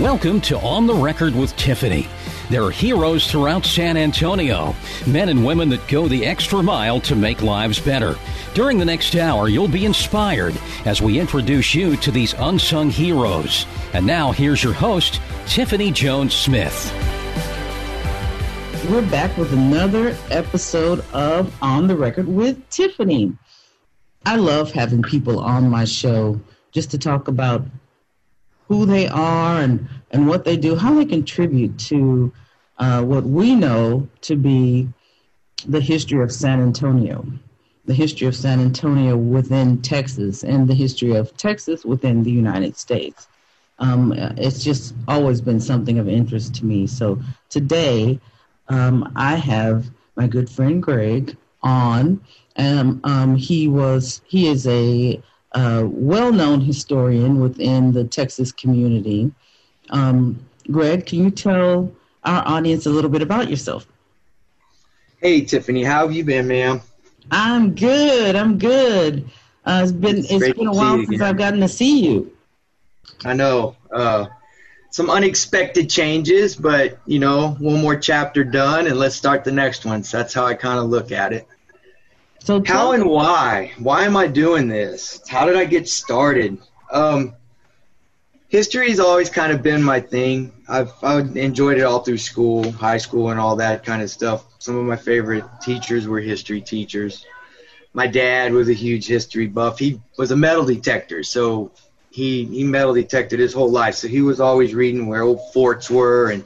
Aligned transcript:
Welcome 0.00 0.40
to 0.42 0.58
On 0.58 0.88
the 0.88 0.94
Record 0.94 1.36
with 1.36 1.54
Tiffany. 1.54 2.08
There 2.50 2.64
are 2.64 2.70
heroes 2.72 3.30
throughout 3.30 3.64
San 3.64 3.96
Antonio, 3.96 4.74
men 5.06 5.28
and 5.28 5.46
women 5.46 5.68
that 5.68 5.86
go 5.86 6.08
the 6.08 6.26
extra 6.26 6.60
mile 6.60 7.00
to 7.02 7.14
make 7.14 7.42
lives 7.42 7.78
better. 7.78 8.16
During 8.54 8.76
the 8.76 8.84
next 8.84 9.14
hour, 9.14 9.48
you'll 9.48 9.68
be 9.68 9.84
inspired 9.84 10.60
as 10.84 11.00
we 11.00 11.20
introduce 11.20 11.76
you 11.76 11.96
to 11.98 12.10
these 12.10 12.34
unsung 12.38 12.90
heroes. 12.90 13.66
And 13.92 14.04
now, 14.04 14.32
here's 14.32 14.64
your 14.64 14.72
host, 14.72 15.20
Tiffany 15.46 15.92
Jones 15.92 16.34
Smith. 16.34 16.92
We're 18.90 19.08
back 19.08 19.36
with 19.38 19.52
another 19.52 20.16
episode 20.28 21.04
of 21.12 21.56
On 21.62 21.86
the 21.86 21.96
Record 21.96 22.26
with 22.26 22.68
Tiffany. 22.68 23.32
I 24.26 24.36
love 24.36 24.72
having 24.72 25.04
people 25.04 25.38
on 25.38 25.70
my 25.70 25.84
show 25.84 26.40
just 26.72 26.90
to 26.90 26.98
talk 26.98 27.28
about 27.28 27.64
who 28.74 28.86
they 28.86 29.06
are 29.06 29.60
and, 29.60 29.88
and 30.10 30.26
what 30.26 30.44
they 30.44 30.56
do, 30.56 30.74
how 30.74 30.92
they 30.94 31.04
contribute 31.04 31.78
to 31.78 32.32
uh, 32.78 33.00
what 33.02 33.22
we 33.22 33.54
know 33.54 34.08
to 34.20 34.34
be 34.34 34.88
the 35.68 35.80
history 35.80 36.20
of 36.20 36.32
San 36.32 36.60
Antonio, 36.60 37.24
the 37.84 37.94
history 37.94 38.26
of 38.26 38.34
San 38.34 38.58
Antonio 38.58 39.16
within 39.16 39.80
Texas, 39.80 40.42
and 40.42 40.66
the 40.66 40.74
history 40.74 41.14
of 41.14 41.36
Texas 41.36 41.84
within 41.84 42.24
the 42.24 42.32
United 42.32 42.76
States. 42.76 43.28
Um, 43.78 44.12
it's 44.36 44.64
just 44.64 44.92
always 45.06 45.40
been 45.40 45.60
something 45.60 46.00
of 46.00 46.08
interest 46.08 46.56
to 46.56 46.64
me. 46.64 46.88
So 46.88 47.20
today, 47.50 48.18
um, 48.68 49.12
I 49.14 49.36
have 49.36 49.86
my 50.16 50.26
good 50.26 50.50
friend 50.50 50.82
Greg 50.82 51.36
on, 51.62 52.20
and 52.56 53.00
um, 53.04 53.36
he 53.36 53.68
was 53.68 54.20
he 54.26 54.48
is 54.48 54.66
a 54.66 55.22
uh, 55.54 55.84
well-known 55.86 56.60
historian 56.60 57.40
within 57.40 57.92
the 57.92 58.04
Texas 58.04 58.52
community. 58.52 59.32
Um, 59.90 60.44
Greg, 60.70 61.06
can 61.06 61.22
you 61.24 61.30
tell 61.30 61.90
our 62.24 62.46
audience 62.46 62.86
a 62.86 62.90
little 62.90 63.10
bit 63.10 63.22
about 63.22 63.48
yourself? 63.48 63.86
Hey, 65.20 65.42
Tiffany, 65.42 65.84
how 65.84 66.06
have 66.06 66.14
you 66.14 66.24
been, 66.24 66.48
ma'am? 66.48 66.82
I'm 67.30 67.74
good. 67.74 68.36
I'm 68.36 68.58
good. 68.58 69.30
Uh, 69.64 69.80
it's 69.82 69.92
been 69.92 70.18
it's, 70.18 70.30
it's 70.30 70.58
been 70.58 70.66
a 70.66 70.72
while 70.72 71.02
since 71.04 71.22
I've 71.22 71.38
gotten 71.38 71.60
to 71.60 71.68
see 71.68 72.04
you. 72.04 72.36
I 73.24 73.32
know. 73.32 73.76
Uh, 73.90 74.26
some 74.90 75.10
unexpected 75.10 75.88
changes, 75.88 76.54
but 76.54 76.98
you 77.06 77.18
know, 77.18 77.56
one 77.58 77.80
more 77.80 77.96
chapter 77.96 78.44
done, 78.44 78.86
and 78.86 78.98
let's 78.98 79.16
start 79.16 79.44
the 79.44 79.52
next 79.52 79.84
one. 79.84 80.04
So 80.04 80.18
that's 80.18 80.34
how 80.34 80.44
I 80.44 80.54
kind 80.54 80.78
of 80.78 80.86
look 80.86 81.10
at 81.10 81.32
it. 81.32 81.48
So 82.44 82.62
how 82.66 82.92
and 82.92 83.06
why? 83.06 83.72
Why 83.78 84.04
am 84.04 84.18
I 84.18 84.26
doing 84.26 84.68
this? 84.68 85.26
How 85.26 85.46
did 85.46 85.56
I 85.56 85.64
get 85.64 85.88
started? 85.88 86.58
Um, 86.92 87.32
history 88.48 88.90
has 88.90 89.00
always 89.00 89.30
kind 89.30 89.50
of 89.50 89.62
been 89.62 89.82
my 89.82 89.98
thing. 89.98 90.52
I've, 90.68 90.92
I've 91.02 91.38
enjoyed 91.38 91.78
it 91.78 91.84
all 91.84 92.00
through 92.00 92.18
school, 92.18 92.70
high 92.70 92.98
school, 92.98 93.30
and 93.30 93.40
all 93.40 93.56
that 93.56 93.82
kind 93.82 94.02
of 94.02 94.10
stuff. 94.10 94.44
Some 94.58 94.76
of 94.76 94.84
my 94.84 94.96
favorite 94.96 95.46
teachers 95.62 96.06
were 96.06 96.20
history 96.20 96.60
teachers. 96.60 97.24
My 97.94 98.06
dad 98.06 98.52
was 98.52 98.68
a 98.68 98.74
huge 98.74 99.06
history 99.06 99.46
buff. 99.46 99.78
He 99.78 100.02
was 100.18 100.30
a 100.30 100.36
metal 100.36 100.66
detector, 100.66 101.22
so 101.22 101.70
he 102.10 102.44
he 102.44 102.62
metal 102.62 102.92
detected 102.92 103.40
his 103.40 103.54
whole 103.54 103.70
life. 103.70 103.94
So 103.94 104.06
he 104.06 104.20
was 104.20 104.38
always 104.38 104.74
reading 104.74 105.06
where 105.06 105.22
old 105.22 105.50
forts 105.54 105.88
were 105.88 106.30
and 106.30 106.44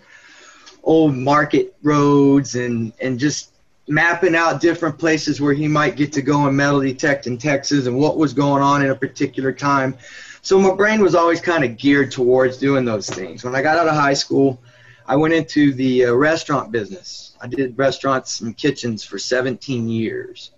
old 0.84 1.16
market 1.16 1.74
roads 1.82 2.54
and 2.54 2.92
and 3.00 3.18
just 3.18 3.50
mapping 3.88 4.36
out 4.36 4.60
different 4.60 4.98
places 4.98 5.40
where 5.40 5.54
he 5.54 5.66
might 5.66 5.96
get 5.96 6.12
to 6.12 6.22
go 6.22 6.46
and 6.46 6.56
metal 6.56 6.80
detect 6.80 7.26
in 7.26 7.38
Texas 7.38 7.86
and 7.86 7.98
what 7.98 8.16
was 8.18 8.32
going 8.32 8.62
on 8.62 8.84
in 8.84 8.90
a 8.90 8.94
particular 8.94 9.52
time. 9.52 9.96
So 10.42 10.58
my 10.58 10.74
brain 10.74 11.00
was 11.00 11.14
always 11.14 11.40
kind 11.40 11.64
of 11.64 11.76
geared 11.76 12.12
towards 12.12 12.58
doing 12.58 12.84
those 12.84 13.08
things. 13.08 13.44
When 13.44 13.54
I 13.54 13.62
got 13.62 13.78
out 13.78 13.88
of 13.88 13.94
high 13.94 14.14
school, 14.14 14.60
I 15.06 15.16
went 15.16 15.34
into 15.34 15.72
the 15.72 16.06
uh, 16.06 16.12
restaurant 16.12 16.70
business. 16.70 17.36
I 17.40 17.46
did 17.46 17.78
restaurants 17.78 18.40
and 18.40 18.56
kitchens 18.56 19.04
for 19.04 19.18
17 19.18 19.88
years. 19.88 20.50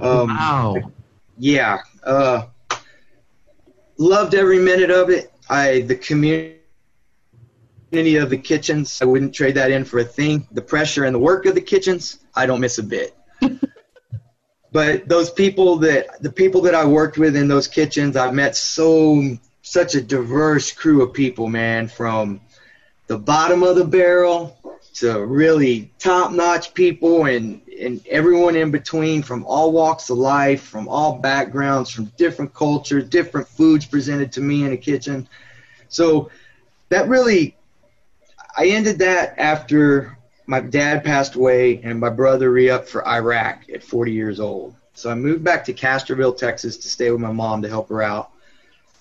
Um, 0.00 0.28
wow. 0.28 0.92
Yeah. 1.38 1.78
Uh, 2.02 2.46
loved 3.96 4.34
every 4.34 4.58
minute 4.58 4.90
of 4.90 5.10
it. 5.10 5.32
I 5.48 5.80
the 5.82 5.96
community 5.96 6.56
of 7.92 8.30
the 8.30 8.38
kitchens, 8.38 9.00
I 9.02 9.04
wouldn't 9.04 9.34
trade 9.34 9.56
that 9.56 9.70
in 9.70 9.84
for 9.84 9.98
a 9.98 10.04
thing. 10.04 10.46
The 10.52 10.62
pressure 10.62 11.04
and 11.04 11.14
the 11.14 11.18
work 11.18 11.46
of 11.46 11.54
the 11.54 11.60
kitchens, 11.60 12.19
I 12.34 12.46
don't 12.46 12.60
miss 12.60 12.78
a 12.78 12.82
bit. 12.82 13.16
but 14.72 15.08
those 15.08 15.30
people 15.30 15.76
that 15.78 16.22
the 16.22 16.30
people 16.30 16.62
that 16.62 16.74
I 16.74 16.84
worked 16.84 17.18
with 17.18 17.36
in 17.36 17.48
those 17.48 17.68
kitchens, 17.68 18.16
I've 18.16 18.34
met 18.34 18.56
so 18.56 19.36
such 19.62 19.94
a 19.94 20.00
diverse 20.00 20.72
crew 20.72 21.02
of 21.02 21.12
people, 21.12 21.48
man, 21.48 21.88
from 21.88 22.40
the 23.06 23.18
bottom 23.18 23.62
of 23.62 23.76
the 23.76 23.84
barrel 23.84 24.56
to 24.94 25.24
really 25.24 25.90
top-notch 25.98 26.74
people 26.74 27.26
and 27.26 27.60
and 27.80 28.06
everyone 28.08 28.56
in 28.56 28.70
between 28.70 29.22
from 29.22 29.44
all 29.46 29.72
walks 29.72 30.10
of 30.10 30.18
life, 30.18 30.62
from 30.62 30.86
all 30.86 31.18
backgrounds, 31.18 31.90
from 31.90 32.06
different 32.18 32.52
cultures, 32.52 33.08
different 33.08 33.48
foods 33.48 33.86
presented 33.86 34.32
to 34.32 34.40
me 34.40 34.64
in 34.64 34.72
a 34.72 34.76
kitchen. 34.76 35.26
So 35.88 36.30
that 36.90 37.08
really 37.08 37.56
I 38.56 38.66
ended 38.66 38.98
that 38.98 39.38
after 39.38 40.18
my 40.50 40.58
dad 40.58 41.04
passed 41.04 41.36
away 41.36 41.80
and 41.84 42.00
my 42.00 42.10
brother 42.10 42.50
re-upped 42.50 42.88
for 42.88 43.06
Iraq 43.06 43.62
at 43.72 43.84
40 43.84 44.10
years 44.10 44.40
old. 44.40 44.74
So 44.94 45.08
I 45.08 45.14
moved 45.14 45.44
back 45.44 45.64
to 45.66 45.72
Castroville, 45.72 46.36
Texas 46.36 46.76
to 46.78 46.88
stay 46.88 47.08
with 47.12 47.20
my 47.20 47.30
mom 47.30 47.62
to 47.62 47.68
help 47.68 47.88
her 47.88 48.02
out. 48.02 48.32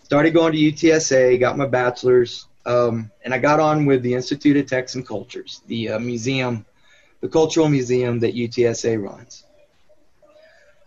Started 0.04 0.36
going 0.36 0.54
to 0.54 0.60
UTSA, 0.60 1.40
got 1.40 1.58
my 1.58 1.66
bachelor's, 1.66 2.46
um, 2.68 3.10
and 3.26 3.34
I 3.34 3.40
got 3.40 3.60
on 3.60 3.88
with 3.88 4.04
the 4.04 4.14
Institute 4.14 4.58
of 4.58 4.68
Texan 4.68 5.04
Cultures, 5.04 5.62
the 5.66 5.90
uh, 5.90 6.00
museum, 6.00 6.68
the 7.20 7.28
cultural 7.28 7.68
museum 7.68 8.20
that 8.20 8.36
UTSA 8.36 9.02
runs. 9.02 9.44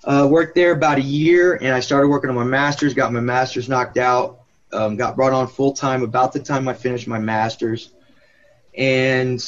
Uh, 0.04 0.28
worked 0.30 0.54
there 0.54 0.70
about 0.70 0.98
a 0.98 1.02
year, 1.02 1.56
and 1.56 1.74
I 1.74 1.80
started 1.80 2.06
working 2.06 2.30
on 2.30 2.36
my 2.36 2.44
master's. 2.44 2.94
Got 2.94 3.12
my 3.12 3.18
master's 3.18 3.68
knocked 3.68 3.98
out. 3.98 4.42
Um, 4.72 4.96
got 4.96 5.16
brought 5.16 5.32
on 5.32 5.48
full 5.48 5.72
time 5.72 6.04
about 6.04 6.32
the 6.32 6.40
time 6.40 6.68
I 6.68 6.74
finished 6.74 7.08
my 7.08 7.18
master's, 7.18 7.90
and 8.78 9.44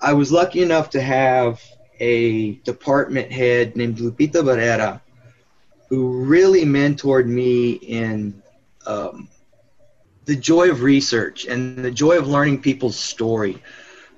I 0.00 0.12
was 0.12 0.30
lucky 0.30 0.62
enough 0.62 0.90
to 0.90 1.00
have 1.00 1.60
a 2.00 2.54
department 2.56 3.32
head 3.32 3.76
named 3.76 3.98
Lupita 3.98 4.42
Barrera 4.42 5.00
who 5.88 6.24
really 6.24 6.64
mentored 6.64 7.26
me 7.26 7.72
in 7.72 8.42
um, 8.86 9.28
the 10.24 10.36
joy 10.36 10.70
of 10.70 10.82
research 10.82 11.46
and 11.46 11.78
the 11.84 11.90
joy 11.90 12.18
of 12.18 12.28
learning 12.28 12.60
people's 12.60 12.98
story, 12.98 13.62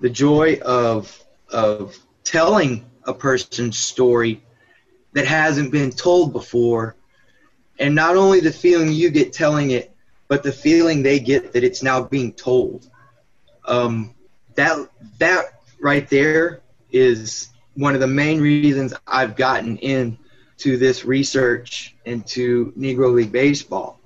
the 0.01 0.11
joy 0.11 0.59
of 0.61 1.15
of 1.51 1.97
telling 2.25 2.85
a 3.05 3.15
person's 3.15 3.79
story 3.79 4.43
that 5.13 5.27
hasn't 5.27 5.73
been 5.73 5.91
told 5.91 6.33
before, 6.33 6.97
and 7.79 7.95
not 7.95 8.17
only 8.17 8.41
the 8.41 8.53
feeling 8.53 8.93
you 8.93 9.11
get 9.11 9.33
telling 9.33 9.71
it, 9.71 9.95
but 10.29 10.43
the 10.43 10.53
feeling 10.53 11.03
they 11.03 11.19
get 11.19 11.53
that 11.53 11.65
it's 11.65 11.83
now 11.83 12.03
being 12.03 12.33
told. 12.33 12.89
Um, 13.67 14.15
that 14.55 14.89
that 15.19 15.58
right 15.81 16.09
there 16.09 16.61
is 16.91 17.49
one 17.75 17.95
of 17.95 18.01
the 18.01 18.07
main 18.07 18.41
reasons 18.41 18.95
I've 19.07 19.37
gotten 19.37 19.77
into 19.79 20.77
this 20.77 21.05
research 21.05 21.95
into 22.05 22.73
Negro 22.73 23.13
League 23.13 23.33
Baseball. 23.33 24.01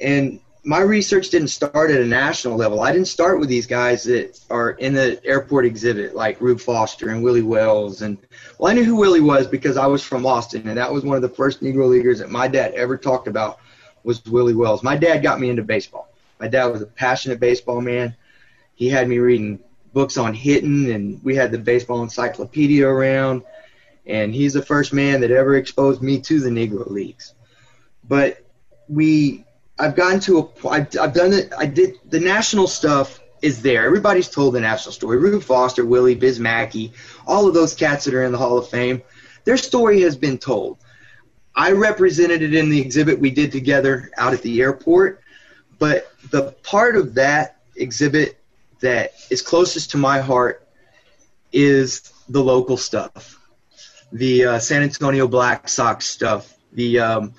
And 0.00 0.40
my 0.64 0.80
research 0.80 1.30
didn't 1.30 1.48
start 1.48 1.90
at 1.90 2.00
a 2.00 2.04
national 2.04 2.56
level. 2.56 2.82
I 2.82 2.92
didn't 2.92 3.08
start 3.08 3.40
with 3.40 3.48
these 3.48 3.66
guys 3.66 4.04
that 4.04 4.38
are 4.50 4.72
in 4.72 4.92
the 4.92 5.18
airport 5.24 5.64
exhibit, 5.64 6.14
like 6.14 6.40
Rube 6.40 6.60
Foster 6.60 7.08
and 7.08 7.22
Willie 7.22 7.40
Wells. 7.40 8.02
And 8.02 8.18
well, 8.58 8.70
I 8.70 8.74
knew 8.74 8.84
who 8.84 8.96
Willie 8.96 9.20
was 9.20 9.46
because 9.46 9.78
I 9.78 9.86
was 9.86 10.02
from 10.02 10.26
Austin, 10.26 10.68
and 10.68 10.76
that 10.76 10.92
was 10.92 11.04
one 11.04 11.16
of 11.16 11.22
the 11.22 11.28
first 11.30 11.62
Negro 11.62 11.88
leaguers 11.88 12.18
that 12.18 12.30
my 12.30 12.48
dad 12.48 12.74
ever 12.74 12.98
talked 12.98 13.28
about 13.28 13.60
was 14.04 14.22
Willie 14.26 14.54
Wells. 14.54 14.82
My 14.82 14.96
dad 14.96 15.22
got 15.22 15.40
me 15.40 15.48
into 15.48 15.62
baseball. 15.62 16.12
My 16.38 16.48
dad 16.48 16.66
was 16.66 16.82
a 16.82 16.86
passionate 16.86 17.40
baseball 17.40 17.80
man. 17.80 18.14
He 18.74 18.88
had 18.88 19.08
me 19.08 19.18
reading 19.18 19.60
books 19.98 20.16
on 20.16 20.32
hitting, 20.32 20.92
and 20.92 21.20
we 21.24 21.34
had 21.34 21.50
the 21.50 21.58
baseball 21.58 22.04
encyclopedia 22.04 22.86
around. 22.86 23.42
And 24.06 24.32
he's 24.32 24.52
the 24.52 24.62
first 24.64 24.92
man 24.92 25.20
that 25.22 25.32
ever 25.32 25.56
exposed 25.56 26.02
me 26.02 26.20
to 26.20 26.38
the 26.38 26.50
Negro 26.50 26.88
Leagues. 26.88 27.34
But 28.04 28.46
we, 28.86 29.44
I've 29.76 29.96
gotten 29.96 30.20
to 30.20 30.38
a, 30.38 30.68
I've, 30.68 30.96
I've 31.00 31.12
done 31.12 31.32
it. 31.32 31.52
I 31.58 31.66
did 31.66 31.96
the 32.08 32.20
national 32.20 32.68
stuff 32.68 33.18
is 33.42 33.60
there. 33.60 33.84
Everybody's 33.84 34.28
told 34.28 34.54
the 34.54 34.60
national 34.60 34.92
story. 34.92 35.16
Rube 35.18 35.42
Foster, 35.42 35.84
Willie, 35.84 36.14
Biz 36.14 36.38
Mackey, 36.38 36.92
all 37.26 37.48
of 37.48 37.54
those 37.54 37.74
cats 37.74 38.04
that 38.04 38.14
are 38.14 38.22
in 38.22 38.30
the 38.30 38.38
Hall 38.38 38.56
of 38.56 38.68
Fame, 38.68 39.02
their 39.42 39.56
story 39.56 40.02
has 40.02 40.16
been 40.16 40.38
told. 40.38 40.78
I 41.56 41.72
represented 41.72 42.42
it 42.42 42.54
in 42.54 42.70
the 42.70 42.80
exhibit 42.80 43.18
we 43.18 43.32
did 43.32 43.50
together 43.50 44.12
out 44.16 44.32
at 44.32 44.42
the 44.42 44.60
airport, 44.60 45.22
but 45.80 46.12
the 46.30 46.52
part 46.62 46.94
of 46.94 47.14
that 47.14 47.56
exhibit 47.74 48.37
that 48.80 49.12
is 49.30 49.42
closest 49.42 49.90
to 49.92 49.96
my 49.96 50.20
heart 50.20 50.66
is 51.52 52.12
the 52.28 52.42
local 52.42 52.76
stuff, 52.76 53.38
the 54.12 54.44
uh, 54.44 54.58
San 54.58 54.82
Antonio 54.82 55.26
Black 55.26 55.68
Sox 55.68 56.06
stuff, 56.06 56.56
the 56.72 57.00
um, 57.00 57.34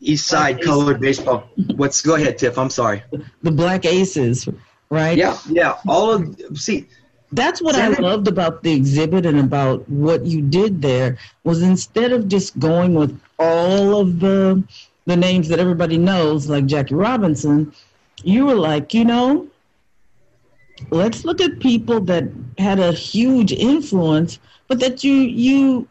East 0.00 0.26
Side 0.26 0.62
colored 0.62 1.00
baseball. 1.00 1.48
What's 1.76 2.02
go 2.02 2.14
ahead, 2.14 2.38
Tiff? 2.38 2.58
I'm 2.58 2.70
sorry. 2.70 3.02
The 3.42 3.50
Black 3.50 3.84
Aces. 3.84 4.48
right? 4.90 5.16
Yeah, 5.16 5.38
yeah. 5.48 5.78
All 5.86 6.10
of 6.10 6.36
see. 6.54 6.88
That's 7.32 7.62
what 7.62 7.76
I 7.76 7.88
loved 7.88 8.26
about 8.26 8.64
the 8.64 8.72
exhibit 8.72 9.24
and 9.24 9.38
about 9.38 9.88
what 9.88 10.26
you 10.26 10.42
did 10.42 10.82
there 10.82 11.16
was 11.44 11.62
instead 11.62 12.10
of 12.10 12.26
just 12.26 12.58
going 12.58 12.94
with 12.94 13.20
all 13.38 14.00
of 14.00 14.18
the 14.18 14.64
the 15.06 15.16
names 15.16 15.48
that 15.48 15.58
everybody 15.60 15.96
knows, 15.96 16.48
like 16.48 16.66
Jackie 16.66 16.94
Robinson, 16.94 17.72
you 18.22 18.46
were 18.46 18.54
like, 18.54 18.94
you 18.94 19.04
know, 19.04 19.46
let's 20.90 21.24
look 21.24 21.40
at 21.40 21.60
people 21.60 22.00
that 22.02 22.24
had 22.58 22.78
a 22.78 22.92
huge 22.92 23.52
influence, 23.52 24.38
but 24.68 24.80
that 24.80 25.04
you 25.04 25.14
you 25.14 25.88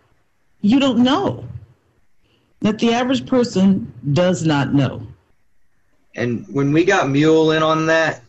you 0.62 0.80
don't 0.80 1.04
know. 1.04 1.48
That 2.62 2.80
the 2.80 2.94
average 2.94 3.26
person 3.26 3.94
does 4.12 4.46
not 4.46 4.74
know. 4.74 5.02
And 6.16 6.46
when 6.50 6.74
we 6.74 6.84
got 6.84 7.10
Mule 7.10 7.52
in 7.52 7.64
on 7.64 7.86
that, 7.86 8.22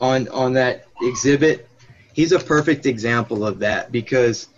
on 0.00 0.28
on 0.28 0.52
that 0.54 0.86
exhibit, 1.02 1.68
he's 2.12 2.32
a 2.32 2.38
perfect 2.38 2.86
example 2.86 3.46
of 3.46 3.58
that 3.58 3.92
because 3.92 4.48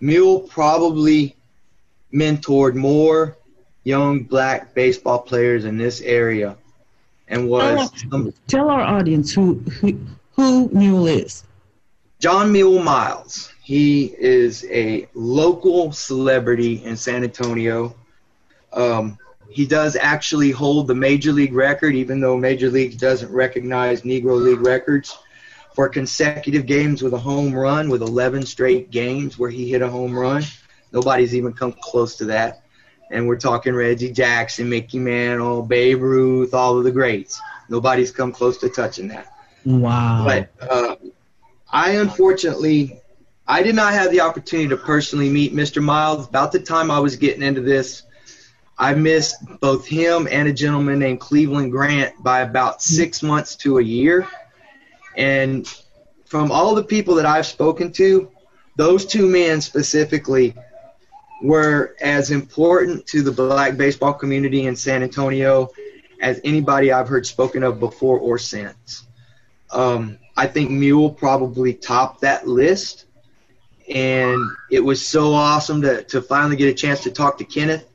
Mule 0.00 0.40
probably 0.40 1.36
mentored 2.12 2.74
more 2.74 3.36
young 3.84 4.22
black 4.22 4.74
baseball 4.74 5.18
players 5.18 5.64
in 5.64 5.76
this 5.76 6.00
area 6.00 6.56
and 7.28 7.48
was 7.48 7.90
tell, 7.92 8.26
our, 8.26 8.32
tell 8.46 8.70
our 8.70 8.80
audience 8.80 9.32
who, 9.32 9.54
who 9.80 9.98
who 10.40 10.68
Mule 10.70 11.06
is. 11.06 11.44
John 12.18 12.52
Mule 12.52 12.82
Miles. 12.82 13.52
He 13.62 14.14
is 14.18 14.64
a 14.66 15.08
local 15.14 15.92
celebrity 15.92 16.84
in 16.84 16.96
San 16.96 17.24
Antonio. 17.24 17.94
Um, 18.72 19.18
he 19.48 19.66
does 19.66 19.96
actually 19.96 20.50
hold 20.50 20.86
the 20.86 20.94
major 20.94 21.32
league 21.32 21.54
record, 21.54 21.94
even 21.94 22.20
though 22.20 22.36
Major 22.36 22.70
League 22.70 22.98
doesn't 22.98 23.32
recognize 23.32 24.02
Negro 24.02 24.40
League 24.40 24.60
records 24.60 25.16
for 25.74 25.88
consecutive 25.88 26.66
games 26.66 27.02
with 27.02 27.14
a 27.14 27.18
home 27.18 27.54
run, 27.54 27.88
with 27.88 28.02
11 28.02 28.46
straight 28.46 28.90
games 28.90 29.38
where 29.38 29.50
he 29.50 29.70
hit 29.70 29.82
a 29.82 29.88
home 29.88 30.16
run. 30.16 30.42
Nobody's 30.92 31.34
even 31.34 31.52
come 31.52 31.74
close 31.80 32.16
to 32.16 32.26
that. 32.26 32.62
And 33.10 33.26
we're 33.26 33.38
talking 33.38 33.74
Reggie 33.74 34.12
Jackson, 34.12 34.68
Mickey 34.68 34.98
Mantle, 34.98 35.62
Babe 35.62 36.00
Ruth, 36.00 36.54
all 36.54 36.78
of 36.78 36.84
the 36.84 36.92
greats. 36.92 37.40
Nobody's 37.68 38.12
come 38.12 38.30
close 38.30 38.58
to 38.58 38.68
touching 38.68 39.08
that. 39.08 39.32
Wow. 39.64 40.24
But 40.24 40.50
uh, 40.68 40.96
I 41.70 41.92
unfortunately, 41.92 43.00
I 43.46 43.62
did 43.62 43.74
not 43.74 43.92
have 43.92 44.10
the 44.10 44.20
opportunity 44.20 44.68
to 44.68 44.76
personally 44.76 45.28
meet 45.28 45.54
Mr. 45.54 45.82
Miles. 45.82 46.28
About 46.28 46.52
the 46.52 46.60
time 46.60 46.90
I 46.90 46.98
was 46.98 47.16
getting 47.16 47.42
into 47.42 47.60
this, 47.60 48.04
I 48.78 48.94
missed 48.94 49.36
both 49.60 49.86
him 49.86 50.26
and 50.30 50.48
a 50.48 50.52
gentleman 50.52 50.98
named 50.98 51.20
Cleveland 51.20 51.70
Grant 51.70 52.22
by 52.22 52.40
about 52.40 52.82
six 52.82 53.22
months 53.22 53.54
to 53.56 53.78
a 53.78 53.82
year. 53.82 54.26
And 55.16 55.66
from 56.24 56.50
all 56.50 56.74
the 56.74 56.84
people 56.84 57.14
that 57.16 57.26
I've 57.26 57.46
spoken 57.46 57.92
to, 57.92 58.30
those 58.76 59.04
two 59.04 59.26
men 59.26 59.60
specifically 59.60 60.54
were 61.42 61.96
as 62.00 62.30
important 62.30 63.06
to 63.08 63.22
the 63.22 63.32
black 63.32 63.76
baseball 63.76 64.14
community 64.14 64.66
in 64.66 64.76
San 64.76 65.02
Antonio 65.02 65.68
as 66.22 66.40
anybody 66.44 66.92
I've 66.92 67.08
heard 67.08 67.26
spoken 67.26 67.62
of 67.62 67.80
before 67.80 68.18
or 68.18 68.38
since. 68.38 69.06
Um, 69.72 70.18
I 70.36 70.46
think 70.46 70.70
Mule 70.70 71.10
probably 71.10 71.74
topped 71.74 72.22
that 72.22 72.46
list. 72.46 73.06
And 73.88 74.40
it 74.70 74.80
was 74.80 75.04
so 75.04 75.32
awesome 75.34 75.82
to, 75.82 76.04
to 76.04 76.22
finally 76.22 76.56
get 76.56 76.68
a 76.68 76.74
chance 76.74 77.02
to 77.02 77.10
talk 77.10 77.38
to 77.38 77.44
Kenneth 77.44 77.86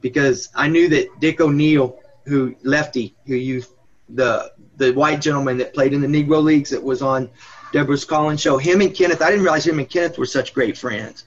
because 0.00 0.48
I 0.54 0.68
knew 0.68 0.88
that 0.88 1.20
Dick 1.20 1.40
O'Neill, 1.40 1.98
who 2.24 2.54
lefty, 2.62 3.14
who 3.26 3.34
you 3.34 3.64
the 4.08 4.52
the 4.76 4.92
white 4.92 5.20
gentleman 5.20 5.58
that 5.58 5.74
played 5.74 5.92
in 5.92 6.00
the 6.00 6.06
Negro 6.06 6.42
Leagues 6.42 6.70
that 6.70 6.82
was 6.82 7.02
on 7.02 7.28
Deborah's 7.72 8.04
Collins 8.04 8.40
show, 8.40 8.58
him 8.58 8.80
and 8.80 8.94
Kenneth, 8.94 9.22
I 9.22 9.30
didn't 9.30 9.44
realize 9.44 9.66
him 9.66 9.78
and 9.78 9.88
Kenneth 9.88 10.18
were 10.18 10.26
such 10.26 10.54
great 10.54 10.76
friends 10.78 11.24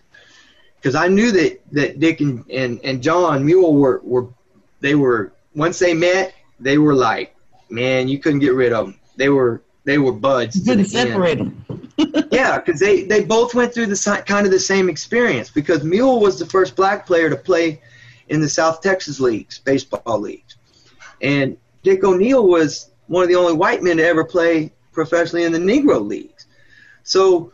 because 0.78 0.96
I 0.96 1.08
knew 1.08 1.32
that 1.32 1.62
that 1.72 2.00
Dick 2.00 2.20
and, 2.22 2.50
and, 2.50 2.80
and 2.84 3.02
John 3.02 3.46
Mule 3.46 3.74
were 3.74 4.02
were 4.04 4.28
they 4.80 4.96
were 4.96 5.34
once 5.56 5.80
they 5.80 5.94
met 5.94 6.34
they 6.60 6.78
were 6.78 6.96
like 6.96 7.36
man 7.70 8.08
you 8.08 8.20
couldn't 8.20 8.40
get 8.40 8.54
rid 8.54 8.74
of 8.74 8.88
them 8.88 9.00
they 9.16 9.30
were 9.30 9.64
they 9.86 9.98
were 9.98 10.12
buds. 10.12 10.56
You 10.56 10.64
couldn't 10.64 10.86
separate 10.86 11.38
them. 11.38 11.66
yeah, 12.32 12.60
because 12.60 12.80
they 12.80 13.04
they 13.04 13.24
both 13.24 13.54
went 13.54 13.74
through 13.74 13.88
the 13.88 14.24
kind 14.26 14.46
of 14.46 14.52
the 14.52 14.60
same 14.60 14.90
experience 14.90 15.50
because 15.50 15.84
Mule 15.84 16.20
was 16.20 16.40
the 16.40 16.46
first 16.46 16.76
black 16.76 17.06
player 17.06 17.30
to 17.30 17.36
play 17.36 17.82
in 18.30 18.42
the 18.42 18.50
South 18.50 18.82
Texas 18.82 19.20
leagues, 19.20 19.60
baseball 19.60 20.20
leagues, 20.20 20.56
and 21.22 21.58
Dick 21.84 22.04
O'Neill 22.04 22.48
was 22.48 22.90
one 23.08 23.24
of 23.24 23.30
the 23.30 23.36
only 23.36 23.54
white 23.54 23.84
men 23.84 23.98
to 23.98 24.06
ever 24.06 24.24
play 24.24 24.72
professionally 24.92 25.44
in 25.44 25.52
the 25.52 25.60
Negro 25.60 26.06
leagues. 26.06 26.48
So 27.04 27.52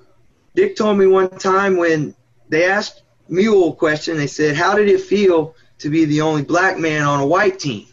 Dick 0.56 0.76
told 0.76 0.98
me 0.98 1.08
one 1.08 1.30
time 1.30 1.78
when 1.78 2.16
they 2.50 2.66
asked 2.66 3.04
Mule 3.28 3.70
a 3.70 3.76
question, 3.76 4.18
they 4.18 4.28
said, 4.28 4.56
"How 4.56 4.76
did 4.76 4.88
it 4.88 5.02
feel 5.02 5.56
to 5.80 5.90
be 5.90 6.06
the 6.06 6.22
only 6.22 6.44
black 6.44 6.78
man 6.78 7.04
on 7.04 7.20
a 7.20 7.26
white 7.26 7.60
team?" 7.60 7.88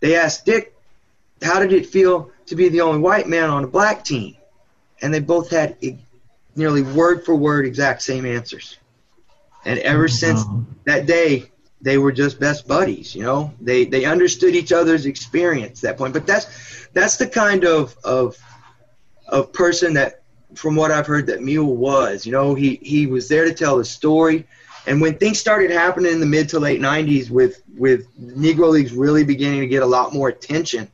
They 0.00 0.16
asked 0.16 0.44
Dick, 0.44 0.74
"How 1.42 1.58
did 1.60 1.72
it 1.72 1.86
feel 1.86 2.30
to 2.48 2.56
be 2.56 2.68
the 2.68 2.80
only 2.80 3.00
white 3.00 3.28
man 3.28 3.50
on 3.50 3.64
a 3.64 3.68
black 3.68 4.04
team?" 4.04 4.36
And 5.00 5.12
they 5.14 5.20
both 5.20 5.50
had 5.50 5.76
nearly 6.56 6.82
word 6.82 7.24
for 7.24 7.34
word 7.34 7.64
exact 7.64 8.02
same 8.02 8.26
answers. 8.26 8.76
And 9.64 9.78
ever 9.80 10.04
oh, 10.04 10.08
since 10.08 10.44
that 10.84 11.06
day, 11.06 11.50
they 11.80 11.98
were 11.98 12.12
just 12.12 12.40
best 12.40 12.66
buddies. 12.66 13.14
You 13.14 13.22
know, 13.22 13.54
they 13.60 13.84
they 13.84 14.04
understood 14.04 14.54
each 14.54 14.72
other's 14.72 15.06
experience 15.06 15.82
at 15.84 15.90
that 15.90 15.98
point. 15.98 16.12
But 16.12 16.26
that's 16.26 16.88
that's 16.92 17.16
the 17.16 17.26
kind 17.26 17.64
of 17.64 17.96
of 18.04 18.36
of 19.28 19.52
person 19.52 19.94
that, 19.94 20.22
from 20.54 20.74
what 20.74 20.90
I've 20.90 21.06
heard, 21.06 21.26
that 21.26 21.42
Mule 21.42 21.76
was. 21.76 22.26
You 22.26 22.32
know, 22.32 22.54
he 22.54 22.78
he 22.82 23.06
was 23.06 23.28
there 23.28 23.44
to 23.44 23.54
tell 23.54 23.78
the 23.78 23.84
story. 23.84 24.46
And 24.86 25.00
when 25.00 25.18
things 25.18 25.38
started 25.38 25.70
happening 25.70 26.12
in 26.12 26.20
the 26.20 26.26
mid 26.26 26.48
to 26.50 26.60
late 26.60 26.80
'90s, 26.80 27.30
with 27.30 27.62
with 27.76 28.06
Negro 28.18 28.70
leagues 28.70 28.92
really 28.92 29.22
beginning 29.22 29.60
to 29.60 29.66
get 29.66 29.82
a 29.82 29.86
lot 29.86 30.14
more 30.14 30.28
attention, 30.28 30.88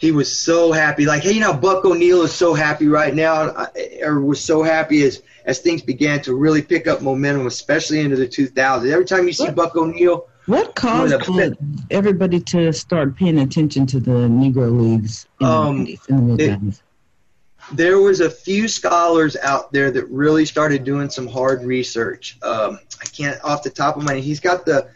he 0.00 0.12
was 0.12 0.34
so 0.34 0.72
happy. 0.72 1.04
Like, 1.04 1.22
hey, 1.22 1.32
you 1.32 1.40
know, 1.40 1.52
Buck 1.52 1.84
O'Neil 1.84 2.22
is 2.22 2.32
so 2.32 2.54
happy 2.54 2.88
right 2.88 3.14
now, 3.14 3.68
or 4.02 4.20
was 4.20 4.42
so 4.42 4.62
happy 4.62 5.02
as 5.02 5.22
as 5.44 5.58
things 5.58 5.82
began 5.82 6.22
to 6.22 6.34
really 6.34 6.62
pick 6.62 6.86
up 6.86 7.02
momentum, 7.02 7.46
especially 7.46 8.00
into 8.00 8.16
the 8.16 8.26
2000s. 8.26 8.90
Every 8.90 9.04
time 9.04 9.26
you 9.26 9.32
see 9.32 9.44
what, 9.44 9.54
Buck 9.54 9.76
O'Neil, 9.76 10.26
what 10.46 10.74
caused 10.74 11.14
everybody 11.90 12.40
to 12.40 12.72
start 12.72 13.14
paying 13.14 13.38
attention 13.38 13.86
to 13.86 14.00
the 14.00 14.10
Negro 14.10 14.70
Leagues 14.80 15.28
in, 15.38 15.46
um, 15.46 15.84
the, 15.84 15.98
in 16.08 16.28
the 16.28 16.36
mid 16.36 16.80
There 17.72 17.98
was 17.98 18.20
a 18.20 18.30
few 18.30 18.68
scholars 18.68 19.36
out 19.36 19.70
there 19.70 19.90
that 19.90 20.06
really 20.06 20.46
started 20.46 20.82
doing 20.82 21.10
some 21.10 21.26
hard 21.26 21.62
research. 21.62 22.38
Um, 22.42 22.80
I 23.02 23.04
can't 23.04 23.38
off 23.44 23.62
the 23.62 23.70
top 23.70 23.98
of 23.98 24.02
my 24.02 24.14
head. 24.14 24.24
He's 24.24 24.40
got 24.40 24.64
the 24.64 24.88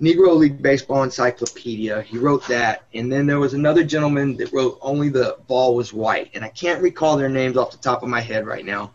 Negro 0.00 0.34
League 0.34 0.62
Baseball 0.62 1.02
Encyclopedia. 1.02 2.00
He 2.02 2.16
wrote 2.16 2.46
that, 2.48 2.84
and 2.94 3.12
then 3.12 3.26
there 3.26 3.38
was 3.38 3.52
another 3.52 3.84
gentleman 3.84 4.36
that 4.38 4.52
wrote 4.52 4.78
"Only 4.80 5.10
the 5.10 5.36
Ball 5.46 5.74
Was 5.74 5.92
White," 5.92 6.30
and 6.34 6.42
I 6.42 6.48
can't 6.48 6.82
recall 6.82 7.18
their 7.18 7.28
names 7.28 7.58
off 7.58 7.70
the 7.70 7.76
top 7.76 8.02
of 8.02 8.08
my 8.08 8.20
head 8.20 8.46
right 8.46 8.64
now. 8.64 8.92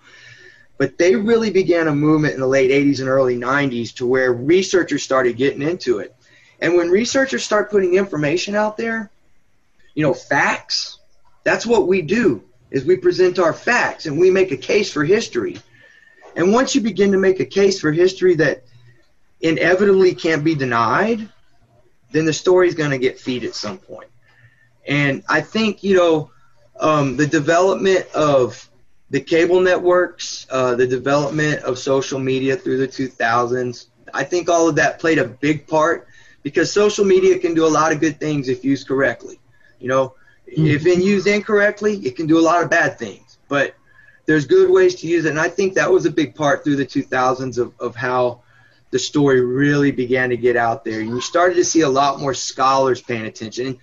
But 0.78 0.98
they 0.98 1.16
really 1.16 1.52
began 1.52 1.88
a 1.88 1.96
movement 1.96 2.34
in 2.34 2.40
the 2.40 2.48
late 2.48 2.72
80s 2.72 3.00
and 3.00 3.08
early 3.08 3.38
90s 3.38 3.94
to 3.96 4.06
where 4.06 4.34
researchers 4.34 5.04
started 5.04 5.38
getting 5.38 5.62
into 5.62 6.00
it. 6.00 6.16
And 6.60 6.76
when 6.76 6.90
researchers 6.90 7.44
start 7.44 7.72
putting 7.72 7.94
information 7.94 8.56
out 8.56 8.76
there, 8.76 9.12
you 9.94 10.04
know, 10.04 10.14
facts, 10.14 11.00
that's 11.44 11.66
what 11.66 11.88
we 11.88 12.02
do 12.02 12.44
is 12.72 12.84
we 12.84 12.98
present 12.98 13.40
our 13.40 13.54
facts 13.54 14.06
and 14.06 14.20
we 14.20 14.32
make 14.32 14.52
a 14.52 14.58
case 14.58 14.92
for 14.92 15.06
history. 15.06 15.58
And 16.36 16.52
once 16.52 16.76
you 16.76 16.82
begin 16.82 17.12
to 17.12 17.18
make 17.18 17.40
a 17.40 17.46
case 17.46 17.80
for 17.80 17.92
history 17.92 18.36
that 18.36 18.64
inevitably 19.46 20.16
can't 20.16 20.44
be 20.44 20.56
denied, 20.56 21.30
then 22.12 22.25
the 22.25 22.34
story's 22.34 22.75
going 22.75 22.92
to 22.92 22.98
get 22.98 23.20
feed 23.20 23.44
at 23.44 23.56
some 23.56 23.78
point. 23.78 24.10
And 24.88 25.24
I 25.28 25.42
think, 25.42 25.84
you 25.84 25.96
know, 25.96 26.32
um, 26.80 27.18
the 27.18 27.28
development 27.28 28.06
of 28.14 28.70
the 29.10 29.22
cable 29.22 29.62
networks, 29.62 30.48
uh, 30.50 30.75
the 30.75 30.88
development 30.88 31.62
of 31.64 31.78
social 31.78 32.20
media 32.20 32.56
through 32.56 32.78
the 32.78 32.88
2000s, 32.88 33.88
I 34.14 34.24
think 34.24 34.50
all 34.50 34.70
of 34.70 34.75
that 34.75 35.00
played 35.00 35.20
a 35.20 35.25
big 35.25 35.68
part 35.68 36.08
because 36.44 36.72
social 36.72 37.06
media 37.06 37.40
can 37.40 37.54
do 37.54 37.66
a 37.66 37.68
lot 37.68 37.92
of 37.92 38.00
good 38.00 38.20
things 38.20 38.50
if 38.50 38.64
used 38.64 38.88
correctly. 38.88 39.40
You 39.80 39.90
know, 39.90 40.16
mm-hmm. 40.50 40.68
if 40.68 40.86
in 40.86 41.02
used 41.02 41.28
incorrectly, 41.28 41.98
it 41.98 42.16
can 42.16 42.28
do 42.28 42.40
a 42.40 42.42
lot 42.42 42.64
of 42.64 42.70
bad 42.70 42.98
things. 42.98 43.38
But 43.48 43.75
there's 44.25 44.46
good 44.46 44.70
ways 44.70 44.96
to 44.96 45.08
use 45.08 45.25
it, 45.25 45.30
and 45.30 45.40
I 45.40 45.50
think 45.50 45.74
that 45.75 45.92
was 45.92 46.06
a 46.06 46.12
big 46.12 46.34
part 46.34 46.64
through 46.64 46.78
the 46.78 46.86
2000s 46.86 47.58
of, 47.58 47.74
of 47.80 47.96
how 47.96 48.42
the 48.96 49.00
story 49.00 49.42
really 49.42 49.92
began 49.92 50.30
to 50.30 50.38
get 50.38 50.56
out 50.56 50.86
there. 50.86 51.02
And 51.02 51.10
you 51.10 51.20
started 51.20 51.56
to 51.56 51.66
see 51.66 51.82
a 51.82 51.90
lot 51.90 52.22
more 52.22 52.34
scholars 52.34 53.02
paying 53.02 53.25
attention. 53.25 53.68
And 53.68 53.78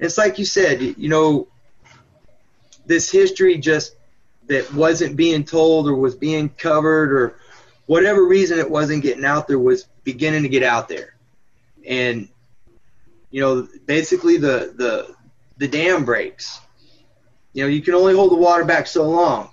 it's 0.00 0.18
like 0.18 0.36
you 0.36 0.44
said, 0.44 0.82
you 0.82 1.08
know, 1.08 1.46
this 2.84 3.08
history 3.08 3.56
just 3.58 3.94
that 4.48 4.74
wasn't 4.74 5.14
being 5.14 5.44
told 5.44 5.86
or 5.86 5.94
was 5.94 6.16
being 6.16 6.48
covered 6.48 7.12
or 7.12 7.36
whatever 7.86 8.26
reason 8.26 8.58
it 8.58 8.68
wasn't 8.68 9.04
getting 9.04 9.24
out 9.24 9.46
there 9.46 9.60
was 9.60 9.84
beginning 10.02 10.42
to 10.42 10.48
get 10.48 10.64
out 10.64 10.88
there. 10.88 11.14
And 11.86 12.28
you 13.30 13.40
know, 13.40 13.68
basically 13.86 14.38
the 14.38 14.74
the 14.76 15.14
the 15.58 15.68
dam 15.68 16.04
breaks. 16.04 16.58
you 17.52 17.62
know, 17.62 17.68
you 17.68 17.80
can 17.80 17.94
only 17.94 18.12
hold 18.14 18.32
the 18.32 18.36
water 18.36 18.64
back 18.64 18.88
so 18.88 19.08
long, 19.08 19.50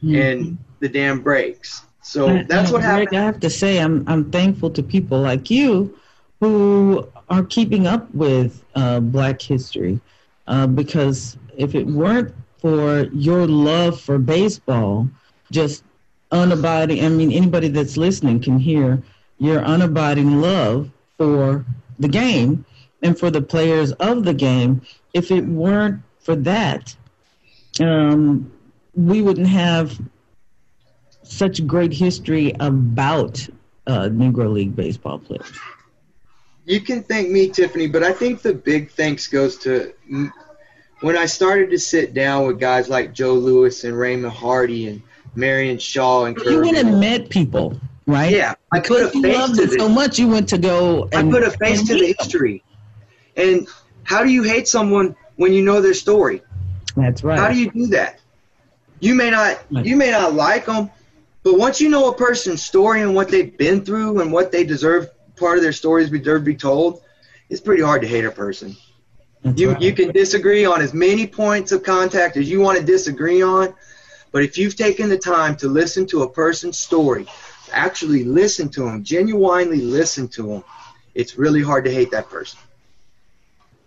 Mhm. 0.00 0.32
and 0.32 0.58
the 0.78 0.88
dam 0.88 1.22
breaks. 1.22 1.82
So 2.08 2.42
that's 2.48 2.72
what 2.72 2.80
Greg, 2.80 3.12
happened. 3.12 3.18
I 3.18 3.24
have 3.24 3.40
to 3.40 3.50
say, 3.50 3.78
I'm 3.78 4.02
I'm 4.08 4.30
thankful 4.30 4.70
to 4.70 4.82
people 4.82 5.20
like 5.20 5.50
you 5.50 5.94
who 6.40 7.06
are 7.28 7.44
keeping 7.44 7.86
up 7.86 8.12
with 8.14 8.64
uh, 8.74 9.00
Black 9.00 9.42
history, 9.42 10.00
uh, 10.46 10.66
because 10.66 11.36
if 11.58 11.74
it 11.74 11.86
weren't 11.86 12.32
for 12.60 13.02
your 13.12 13.46
love 13.46 14.00
for 14.00 14.18
baseball, 14.18 15.06
just 15.52 15.84
unabiding. 16.32 17.04
I 17.04 17.10
mean, 17.10 17.30
anybody 17.30 17.68
that's 17.68 17.98
listening 17.98 18.40
can 18.40 18.58
hear 18.58 19.02
your 19.38 19.60
unabiding 19.60 20.40
love 20.40 20.90
for 21.18 21.66
the 21.98 22.08
game 22.08 22.64
and 23.02 23.18
for 23.18 23.30
the 23.30 23.42
players 23.42 23.92
of 23.92 24.24
the 24.24 24.34
game. 24.34 24.80
If 25.12 25.30
it 25.30 25.44
weren't 25.44 26.00
for 26.20 26.36
that, 26.36 26.96
um, 27.80 28.50
we 28.94 29.20
wouldn't 29.20 29.48
have 29.48 30.00
such 31.28 31.66
great 31.66 31.92
history 31.92 32.54
about 32.58 33.46
uh, 33.86 34.08
Negro 34.08 34.52
League 34.52 34.74
baseball 34.74 35.18
players. 35.18 35.50
You 36.64 36.80
can 36.80 37.02
thank 37.02 37.30
me, 37.30 37.48
Tiffany, 37.48 37.86
but 37.86 38.02
I 38.02 38.12
think 38.12 38.42
the 38.42 38.52
big 38.52 38.90
thanks 38.90 39.26
goes 39.26 39.56
to 39.58 39.94
when 41.00 41.16
I 41.16 41.26
started 41.26 41.70
to 41.70 41.78
sit 41.78 42.12
down 42.12 42.46
with 42.46 42.58
guys 42.58 42.88
like 42.88 43.14
Joe 43.14 43.34
Lewis 43.34 43.84
and 43.84 43.96
Raymond 43.96 44.32
Hardy 44.32 44.88
and 44.88 45.02
Marion 45.34 45.78
Shaw 45.78 46.24
and 46.24 46.36
You 46.36 46.60
went 46.60 46.76
and 46.76 47.00
met 47.00 47.30
people, 47.30 47.80
right? 48.06 48.30
Yeah, 48.30 48.54
I 48.72 48.80
put 48.80 49.02
a 49.02 49.08
face 49.08 49.36
loved 49.36 49.56
to 49.56 49.62
it 49.62 49.78
so 49.78 49.88
much, 49.88 50.18
you 50.18 50.28
went 50.28 50.48
to 50.50 50.58
go 50.58 51.08
I 51.14 51.20
and 51.20 51.30
put 51.30 51.42
a 51.42 51.50
face 51.52 51.86
to 51.86 51.94
the 51.94 52.14
history. 52.18 52.62
And 53.36 53.68
how 54.02 54.22
do 54.22 54.30
you 54.30 54.42
hate 54.42 54.68
someone 54.68 55.14
when 55.36 55.52
you 55.52 55.62
know 55.62 55.80
their 55.80 55.94
story? 55.94 56.42
That's 56.96 57.22
right. 57.22 57.38
How 57.38 57.48
do 57.50 57.58
you 57.58 57.70
do 57.70 57.86
that? 57.88 58.18
You 59.00 59.14
may 59.14 59.30
not 59.30 59.58
you 59.70 59.96
may 59.96 60.10
not 60.10 60.34
like 60.34 60.66
them, 60.66 60.90
but 61.48 61.58
once 61.58 61.80
you 61.80 61.88
know 61.88 62.10
a 62.10 62.14
person's 62.14 62.62
story 62.62 63.00
and 63.00 63.14
what 63.14 63.30
they've 63.30 63.56
been 63.56 63.82
through 63.82 64.20
and 64.20 64.30
what 64.30 64.52
they 64.52 64.64
deserve, 64.64 65.08
part 65.34 65.56
of 65.56 65.62
their 65.62 65.72
stories 65.72 66.10
deserve 66.10 66.42
to 66.42 66.44
be 66.44 66.54
told. 66.54 67.00
It's 67.48 67.62
pretty 67.62 67.82
hard 67.82 68.02
to 68.02 68.08
hate 68.08 68.26
a 68.26 68.30
person. 68.30 68.76
That's 69.42 69.58
You 69.58 69.70
right. 69.70 69.80
you 69.80 69.94
can 69.94 70.10
disagree 70.12 70.66
on 70.66 70.82
as 70.82 70.92
many 70.92 71.26
points 71.26 71.72
of 71.72 71.82
contact 71.82 72.36
as 72.36 72.50
you 72.50 72.60
want 72.60 72.78
to 72.78 72.84
disagree 72.84 73.40
on, 73.40 73.72
but 74.30 74.42
if 74.42 74.58
you've 74.58 74.76
taken 74.76 75.08
the 75.08 75.16
time 75.16 75.56
to 75.56 75.68
listen 75.68 76.04
to 76.08 76.22
a 76.24 76.28
person's 76.28 76.76
story, 76.76 77.26
actually 77.72 78.24
listen 78.24 78.68
to 78.70 78.82
them, 78.82 79.02
genuinely 79.02 79.80
listen 79.80 80.28
to 80.28 80.42
them, 80.42 80.64
it's 81.14 81.38
really 81.38 81.62
hard 81.62 81.86
to 81.86 81.90
hate 81.90 82.10
that 82.10 82.28
person. 82.28 82.58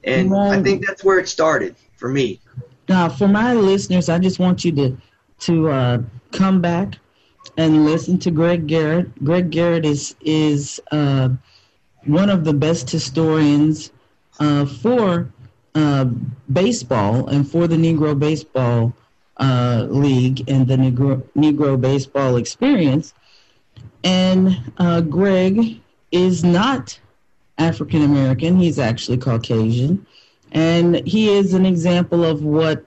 And 0.04 0.34
I 0.36 0.64
think 0.64 0.88
that's 0.88 1.04
where 1.04 1.20
it 1.20 1.30
started 1.30 1.76
for 1.96 2.10
me. 2.10 2.40
Now, 2.90 3.08
for 3.08 3.28
my 3.28 3.54
listeners, 3.54 4.10
I 4.10 4.18
just 4.18 4.40
want 4.40 4.66
you 4.66 4.72
to 4.72 4.98
to 5.42 5.70
uh, 5.70 6.02
come 6.32 6.60
back 6.60 6.98
and 7.58 7.86
listen 7.86 8.18
to 8.20 8.32
Greg 8.32 8.68
Garrett. 8.68 9.24
Greg 9.24 9.50
Garrett 9.50 9.86
is 9.86 10.16
is 10.22 10.80
uh, 10.92 11.30
one 12.06 12.30
of 12.30 12.44
the 12.44 12.54
best 12.54 12.90
historians 12.90 13.92
uh, 14.40 14.66
for 14.66 15.32
uh, 15.76 16.06
baseball 16.52 17.28
and 17.28 17.50
for 17.50 17.68
the 17.68 17.76
Negro 17.76 18.18
Baseball 18.18 18.94
uh, 19.38 19.88
League 19.90 20.50
and 20.50 20.68
the 20.68 20.76
Negro, 20.76 21.24
Negro 21.36 21.80
Baseball 21.80 22.38
Experience. 22.38 23.14
And 24.04 24.72
uh, 24.78 25.02
Greg 25.02 25.80
is 26.12 26.44
not 26.44 27.00
African 27.58 28.02
American; 28.02 28.58
he's 28.58 28.80
actually 28.80 29.18
Caucasian 29.18 30.06
and 30.52 31.08
he 31.08 31.30
is 31.30 31.54
an 31.54 31.66
example 31.66 32.24
of 32.24 32.44
what 32.44 32.86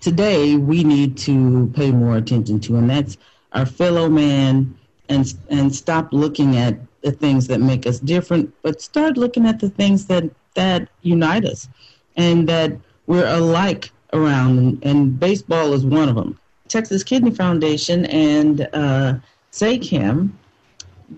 today 0.00 0.56
we 0.56 0.84
need 0.84 1.16
to 1.16 1.68
pay 1.74 1.90
more 1.90 2.16
attention 2.16 2.60
to, 2.60 2.76
and 2.76 2.88
that's 2.88 3.16
our 3.54 3.66
fellow 3.66 4.08
man, 4.08 4.74
and 5.08 5.34
and 5.50 5.74
stop 5.74 6.12
looking 6.12 6.56
at 6.56 6.78
the 7.02 7.12
things 7.12 7.46
that 7.48 7.60
make 7.60 7.86
us 7.86 7.98
different, 8.00 8.52
but 8.62 8.80
start 8.80 9.16
looking 9.16 9.46
at 9.46 9.60
the 9.60 9.68
things 9.70 10.06
that 10.06 10.24
that 10.54 10.88
unite 11.02 11.44
us, 11.44 11.68
and 12.16 12.48
that 12.48 12.72
we're 13.06 13.26
alike 13.26 13.90
around, 14.12 14.58
and, 14.58 14.84
and 14.84 15.20
baseball 15.20 15.72
is 15.72 15.84
one 15.84 16.08
of 16.08 16.14
them. 16.14 16.38
Texas 16.68 17.02
Kidney 17.02 17.30
Foundation 17.30 18.06
and 18.06 18.68
uh, 18.72 19.14
SACAM 19.52 20.30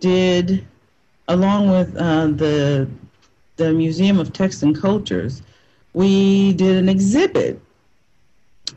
did, 0.01 0.67
along 1.29 1.71
with 1.71 1.97
uh, 1.97 2.29
the 2.29 2.89
the 3.57 3.73
Museum 3.73 4.19
of 4.19 4.33
Texan 4.33 4.75
Cultures, 4.75 5.43
we 5.93 6.53
did 6.55 6.77
an 6.77 6.89
exhibit. 6.89 7.61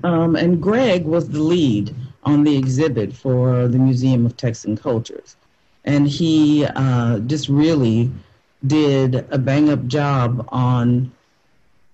Um, 0.04 0.36
and 0.36 0.62
Greg 0.62 1.06
was 1.06 1.30
the 1.30 1.42
lead 1.42 1.96
on 2.28 2.44
the 2.44 2.56
exhibit 2.58 3.14
for 3.14 3.68
the 3.68 3.78
Museum 3.78 4.26
of 4.26 4.36
Texan 4.38 4.78
Cultures. 4.78 5.36
And 5.86 6.08
he 6.08 6.66
uh, 6.66 7.20
just 7.20 7.48
really 7.50 8.12
did 8.66 9.26
a 9.32 9.38
bang 9.38 9.70
up 9.70 9.86
job 9.88 10.48
on 10.50 11.12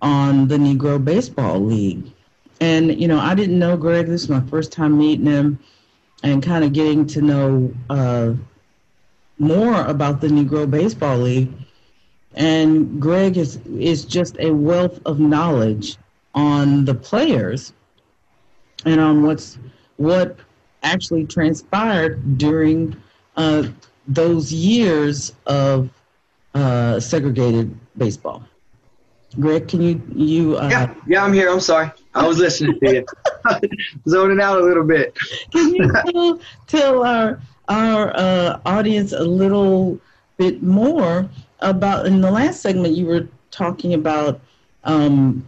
on 0.02 0.48
the 0.48 0.58
Negro 0.58 1.04
Baseball 1.04 1.60
League. 1.60 2.12
And, 2.60 3.00
you 3.00 3.08
know, 3.08 3.20
I 3.20 3.36
didn't 3.36 3.58
know 3.58 3.78
Greg. 3.78 4.08
This 4.08 4.24
is 4.24 4.30
my 4.30 4.42
first 4.42 4.72
time 4.72 4.98
meeting 4.98 5.26
him 5.26 5.60
and 6.24 6.44
kind 6.44 6.64
of 6.64 6.74
getting 6.74 7.06
to 7.08 7.22
know 7.22 7.74
uh, 7.90 8.34
more 9.40 9.86
about 9.86 10.20
the 10.20 10.28
Negro 10.28 10.70
Baseball 10.70 11.20
League 11.20 11.52
and 12.36 13.00
Greg 13.02 13.38
is 13.38 13.60
is 13.80 14.06
just 14.06 14.38
a 14.40 14.52
wealth 14.52 15.00
of 15.06 15.20
knowledge 15.20 15.98
on 16.34 16.86
the 16.86 16.96
players 16.96 17.74
and 18.86 19.00
on 19.00 19.24
what's 19.24 19.58
what 20.04 20.38
actually 20.84 21.26
transpired 21.26 22.38
during 22.38 22.96
uh, 23.38 23.64
those 24.08 24.52
years 24.52 25.34
of 25.46 25.90
uh, 26.54 27.00
segregated 27.00 27.76
baseball. 27.98 28.44
Greg, 29.40 29.68
can 29.68 29.82
you 29.82 30.02
you 30.14 30.58
uh, 30.58 30.70
Yeah, 30.70 30.94
yeah, 31.08 31.24
I'm 31.24 31.34
here. 31.34 31.50
I'm 31.50 31.60
sorry. 31.60 31.90
I 32.14 32.28
was 32.28 32.38
listening 32.38 32.80
to 32.82 32.94
you. 32.94 33.06
Zoning 34.08 34.40
out 34.40 34.60
a 34.60 34.64
little 34.64 34.84
bit. 34.84 35.18
can 35.52 35.74
you 35.74 35.92
tell, 35.92 36.40
tell 36.68 37.04
our 37.04 37.42
our 37.68 38.16
uh, 38.16 38.60
audience 38.66 39.14
a 39.14 39.24
little 39.24 40.00
bit 40.38 40.62
more 40.62 41.28
about 41.62 42.06
in 42.06 42.22
the 42.22 42.30
last 42.30 42.62
segment 42.62 42.96
you 42.96 43.08
were 43.08 43.28
talking 43.50 43.94
about 43.94 44.42
um, 44.84 45.44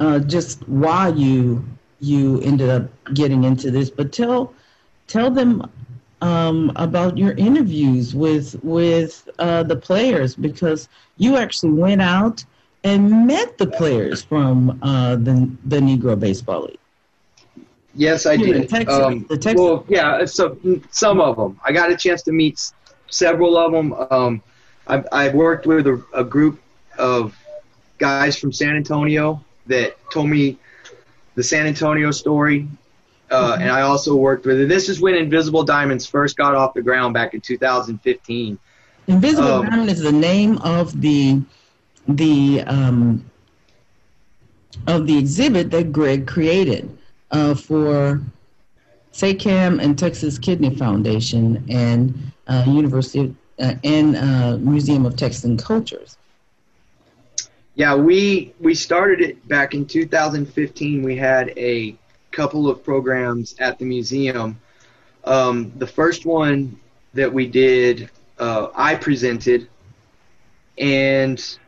uh, 0.00 0.20
just 0.20 0.66
why 0.68 1.08
you 1.08 1.64
you 2.04 2.40
ended 2.40 2.70
up 2.70 2.84
getting 3.14 3.44
into 3.44 3.70
this, 3.70 3.90
but 3.90 4.12
tell 4.12 4.52
tell 5.06 5.30
them 5.30 5.70
um, 6.20 6.72
about 6.76 7.18
your 7.18 7.32
interviews 7.32 8.14
with 8.14 8.48
with 8.62 9.28
uh, 9.38 9.62
the 9.62 9.76
players 9.76 10.34
because 10.34 10.88
you 11.16 11.36
actually 11.36 11.72
went 11.72 12.02
out 12.02 12.44
and 12.84 13.26
met 13.26 13.58
the 13.58 13.66
players 13.66 14.22
from 14.22 14.78
uh, 14.82 15.16
the 15.16 15.50
the 15.66 15.80
Negro 15.80 16.18
Baseball 16.18 16.62
League. 16.64 16.78
Yes, 17.94 18.26
I 18.26 18.36
did. 18.36 18.62
the 18.62 18.66
Texas- 18.66 18.98
um, 18.98 19.26
the 19.28 19.36
Texas- 19.36 19.60
well, 19.60 19.84
yeah, 19.88 20.24
so 20.24 20.56
some 20.90 21.20
of 21.20 21.36
them. 21.36 21.60
I 21.64 21.72
got 21.72 21.90
a 21.90 21.96
chance 21.96 22.22
to 22.22 22.32
meet 22.32 22.60
several 23.08 23.56
of 23.56 23.72
them. 23.72 23.92
Um, 24.10 24.42
I, 24.86 25.04
I 25.12 25.28
worked 25.28 25.66
with 25.66 25.86
a, 25.86 26.02
a 26.12 26.24
group 26.24 26.60
of 26.98 27.36
guys 27.98 28.36
from 28.36 28.52
San 28.52 28.76
Antonio 28.76 29.42
that 29.66 29.96
told 30.10 30.28
me 30.28 30.58
the 31.34 31.42
San 31.42 31.66
Antonio 31.66 32.10
story. 32.10 32.68
Uh, 33.30 33.56
And 33.58 33.70
I 33.70 33.80
also 33.80 34.14
worked 34.14 34.46
with 34.46 34.60
It. 34.60 34.68
This 34.68 34.88
is 34.88 35.00
when 35.00 35.14
Invisible 35.14 35.64
Diamonds 35.64 36.06
first 36.06 36.36
got 36.36 36.54
off 36.54 36.74
the 36.74 36.82
ground 36.82 37.14
back 37.14 37.34
in 37.34 37.40
2015. 37.40 38.58
Invisible 39.06 39.48
Um, 39.48 39.66
Diamond 39.66 39.90
is 39.90 40.00
the 40.00 40.12
name 40.12 40.58
of 40.58 41.00
the 41.00 41.40
the 42.06 42.62
um, 42.66 43.24
of 44.86 45.06
the 45.06 45.16
exhibit 45.16 45.70
that 45.70 45.92
Greg 45.92 46.26
created 46.26 46.96
uh, 47.30 47.54
for 47.54 48.20
SACAM 49.12 49.82
and 49.82 49.98
Texas 49.98 50.38
Kidney 50.38 50.74
Foundation 50.76 51.64
and 51.68 52.32
uh, 52.46 52.64
University 52.66 53.34
uh, 53.58 53.74
and 53.84 54.16
uh, 54.16 54.56
Museum 54.58 55.06
of 55.06 55.16
Texan 55.16 55.56
Cultures. 55.56 56.16
Yeah, 57.76 57.96
we 57.96 58.54
we 58.60 58.74
started 58.74 59.20
it 59.20 59.48
back 59.48 59.74
in 59.74 59.84
2015. 59.84 61.02
We 61.02 61.16
had 61.16 61.52
a 61.56 61.96
couple 62.30 62.68
of 62.68 62.84
programs 62.84 63.56
at 63.58 63.78
the 63.78 63.84
museum. 63.84 64.60
Um, 65.24 65.72
the 65.76 65.86
first 65.86 66.24
one 66.24 66.78
that 67.14 67.32
we 67.32 67.46
did, 67.48 68.10
uh, 68.38 68.68
I 68.76 68.94
presented, 68.94 69.68
and 70.78 71.58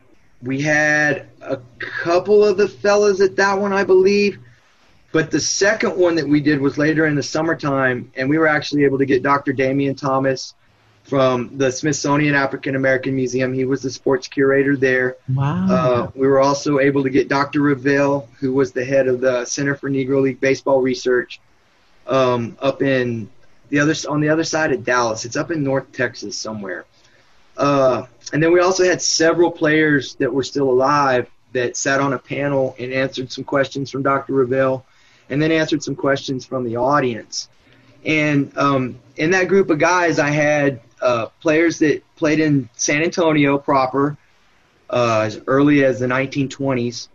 we 0.42 0.60
had 0.60 1.26
a 1.40 1.58
couple 1.78 2.44
of 2.44 2.56
the 2.56 2.68
fellas 2.68 3.20
at 3.20 3.34
that 3.36 3.58
one, 3.58 3.72
I 3.72 3.82
believe. 3.82 4.38
But 5.10 5.30
the 5.32 5.40
second 5.40 5.96
one 5.96 6.14
that 6.16 6.28
we 6.28 6.40
did 6.40 6.60
was 6.60 6.78
later 6.78 7.06
in 7.06 7.16
the 7.16 7.22
summertime, 7.22 8.12
and 8.16 8.28
we 8.28 8.38
were 8.38 8.46
actually 8.46 8.84
able 8.84 8.98
to 8.98 9.06
get 9.06 9.22
Dr. 9.22 9.52
Damion 9.52 9.96
Thomas 9.98 10.54
from 11.06 11.56
the 11.56 11.70
Smithsonian 11.70 12.34
African 12.34 12.74
American 12.74 13.14
Museum. 13.14 13.52
He 13.52 13.64
was 13.64 13.82
the 13.82 13.90
sports 13.90 14.26
curator 14.26 14.76
there. 14.76 15.16
Wow. 15.32 15.66
Uh, 15.70 16.10
we 16.14 16.26
were 16.26 16.40
also 16.40 16.80
able 16.80 17.02
to 17.04 17.10
get 17.10 17.28
Dr. 17.28 17.60
Revel, 17.60 18.28
who 18.40 18.52
was 18.52 18.72
the 18.72 18.84
head 18.84 19.06
of 19.06 19.20
the 19.20 19.44
Center 19.44 19.76
for 19.76 19.88
Negro 19.88 20.20
League 20.20 20.40
Baseball 20.40 20.80
Research, 20.80 21.40
um, 22.06 22.56
up 22.60 22.82
in 22.82 23.28
the 23.68 23.78
other 23.78 23.94
on 24.08 24.20
the 24.20 24.28
other 24.28 24.44
side 24.44 24.72
of 24.72 24.84
Dallas. 24.84 25.24
It's 25.24 25.36
up 25.36 25.50
in 25.50 25.62
North 25.62 25.90
Texas 25.92 26.36
somewhere. 26.36 26.84
Uh, 27.56 28.06
and 28.32 28.42
then 28.42 28.52
we 28.52 28.60
also 28.60 28.84
had 28.84 29.00
several 29.00 29.50
players 29.50 30.16
that 30.16 30.32
were 30.32 30.42
still 30.42 30.68
alive 30.68 31.30
that 31.52 31.76
sat 31.76 32.00
on 32.00 32.12
a 32.12 32.18
panel 32.18 32.74
and 32.78 32.92
answered 32.92 33.32
some 33.32 33.44
questions 33.44 33.90
from 33.90 34.02
Dr. 34.02 34.34
Revel, 34.34 34.84
and 35.30 35.40
then 35.40 35.52
answered 35.52 35.82
some 35.82 35.94
questions 35.94 36.44
from 36.44 36.64
the 36.64 36.76
audience. 36.76 37.48
And 38.04 38.56
um, 38.58 38.98
in 39.16 39.30
that 39.30 39.48
group 39.48 39.70
of 39.70 39.78
guys, 39.78 40.18
I 40.18 40.28
had 40.28 40.80
uh, 41.00 41.26
players 41.40 41.78
that 41.80 42.02
played 42.16 42.40
in 42.40 42.68
San 42.74 43.02
Antonio 43.02 43.58
proper 43.58 44.16
uh, 44.90 45.22
as 45.26 45.40
early 45.46 45.84
as 45.84 46.00
the 46.00 46.06
1920s. 46.06 47.08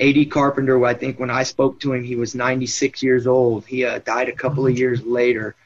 A.D. 0.00 0.26
Carpenter, 0.26 0.84
I 0.84 0.94
think 0.94 1.18
when 1.18 1.30
I 1.30 1.42
spoke 1.42 1.80
to 1.80 1.92
him, 1.92 2.04
he 2.04 2.14
was 2.14 2.34
96 2.34 3.02
years 3.02 3.26
old. 3.26 3.66
He 3.66 3.84
uh, 3.84 3.98
died 3.98 4.28
a 4.28 4.32
couple 4.32 4.66
of 4.66 4.78
years 4.78 5.02
later. 5.02 5.56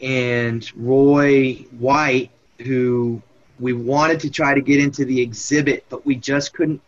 And 0.00 0.70
Roy 0.76 1.54
White, 1.78 2.30
who 2.58 3.22
we 3.58 3.72
wanted 3.72 4.20
to 4.20 4.30
try 4.30 4.54
to 4.54 4.60
get 4.60 4.80
into 4.80 5.04
the 5.04 5.20
exhibit, 5.20 5.86
but 5.88 6.04
we 6.04 6.14
just 6.14 6.52
couldn't 6.52 6.82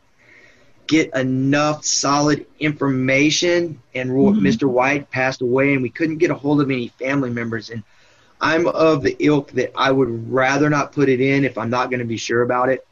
get 0.86 1.14
enough 1.16 1.84
solid 1.84 2.46
information. 2.58 3.80
And 3.94 4.10
mm-hmm. 4.10 4.46
Mr. 4.46 4.68
White 4.68 5.10
passed 5.10 5.40
away, 5.40 5.72
and 5.72 5.82
we 5.82 5.88
couldn't 5.88 6.18
get 6.18 6.30
a 6.30 6.34
hold 6.34 6.60
of 6.60 6.70
any 6.70 6.88
family 6.88 7.30
members. 7.30 7.70
And 7.70 7.84
I'm 8.40 8.66
of 8.68 9.02
the 9.02 9.16
ilk 9.18 9.52
that 9.52 9.72
I 9.76 9.90
would 9.92 10.32
rather 10.32 10.70
not 10.70 10.92
put 10.92 11.08
it 11.08 11.20
in 11.20 11.44
if 11.44 11.58
I'm 11.58 11.70
not 11.70 11.90
going 11.90 12.00
to 12.00 12.06
be 12.06 12.16
sure 12.16 12.42
about 12.42 12.68
it. 12.68 12.86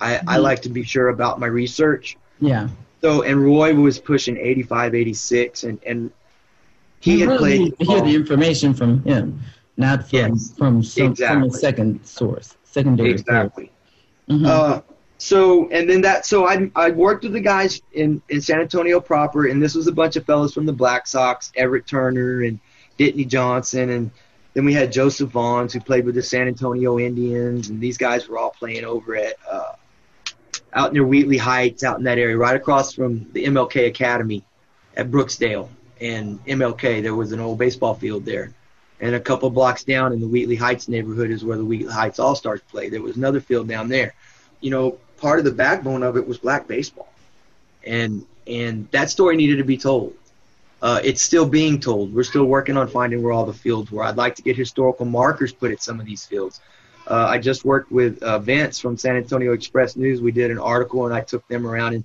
I, 0.00 0.14
mm-hmm. 0.14 0.28
I 0.28 0.36
like 0.38 0.62
to 0.62 0.68
be 0.68 0.82
sure 0.82 1.08
about 1.08 1.40
my 1.40 1.46
research. 1.46 2.16
Yeah. 2.40 2.68
So 3.00 3.22
and 3.22 3.44
Roy 3.44 3.74
was 3.74 3.98
pushing 3.98 4.36
85, 4.36 4.94
86, 4.94 5.64
and 5.64 5.80
and 5.84 6.10
he 7.00 7.20
you 7.20 7.28
had 7.28 7.40
really 7.40 7.70
played. 7.72 7.88
hear 7.88 8.00
the 8.00 8.14
information 8.14 8.72
from 8.72 9.02
him, 9.02 9.40
not 9.76 10.08
from 10.08 10.18
Yes, 10.18 10.54
from 10.56 10.82
some, 10.82 11.06
exactly. 11.10 11.40
from 11.40 11.50
a 11.50 11.52
second 11.52 12.06
source, 12.06 12.56
secondary 12.64 13.10
Exactly. 13.10 13.70
source. 14.28 14.40
Mhm. 14.40 14.46
Uh, 14.46 14.80
so 15.18 15.68
and 15.70 15.88
then 15.88 16.00
that 16.02 16.24
so 16.24 16.46
I 16.46 16.70
I 16.74 16.90
worked 16.90 17.24
with 17.24 17.34
the 17.34 17.40
guys 17.40 17.82
in 17.92 18.22
in 18.30 18.40
San 18.40 18.60
Antonio 18.60 19.00
proper, 19.00 19.46
and 19.48 19.62
this 19.62 19.74
was 19.74 19.86
a 19.86 19.92
bunch 19.92 20.16
of 20.16 20.24
fellows 20.24 20.54
from 20.54 20.64
the 20.66 20.72
Black 20.72 21.06
Sox, 21.06 21.52
Everett 21.56 21.86
Turner 21.86 22.42
and 22.42 22.58
Ditney 22.98 23.26
Johnson, 23.26 23.90
and 23.90 24.10
then 24.54 24.64
we 24.64 24.72
had 24.72 24.92
Joseph 24.92 25.30
Vaughns 25.30 25.72
who 25.72 25.80
played 25.80 26.04
with 26.04 26.14
the 26.14 26.22
San 26.22 26.46
Antonio 26.46 26.98
Indians, 26.98 27.68
and 27.68 27.80
these 27.80 27.98
guys 27.98 28.28
were 28.28 28.38
all 28.38 28.50
playing 28.50 28.84
over 28.84 29.16
at 29.16 29.34
uh, 29.50 29.72
out 30.72 30.92
near 30.92 31.04
Wheatley 31.04 31.36
Heights, 31.36 31.84
out 31.84 31.98
in 31.98 32.04
that 32.04 32.18
area, 32.18 32.36
right 32.36 32.56
across 32.56 32.92
from 32.92 33.30
the 33.32 33.44
MLK 33.44 33.86
Academy 33.88 34.44
at 34.96 35.10
Brooksdale 35.10 35.68
and 36.00 36.44
MLK. 36.46 37.02
There 37.02 37.14
was 37.14 37.32
an 37.32 37.40
old 37.40 37.58
baseball 37.58 37.94
field 37.94 38.24
there. 38.24 38.52
And 39.00 39.14
a 39.14 39.20
couple 39.20 39.50
blocks 39.50 39.82
down 39.82 40.12
in 40.12 40.20
the 40.20 40.26
Wheatley 40.26 40.56
Heights 40.56 40.88
neighborhood 40.88 41.30
is 41.30 41.44
where 41.44 41.56
the 41.56 41.64
Wheatley 41.64 41.92
Heights 41.92 42.20
All 42.20 42.36
Stars 42.36 42.60
play. 42.70 42.88
There 42.88 43.02
was 43.02 43.16
another 43.16 43.40
field 43.40 43.68
down 43.68 43.88
there. 43.88 44.14
You 44.60 44.70
know, 44.70 44.98
part 45.16 45.40
of 45.40 45.44
the 45.44 45.52
backbone 45.52 46.02
of 46.02 46.16
it 46.16 46.26
was 46.26 46.38
black 46.38 46.68
baseball, 46.68 47.12
and 47.84 48.24
and 48.46 48.88
that 48.92 49.10
story 49.10 49.36
needed 49.36 49.58
to 49.58 49.64
be 49.64 49.76
told. 49.76 50.14
Uh, 50.84 51.00
it's 51.02 51.22
still 51.22 51.46
being 51.46 51.80
told. 51.80 52.12
We're 52.12 52.24
still 52.24 52.44
working 52.44 52.76
on 52.76 52.88
finding 52.88 53.22
where 53.22 53.32
all 53.32 53.46
the 53.46 53.54
fields 53.54 53.90
were. 53.90 54.04
I'd 54.04 54.18
like 54.18 54.34
to 54.34 54.42
get 54.42 54.54
historical 54.54 55.06
markers 55.06 55.50
put 55.50 55.70
at 55.70 55.82
some 55.82 55.98
of 55.98 56.04
these 56.04 56.26
fields. 56.26 56.60
Uh, 57.08 57.24
I 57.26 57.38
just 57.38 57.64
worked 57.64 57.90
with 57.90 58.22
uh, 58.22 58.38
from 58.72 58.98
San 58.98 59.16
Antonio 59.16 59.54
Express 59.54 59.96
News. 59.96 60.20
We 60.20 60.30
did 60.30 60.50
an 60.50 60.58
article, 60.58 61.06
and 61.06 61.14
I 61.14 61.22
took 61.22 61.48
them 61.48 61.66
around 61.66 61.94
and 61.94 62.04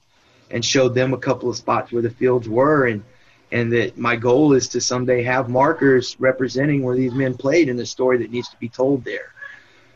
and 0.50 0.64
showed 0.64 0.96
them 0.96 1.14
a 1.14 1.18
couple 1.18 1.50
of 1.50 1.58
spots 1.58 1.92
where 1.92 2.02
the 2.02 2.10
fields 2.10 2.48
were, 2.48 2.88
and 2.88 3.04
and 3.52 3.70
that 3.74 3.98
my 3.98 4.16
goal 4.16 4.54
is 4.54 4.70
to 4.70 4.80
someday 4.80 5.24
have 5.24 5.50
markers 5.50 6.16
representing 6.18 6.82
where 6.82 6.96
these 6.96 7.14
men 7.14 7.36
played 7.36 7.68
and 7.68 7.78
the 7.78 7.86
story 7.86 8.20
that 8.20 8.32
needs 8.32 8.48
to 8.48 8.58
be 8.60 8.70
told 8.70 9.04
there. 9.04 9.34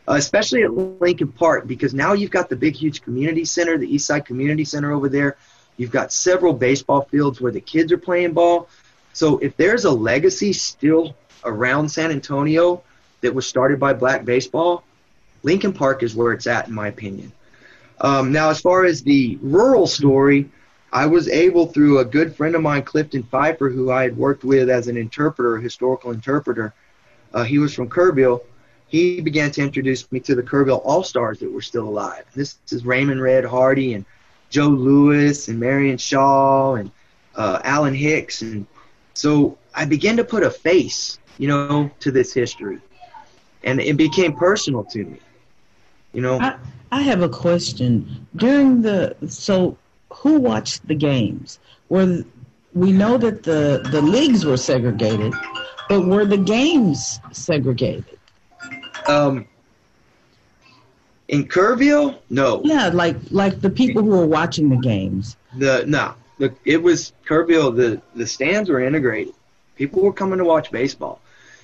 Uh, 0.09 0.15
especially 0.15 0.63
at 0.63 0.73
Lincoln 0.73 1.31
Park, 1.31 1.67
because 1.67 1.93
now 1.93 2.11
you've 2.11 2.31
got 2.31 2.49
the 2.49 2.57
big, 2.57 2.75
huge 2.75 3.01
community 3.01 3.45
center, 3.45 3.77
the 3.77 3.87
East 3.87 4.07
Side 4.07 4.25
Community 4.25 4.65
Center 4.65 4.91
over 4.91 5.07
there. 5.07 5.37
You've 5.77 5.91
got 5.91 6.13
several 6.13 6.53
baseball 6.53 7.01
fields 7.03 7.41
where 7.41 7.51
the 7.51 7.61
kids 7.61 7.91
are 7.91 7.97
playing 7.97 8.33
ball. 8.33 8.69
So 9.13 9.37
if 9.39 9.55
there's 9.57 9.85
a 9.85 9.91
legacy 9.91 10.53
still 10.53 11.15
around 11.43 11.89
San 11.89 12.11
Antonio 12.11 12.83
that 13.21 13.33
was 13.33 13.47
started 13.47 13.79
by 13.79 13.93
black 13.93 14.25
baseball, 14.25 14.83
Lincoln 15.43 15.73
Park 15.73 16.03
is 16.03 16.15
where 16.15 16.33
it's 16.33 16.47
at, 16.47 16.67
in 16.67 16.73
my 16.73 16.87
opinion. 16.87 17.31
Um, 18.01 18.31
now, 18.31 18.49
as 18.49 18.59
far 18.59 18.85
as 18.85 19.03
the 19.03 19.37
rural 19.41 19.87
story, 19.87 20.49
I 20.91 21.05
was 21.05 21.27
able 21.27 21.67
through 21.67 21.99
a 21.99 22.05
good 22.05 22.35
friend 22.35 22.55
of 22.55 22.61
mine, 22.61 22.83
Clifton 22.83 23.23
Pfeiffer, 23.23 23.69
who 23.69 23.91
I 23.91 24.03
had 24.03 24.15
worked 24.15 24.43
with 24.43 24.69
as 24.69 24.87
an 24.87 24.97
interpreter, 24.97 25.57
a 25.57 25.61
historical 25.61 26.11
interpreter. 26.11 26.73
Uh, 27.33 27.43
he 27.43 27.57
was 27.57 27.73
from 27.73 27.89
Kerrville. 27.89 28.41
He 28.87 29.21
began 29.21 29.51
to 29.51 29.61
introduce 29.61 30.11
me 30.11 30.19
to 30.21 30.35
the 30.35 30.43
Kerrville 30.43 30.81
All 30.83 31.03
Stars 31.03 31.39
that 31.39 31.51
were 31.51 31.61
still 31.61 31.87
alive. 31.87 32.25
This 32.35 32.57
is 32.69 32.85
Raymond 32.85 33.21
Red 33.21 33.43
Hardy 33.43 33.95
and 33.95 34.05
Joe 34.53 34.67
Lewis 34.67 35.47
and 35.47 35.59
Marion 35.59 35.97
Shaw 35.97 36.75
and 36.75 36.91
uh, 37.35 37.59
Alan 37.63 37.95
Hicks, 37.95 38.43
and 38.43 38.67
so 39.15 39.57
I 39.73 39.85
began 39.85 40.15
to 40.17 40.23
put 40.23 40.43
a 40.43 40.51
face, 40.51 41.17
you 41.39 41.47
know, 41.47 41.89
to 42.01 42.11
this 42.11 42.33
history, 42.33 42.79
and 43.63 43.81
it 43.81 43.97
became 43.97 44.33
personal 44.33 44.83
to 44.85 45.05
me. 45.05 45.19
You 46.13 46.21
know, 46.21 46.39
I, 46.39 46.57
I 46.91 47.01
have 47.01 47.23
a 47.23 47.29
question. 47.29 48.27
During 48.35 48.83
the 48.83 49.15
so, 49.27 49.75
who 50.13 50.39
watched 50.39 50.87
the 50.87 50.95
games? 50.95 51.57
Were 51.89 52.23
we 52.75 52.91
know 52.91 53.17
that 53.17 53.41
the 53.41 53.81
the 53.91 54.01
leagues 54.03 54.45
were 54.45 54.57
segregated, 54.57 55.33
but 55.89 56.05
were 56.05 56.25
the 56.25 56.37
games 56.37 57.19
segregated? 57.31 58.19
um, 59.07 59.47
in 61.33 61.47
Kerrville, 61.47 62.19
no. 62.29 62.61
Yeah, 62.63 62.89
like 62.89 63.17
like 63.31 63.59
the 63.59 63.69
people 63.69 64.03
who 64.03 64.09
were 64.09 64.25
watching 64.25 64.69
the 64.69 64.77
games. 64.77 65.35
The 65.57 65.83
no, 65.87 66.13
the, 66.37 66.53
it 66.63 66.81
was 66.81 67.13
Kerrville. 67.27 67.75
The 67.75 68.01
the 68.15 68.27
stands 68.27 68.69
were 68.69 68.81
integrated. 68.81 69.33
People 69.75 70.03
were 70.03 70.13
coming 70.13 70.37
to 70.37 70.45
watch 70.45 70.71
baseball. 70.71 71.19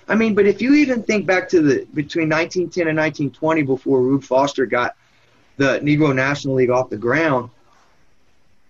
I 0.08 0.16
mean, 0.16 0.34
but 0.34 0.48
if 0.48 0.60
you 0.60 0.74
even 0.74 1.04
think 1.04 1.28
back 1.28 1.50
to 1.50 1.62
the 1.62 1.86
between 1.94 2.30
1910 2.30 2.88
and 2.88 2.98
1920, 2.98 3.62
before 3.62 4.02
Rube 4.02 4.24
Foster 4.24 4.66
got 4.66 4.96
the 5.58 5.80
Negro 5.82 6.16
National 6.16 6.56
League 6.56 6.72
off 6.72 6.90
the 6.90 6.98
ground, 6.98 7.52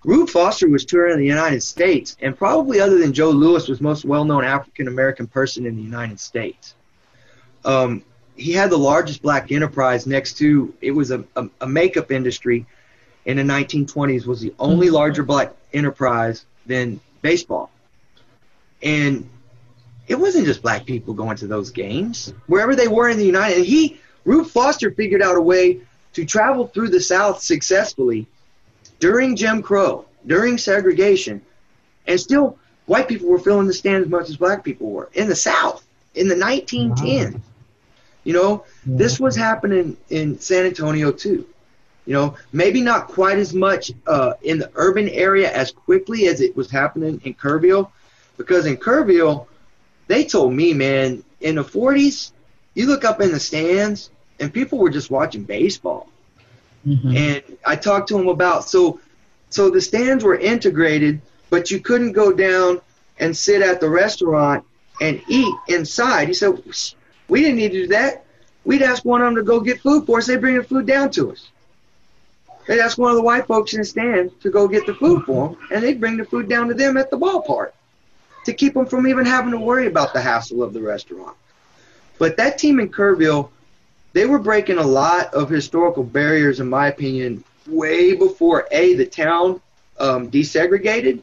Rube 0.03 0.29
Foster 0.29 0.67
was 0.67 0.83
touring 0.83 1.17
the 1.17 1.25
United 1.25 1.63
States, 1.63 2.17
and 2.21 2.37
probably 2.37 2.81
other 2.81 2.97
than 2.97 3.13
Joe 3.13 3.29
Lewis, 3.29 3.69
was 3.69 3.79
most 3.79 4.03
well-known 4.03 4.43
African 4.43 4.89
American 4.89 5.27
person 5.27 5.65
in 5.65 5.77
the 5.77 5.81
United 5.81 6.19
States. 6.19 6.75
Um, 7.63 8.03
he 8.39 8.53
had 8.53 8.69
the 8.69 8.77
largest 8.77 9.21
black 9.21 9.51
enterprise 9.51 10.07
next 10.07 10.37
to 10.37 10.73
it 10.81 10.91
was 10.91 11.11
a, 11.11 11.23
a, 11.35 11.49
a 11.61 11.67
makeup 11.67 12.11
industry 12.11 12.65
in 13.25 13.37
the 13.37 13.43
1920s 13.43 14.25
was 14.25 14.41
the 14.41 14.53
only 14.59 14.87
mm-hmm. 14.87 14.95
larger 14.95 15.23
black 15.23 15.53
enterprise 15.73 16.45
than 16.65 16.99
baseball. 17.21 17.69
And 18.81 19.29
it 20.07 20.15
wasn't 20.15 20.45
just 20.45 20.61
black 20.61 20.85
people 20.85 21.13
going 21.13 21.37
to 21.37 21.47
those 21.47 21.69
games. 21.69 22.33
Wherever 22.47 22.75
they 22.75 22.87
were 22.87 23.09
in 23.09 23.17
the 23.17 23.25
united 23.25 23.65
he 23.65 23.99
rube 24.25 24.47
foster 24.47 24.91
figured 24.91 25.21
out 25.21 25.35
a 25.35 25.41
way 25.41 25.81
to 26.13 26.25
travel 26.25 26.67
through 26.67 26.89
the 26.89 26.99
south 26.99 27.41
successfully 27.41 28.27
during 28.99 29.35
jim 29.35 29.61
crow 29.61 30.05
during 30.27 30.57
segregation 30.57 31.41
and 32.07 32.19
still 32.19 32.57
white 32.85 33.07
people 33.07 33.29
were 33.29 33.39
filling 33.39 33.67
the 33.67 33.73
stands 33.73 34.05
as 34.05 34.11
much 34.11 34.29
as 34.29 34.35
black 34.37 34.63
people 34.63 34.89
were. 34.89 35.09
In 35.13 35.29
the 35.29 35.35
south 35.35 35.85
in 36.15 36.27
the 36.27 36.35
1910s 36.35 37.39
you 38.29 38.35
know, 38.35 38.63
this 38.85 39.19
was 39.19 39.35
happening 39.35 39.97
in 40.11 40.39
San 40.39 40.67
Antonio 40.67 41.11
too. 41.11 41.47
You 42.05 42.13
know, 42.13 42.35
maybe 42.53 42.79
not 42.79 43.07
quite 43.07 43.39
as 43.39 43.55
much 43.55 43.91
uh, 44.05 44.33
in 44.43 44.59
the 44.59 44.69
urban 44.75 45.09
area 45.09 45.51
as 45.51 45.71
quickly 45.71 46.27
as 46.27 46.39
it 46.39 46.55
was 46.55 46.69
happening 46.69 47.19
in 47.23 47.33
Kerrville, 47.33 47.89
because 48.37 48.67
in 48.67 48.77
Kerrville, 48.77 49.47
they 50.05 50.25
told 50.25 50.53
me, 50.53 50.75
man, 50.75 51.23
in 51.41 51.55
the 51.55 51.63
40s, 51.63 52.31
you 52.75 52.85
look 52.85 53.03
up 53.03 53.19
in 53.19 53.31
the 53.31 53.39
stands 53.39 54.11
and 54.39 54.53
people 54.53 54.77
were 54.77 54.91
just 54.91 55.09
watching 55.09 55.43
baseball. 55.43 56.07
Mhm. 56.87 57.15
And 57.17 57.57
I 57.65 57.77
talked 57.77 58.09
to 58.09 58.19
him 58.19 58.27
about 58.27 58.69
so 58.69 58.99
so 59.49 59.71
the 59.71 59.81
stands 59.81 60.23
were 60.23 60.37
integrated, 60.37 61.19
but 61.49 61.71
you 61.71 61.79
couldn't 61.79 62.11
go 62.11 62.31
down 62.31 62.79
and 63.17 63.35
sit 63.35 63.63
at 63.63 63.81
the 63.81 63.89
restaurant 63.89 64.63
and 65.01 65.19
eat 65.27 65.55
inside. 65.67 66.27
He 66.27 66.35
said, 66.35 66.61
we 67.29 67.41
didn't 67.41 67.57
need 67.57 67.71
to 67.71 67.81
do 67.83 67.87
that. 67.87 68.25
We'd 68.65 68.81
ask 68.81 69.05
one 69.05 69.21
of 69.21 69.27
them 69.27 69.35
to 69.35 69.43
go 69.43 69.59
get 69.59 69.79
food 69.79 70.05
for 70.05 70.17
us. 70.17 70.27
They'd 70.27 70.41
bring 70.41 70.57
the 70.57 70.63
food 70.63 70.85
down 70.85 71.11
to 71.11 71.31
us. 71.31 71.49
They'd 72.67 72.81
ask 72.81 72.97
one 72.97 73.09
of 73.09 73.15
the 73.15 73.23
white 73.23 73.47
folks 73.47 73.73
in 73.73 73.79
the 73.79 73.85
stand 73.85 74.31
to 74.41 74.51
go 74.51 74.67
get 74.67 74.85
the 74.85 74.93
food 74.93 75.23
for 75.23 75.49
them, 75.49 75.57
and 75.71 75.83
they'd 75.83 75.99
bring 75.99 76.17
the 76.17 76.25
food 76.25 76.47
down 76.47 76.67
to 76.67 76.73
them 76.73 76.97
at 76.97 77.09
the 77.09 77.17
ballpark 77.17 77.71
to 78.45 78.53
keep 78.53 78.73
them 78.73 78.85
from 78.85 79.07
even 79.07 79.25
having 79.25 79.51
to 79.51 79.59
worry 79.59 79.87
about 79.87 80.13
the 80.13 80.21
hassle 80.21 80.61
of 80.61 80.73
the 80.73 80.81
restaurant. 80.81 81.35
But 82.19 82.37
that 82.37 82.57
team 82.57 82.79
in 82.79 82.89
Kerrville, 82.89 83.49
they 84.13 84.25
were 84.25 84.39
breaking 84.39 84.77
a 84.77 84.85
lot 84.85 85.33
of 85.33 85.49
historical 85.49 86.03
barriers, 86.03 86.59
in 86.59 86.69
my 86.69 86.87
opinion, 86.87 87.43
way 87.65 88.15
before 88.15 88.67
a 88.71 88.93
the 88.93 89.05
town 89.05 89.61
um, 89.99 90.29
desegregated, 90.29 91.21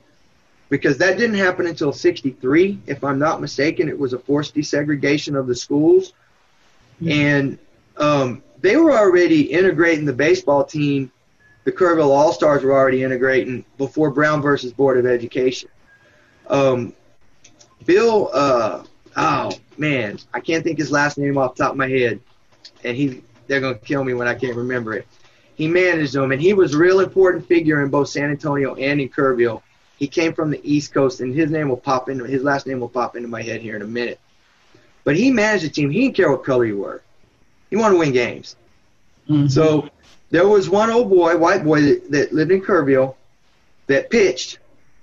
because 0.69 0.99
that 0.99 1.17
didn't 1.17 1.37
happen 1.37 1.67
until 1.67 1.93
'63, 1.93 2.79
if 2.87 3.05
I'm 3.05 3.19
not 3.19 3.41
mistaken. 3.41 3.89
It 3.89 3.99
was 3.99 4.13
a 4.13 4.19
forced 4.19 4.55
desegregation 4.55 5.39
of 5.39 5.47
the 5.47 5.55
schools, 5.55 6.13
mm-hmm. 7.01 7.11
and 7.11 7.59
um, 7.97 8.43
they 8.61 8.77
were 8.77 8.93
already 8.93 9.43
integrating 9.43 10.05
the 10.05 10.13
baseball 10.13 10.65
team. 10.65 11.11
The 11.65 11.73
Kerrville 11.73 12.11
All 12.11 12.33
Stars 12.33 12.63
were 12.63 12.73
already 12.73 13.03
integrating 13.03 13.65
before 13.77 14.11
Brown 14.11 14.41
versus 14.41 14.73
Board 14.73 14.99
of 14.99 15.07
Education. 15.07 15.69
Um, 16.49 16.93
Bill, 17.85 18.31
uh, 18.33 18.85
oh 19.17 19.53
man, 19.77 20.19
I 20.33 20.41
can't 20.41 20.63
think 20.65 20.79
his 20.79 20.91
last 20.91 21.19
name 21.19 21.39
off 21.39 21.57
the 21.57 21.65
top 21.65 21.73
of 21.73 21.79
my 21.79 21.89
head, 21.89 22.21
and 22.85 22.97
he 22.97 23.23
they're 23.47 23.61
gonna 23.61 23.77
kill 23.77 24.05
me 24.05 24.15
when 24.15 24.29
I 24.29 24.35
can't 24.35 24.57
remember 24.57 24.95
it. 24.95 25.07
He 25.55 25.69
managed 25.69 26.13
them, 26.13 26.33
and 26.33 26.41
he 26.41 26.53
was 26.53 26.75
a 26.75 26.79
real 26.79 27.01
important 27.01 27.47
figure 27.47 27.83
in 27.83 27.89
both 27.89 28.09
San 28.09 28.31
Antonio 28.31 28.75
and 28.75 29.01
in 29.01 29.09
Kerrville. 29.09 29.63
He 29.97 30.09
came 30.09 30.35
from 30.35 30.51
the 30.51 30.61
East 30.63 30.93
Coast, 30.93 31.21
and 31.21 31.35
his 31.35 31.51
name 31.51 31.69
will 31.69 31.77
pop 31.77 32.09
into 32.09 32.25
his 32.25 32.43
last 32.43 32.67
name 32.67 32.81
will 32.81 32.89
pop 32.89 33.17
into 33.17 33.29
my 33.29 33.43
head 33.43 33.63
here 33.63 33.77
in 33.77 33.83
a 33.83 33.87
minute. 33.87 34.21
But 35.05 35.17
he 35.17 35.31
managed 35.31 35.65
the 35.65 35.71
team. 35.71 35.91
He 35.91 36.03
didn't 36.03 36.17
care 36.17 36.31
what 36.31 36.45
color 36.45 36.65
you 36.65 36.79
were. 36.79 37.03
He 37.71 37.77
wanted 37.77 37.95
to 37.95 38.01
win 38.01 38.13
games. 38.13 38.57
Mm-hmm. 39.29 39.49
So 39.49 39.89
there 40.31 40.47
was 40.47 40.69
one 40.69 40.91
old 40.91 41.09
boy, 41.09 41.37
white 41.37 41.65
boy, 41.65 41.81
that, 41.83 42.11
that 42.11 42.33
lived 42.33 42.51
in 42.51 42.61
Kerrville 42.61 43.15
that 43.87 44.11
pitched, 44.11 44.59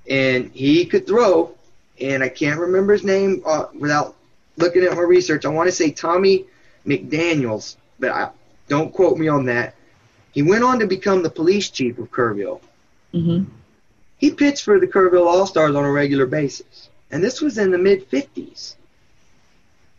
and 0.09 0.51
he 0.51 0.85
could 0.85 1.07
throw, 1.07 1.55
and 1.99 2.21
I 2.21 2.29
can't 2.29 2.59
remember 2.59 2.93
his 2.93 3.03
name 3.03 3.41
uh, 3.45 3.67
without 3.77 4.15
looking 4.57 4.83
at 4.83 4.93
my 4.93 5.01
research. 5.01 5.45
I 5.45 5.49
want 5.49 5.67
to 5.67 5.71
say 5.71 5.91
Tommy 5.91 6.45
McDaniels, 6.85 7.77
but 7.99 8.11
I, 8.11 8.29
don't 8.67 8.93
quote 8.93 9.17
me 9.17 9.27
on 9.27 9.45
that. 9.45 9.75
He 10.31 10.41
went 10.41 10.63
on 10.63 10.79
to 10.79 10.87
become 10.87 11.23
the 11.23 11.29
police 11.29 11.69
chief 11.69 11.97
of 11.97 12.11
Kerrville. 12.11 12.59
Mm-hmm. 13.13 13.45
He 14.23 14.31
pitched 14.31 14.63
for 14.63 14.79
the 14.79 14.87
Kerrville 14.87 15.27
All 15.27 15.45
Stars 15.45 15.75
on 15.75 15.83
a 15.83 15.91
regular 15.91 16.25
basis, 16.25 16.87
and 17.11 17.21
this 17.21 17.41
was 17.41 17.57
in 17.57 17.71
the 17.71 17.77
mid 17.77 18.09
50s. 18.09 18.75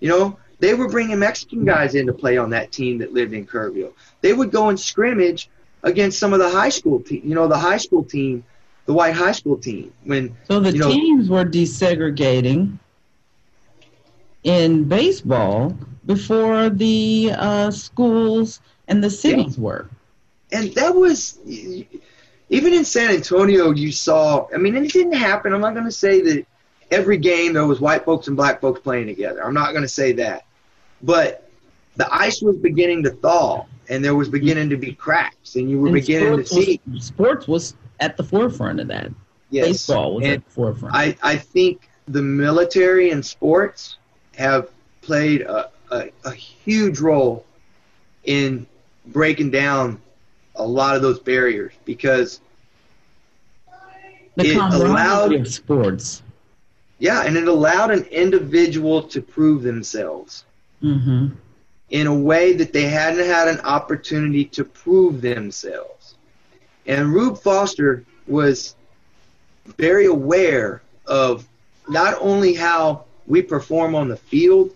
You 0.01 0.09
know, 0.09 0.39
they 0.61 0.73
were 0.73 0.89
bringing 0.89 1.19
Mexican 1.19 1.67
guys 1.67 1.95
in 1.95 2.07
to 2.07 2.15
play 2.15 2.39
on 2.39 2.49
that 2.49 2.73
team 2.73 2.97
that 3.01 3.13
lived 3.13 3.35
in 3.35 3.47
Kerrville. 3.47 3.93
They 4.23 4.33
would 4.33 4.51
go 4.51 4.71
and 4.71 4.81
scrimmage 4.81 5.51
against 5.83 6.19
some 6.19 6.33
of 6.33 6.39
the 6.39 6.49
high 6.49 6.71
school 6.71 7.01
team, 7.01 7.21
you 7.23 7.35
know, 7.35 7.49
the 7.49 7.59
high 7.59 7.77
school 7.77 8.03
team 8.03 8.45
the 8.87 8.95
white 8.95 9.15
high 9.15 9.33
school 9.33 9.59
team. 9.59 9.93
When 10.05 10.35
so 10.49 10.59
the 10.59 10.73
you 10.73 10.79
know, 10.79 10.91
teams 10.91 11.29
were 11.29 11.45
desegregating 11.45 12.79
in 14.43 14.85
baseball 14.85 15.77
before 16.07 16.71
the 16.71 17.31
uh, 17.37 17.71
schools 17.71 18.63
and 18.89 19.05
the 19.05 19.11
cities 19.11 19.59
yeah. 19.59 19.65
were. 19.65 19.91
And 20.51 20.73
that 20.77 20.95
was 20.95 21.39
even 22.48 22.74
in 22.74 22.85
San 22.85 23.11
Antonio. 23.11 23.70
You 23.70 23.92
saw. 23.92 24.46
I 24.54 24.59
mean, 24.59 24.76
it 24.76 24.92
didn't 24.92 25.14
happen. 25.14 25.52
I'm 25.52 25.61
not 25.61 25.74
going 25.74 25.87
to 25.87 25.92
say 25.92 26.20
that 26.20 26.46
every 26.90 27.16
game 27.16 27.54
there 27.54 27.66
was 27.66 27.80
white 27.80 28.04
folks 28.04 28.28
and 28.28 28.37
black 28.37 28.61
folks 28.61 28.80
playing 28.80 29.07
together. 29.07 29.44
I'm 29.44 29.54
not 29.54 29.70
going 29.70 29.83
to 29.83 29.88
say 29.88 30.12
that, 30.12 30.44
but 31.02 31.48
the 31.96 32.12
ice 32.12 32.42
was 32.42 32.57
beginning 32.57 33.02
to 33.04 33.11
thaw 33.11 33.66
and 33.88 34.04
there 34.04 34.14
was 34.14 34.28
beginning 34.28 34.70
to 34.70 34.76
be 34.76 34.92
cracks 34.92 35.57
and 35.57 35.70
you 35.70 35.80
were 35.80 35.88
and 35.88 35.94
beginning 35.94 36.37
to 36.38 36.46
see 36.46 36.80
was, 36.90 37.04
sports 37.04 37.46
was 37.46 37.74
at 38.00 38.16
the 38.16 38.24
forefront 38.24 38.80
of 38.80 38.88
that. 38.88 39.11
Yes. 39.50 39.66
Baseball 39.66 40.16
was 40.16 40.24
and 40.24 40.35
at 40.35 40.44
the 40.44 40.50
forefront. 40.50 40.94
I, 40.94 41.16
I 41.22 41.37
think 41.37 41.88
the 42.09 42.22
military 42.22 43.11
and 43.11 43.24
sports 43.24 43.98
have 44.37 44.68
played 45.02 45.42
a, 45.42 45.70
a, 45.90 46.11
a 46.24 46.33
huge 46.33 46.98
role 46.98 47.44
in 48.24 48.66
breaking 49.07 49.50
down 49.50 50.00
a 50.57 50.67
lot 50.67 50.97
of 50.97 51.03
those 51.03 51.19
barriers 51.19 51.73
because 51.85 52.40
the 54.37 54.51
it 54.51 54.57
allowed 54.57 55.47
sports. 55.47 56.23
Yeah, 56.99 57.23
and 57.23 57.37
it 57.37 57.49
allowed 57.49 57.90
an 57.90 58.05
individual 58.05 59.03
to 59.03 59.21
prove 59.21 59.62
themselves 59.62 60.45
mm-hmm. 60.83 61.29
in 61.90 62.07
a 62.07 62.14
way 62.14 62.55
that 62.55 62.73
they 62.73 62.85
hadn't 62.85 63.27
had 63.27 63.49
an 63.49 63.61
opportunity 63.61 64.45
to 64.47 64.64
prove 64.64 65.21
themselves. 65.21 66.14
And 66.87 67.12
Rube 67.12 67.38
Foster 67.38 68.05
was 68.27 68.75
very 69.79 70.07
aware 70.07 70.83
of 71.07 71.47
not 71.88 72.14
only 72.21 72.55
how 72.55 73.05
we 73.27 73.43
perform 73.43 73.95
on 73.95 74.09
the 74.09 74.17
field, 74.17 74.75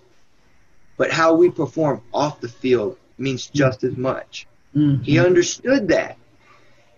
but 0.96 1.10
how 1.10 1.34
we 1.34 1.50
perform 1.50 2.02
off 2.12 2.40
the 2.40 2.48
field 2.48 2.96
means 3.18 3.46
just 3.46 3.84
as 3.84 3.96
much. 3.96 4.46
Mm-hmm. 4.76 5.02
He 5.02 5.18
understood 5.18 5.88
that. 5.88 6.16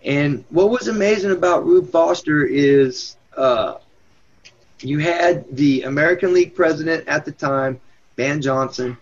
And 0.05 0.45
what 0.51 0.71
was 0.71 0.89
amazing 0.89 1.31
about 1.31 1.67
Rube 1.67 1.91
Foster 1.91 2.45
is 2.45 3.17
uh, 3.37 3.75
you 4.81 4.99
had 4.99 5.45
the 5.55 5.83
American 5.83 6.33
League 6.33 6.55
president 6.55 7.07
at 7.07 7.25
the 7.25 7.33
time, 7.33 7.81
Ban 8.17 8.41
Johnson, 8.41 8.97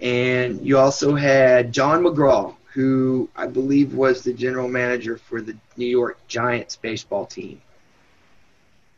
and 0.00 0.64
you 0.66 0.78
also 0.78 1.14
had 1.14 1.72
John 1.72 2.02
McGraw, 2.02 2.54
who 2.72 3.28
I 3.36 3.46
believe 3.46 3.94
was 3.94 4.22
the 4.22 4.32
general 4.32 4.68
manager 4.68 5.16
for 5.16 5.40
the 5.40 5.56
New 5.76 5.86
York 5.86 6.18
Giants 6.28 6.76
baseball 6.76 7.26
team. 7.26 7.60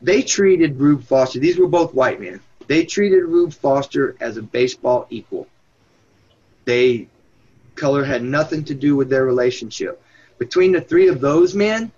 They 0.03 0.23
treated 0.23 0.79
Rube 0.79 1.05
Foster, 1.05 1.39
these 1.39 1.59
were 1.59 1.69
both 1.69 1.95
white 1.95 2.21
men, 2.21 2.41
they 2.67 2.85
treated 2.85 3.25
Rube 3.25 3.55
Foster 3.55 4.17
as 4.21 4.37
a 4.37 4.43
baseball 4.43 5.07
equal. 5.11 5.47
They, 6.65 7.09
color 7.77 8.05
had 8.05 8.23
nothing 8.23 8.65
to 8.65 8.75
do 8.75 8.97
with 8.97 9.09
their 9.09 9.25
relationship. 9.25 10.03
Between 10.39 10.73
the 10.73 10.81
three 10.81 11.09
of 11.09 11.21
those 11.21 11.55
men, 11.55 11.93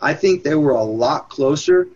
I 0.00 0.14
think 0.14 0.42
they 0.42 0.54
were 0.54 0.72
a 0.72 0.82
lot 0.82 1.28
closer 1.28 1.88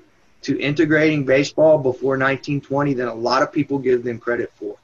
to 0.43 0.61
integrating 0.61 1.25
baseball 1.25 1.79
before 1.79 2.19
1920 2.19 2.95
than 2.95 3.09
a 3.09 3.15
lot 3.15 3.43
of 3.43 3.53
people 3.53 3.79
give 3.79 4.05
them 4.05 4.19
credit 4.19 4.53
for. 4.57 4.77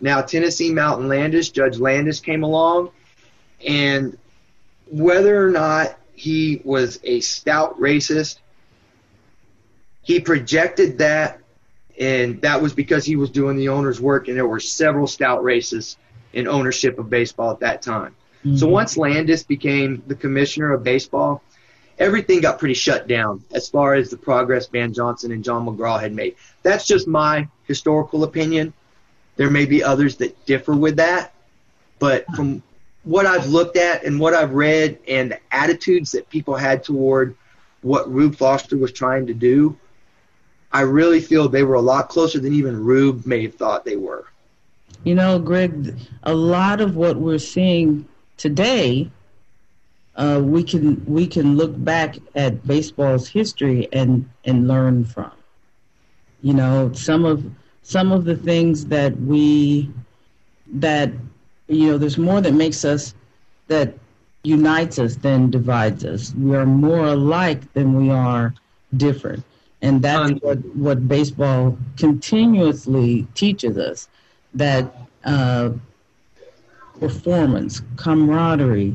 Now, 0.00 0.22
Kenesaw 0.22 0.72
Mountain 0.72 1.08
Landis, 1.08 1.48
Judge 1.48 1.78
Landis 1.78 2.20
came 2.20 2.42
along 2.42 2.90
and 3.66 4.16
whether 4.86 5.44
or 5.44 5.50
not 5.50 5.98
he 6.14 6.60
was 6.64 7.00
a 7.02 7.20
stout 7.20 7.80
racist, 7.80 8.38
he 10.02 10.20
projected 10.20 10.98
that, 10.98 11.40
and 11.98 12.40
that 12.42 12.60
was 12.60 12.72
because 12.72 13.04
he 13.04 13.16
was 13.16 13.30
doing 13.30 13.56
the 13.56 13.70
owner's 13.70 14.00
work, 14.00 14.28
and 14.28 14.36
there 14.36 14.46
were 14.46 14.60
several 14.60 15.06
stout 15.06 15.42
racists 15.42 15.96
in 16.34 16.48
ownership 16.48 16.98
of 16.98 17.08
baseball 17.08 17.50
at 17.52 17.60
that 17.60 17.80
time. 17.80 18.14
Mm-hmm. 18.44 18.56
So 18.56 18.68
once 18.68 18.96
Landis 18.96 19.42
became 19.42 20.02
the 20.06 20.14
commissioner 20.14 20.72
of 20.72 20.84
baseball, 20.84 21.42
everything 21.98 22.40
got 22.40 22.58
pretty 22.58 22.74
shut 22.74 23.06
down 23.06 23.42
as 23.52 23.68
far 23.68 23.94
as 23.94 24.10
the 24.10 24.16
progress 24.16 24.66
Ban 24.66 24.92
Johnson 24.92 25.32
and 25.32 25.42
John 25.42 25.64
McGraw 25.64 26.00
had 26.00 26.12
made. 26.12 26.36
That's 26.62 26.86
just 26.86 27.06
my 27.06 27.48
historical 27.66 28.24
opinion. 28.24 28.72
There 29.36 29.50
may 29.50 29.64
be 29.64 29.82
others 29.82 30.16
that 30.16 30.44
differ 30.46 30.74
with 30.74 30.96
that, 30.96 31.32
but 31.98 32.26
from 32.36 32.62
what 33.04 33.26
I've 33.26 33.48
looked 33.48 33.76
at 33.76 34.04
and 34.04 34.18
what 34.18 34.34
I've 34.34 34.52
read 34.52 34.98
and 35.08 35.32
the 35.32 35.40
attitudes 35.50 36.12
that 36.12 36.28
people 36.28 36.56
had 36.56 36.84
toward 36.84 37.36
what 37.82 38.10
Rube 38.12 38.36
Foster 38.36 38.76
was 38.76 38.92
trying 38.92 39.26
to 39.26 39.34
do, 39.34 39.76
I 40.72 40.80
really 40.80 41.20
feel 41.20 41.48
they 41.48 41.62
were 41.62 41.74
a 41.74 41.80
lot 41.80 42.08
closer 42.08 42.40
than 42.40 42.54
even 42.54 42.84
Rube 42.84 43.26
may 43.26 43.42
have 43.42 43.54
thought 43.54 43.84
they 43.84 43.96
were. 43.96 44.24
You 45.04 45.14
know, 45.14 45.38
Greg, 45.38 45.94
a 46.22 46.34
lot 46.34 46.80
of 46.80 46.96
what 46.96 47.16
we're 47.16 47.38
seeing 47.38 48.08
today, 48.36 49.10
uh, 50.16 50.40
we 50.42 50.62
can 50.62 51.04
we 51.06 51.26
can 51.26 51.56
look 51.56 51.72
back 51.84 52.16
at 52.34 52.66
baseball's 52.66 53.28
history 53.28 53.88
and 53.92 54.28
and 54.44 54.66
learn 54.66 55.04
from. 55.04 55.32
You 56.42 56.54
know, 56.54 56.92
some 56.92 57.24
of 57.24 57.44
some 57.82 58.12
of 58.12 58.24
the 58.24 58.36
things 58.36 58.86
that 58.86 59.18
we 59.20 59.90
that 60.74 61.12
you 61.68 61.90
know, 61.90 61.98
there's 61.98 62.18
more 62.18 62.40
that 62.40 62.54
makes 62.54 62.84
us, 62.84 63.14
that 63.68 63.94
unites 64.42 64.98
us 64.98 65.16
than 65.16 65.50
divides 65.50 66.04
us. 66.04 66.34
We 66.34 66.54
are 66.56 66.66
more 66.66 67.06
alike 67.06 67.72
than 67.72 67.94
we 67.94 68.10
are 68.10 68.54
different. 68.96 69.44
And 69.80 70.02
that's 70.02 70.32
what, 70.42 70.58
what 70.76 71.08
baseball 71.08 71.76
continuously 71.96 73.26
teaches 73.34 73.76
us 73.78 74.08
that 74.54 74.94
uh, 75.24 75.70
performance, 76.98 77.82
camaraderie, 77.96 78.94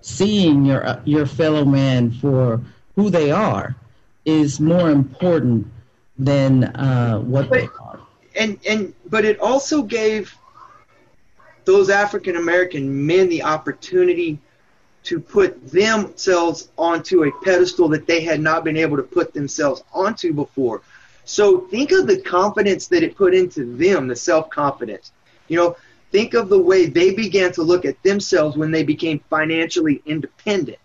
seeing 0.00 0.64
your, 0.64 1.00
your 1.04 1.26
fellow 1.26 1.64
man 1.64 2.10
for 2.10 2.60
who 2.96 3.10
they 3.10 3.30
are 3.30 3.76
is 4.24 4.60
more 4.60 4.90
important 4.90 5.66
than 6.18 6.64
uh, 6.64 7.18
what 7.18 7.48
but, 7.48 7.60
they 7.60 7.68
are. 7.80 8.00
And, 8.34 8.58
and, 8.68 8.94
but 9.06 9.24
it 9.24 9.38
also 9.40 9.82
gave 9.82 10.36
those 11.64 11.90
African 11.90 12.36
American 12.36 13.06
men 13.06 13.28
the 13.28 13.42
opportunity 13.42 14.38
to 15.04 15.20
put 15.20 15.70
themselves 15.70 16.70
onto 16.76 17.24
a 17.24 17.32
pedestal 17.44 17.88
that 17.88 18.06
they 18.06 18.20
had 18.22 18.40
not 18.40 18.64
been 18.64 18.76
able 18.76 18.96
to 18.96 19.02
put 19.02 19.32
themselves 19.32 19.82
onto 19.92 20.32
before. 20.32 20.82
So 21.28 21.60
think 21.60 21.92
of 21.92 22.06
the 22.06 22.18
confidence 22.22 22.86
that 22.86 23.02
it 23.02 23.14
put 23.14 23.34
into 23.34 23.76
them, 23.76 24.08
the 24.08 24.16
self 24.16 24.48
confidence. 24.48 25.12
You 25.48 25.58
know, 25.58 25.76
think 26.10 26.32
of 26.32 26.48
the 26.48 26.58
way 26.58 26.86
they 26.86 27.14
began 27.14 27.52
to 27.52 27.62
look 27.62 27.84
at 27.84 28.02
themselves 28.02 28.56
when 28.56 28.70
they 28.70 28.82
became 28.82 29.20
financially 29.28 30.00
independent. 30.06 30.78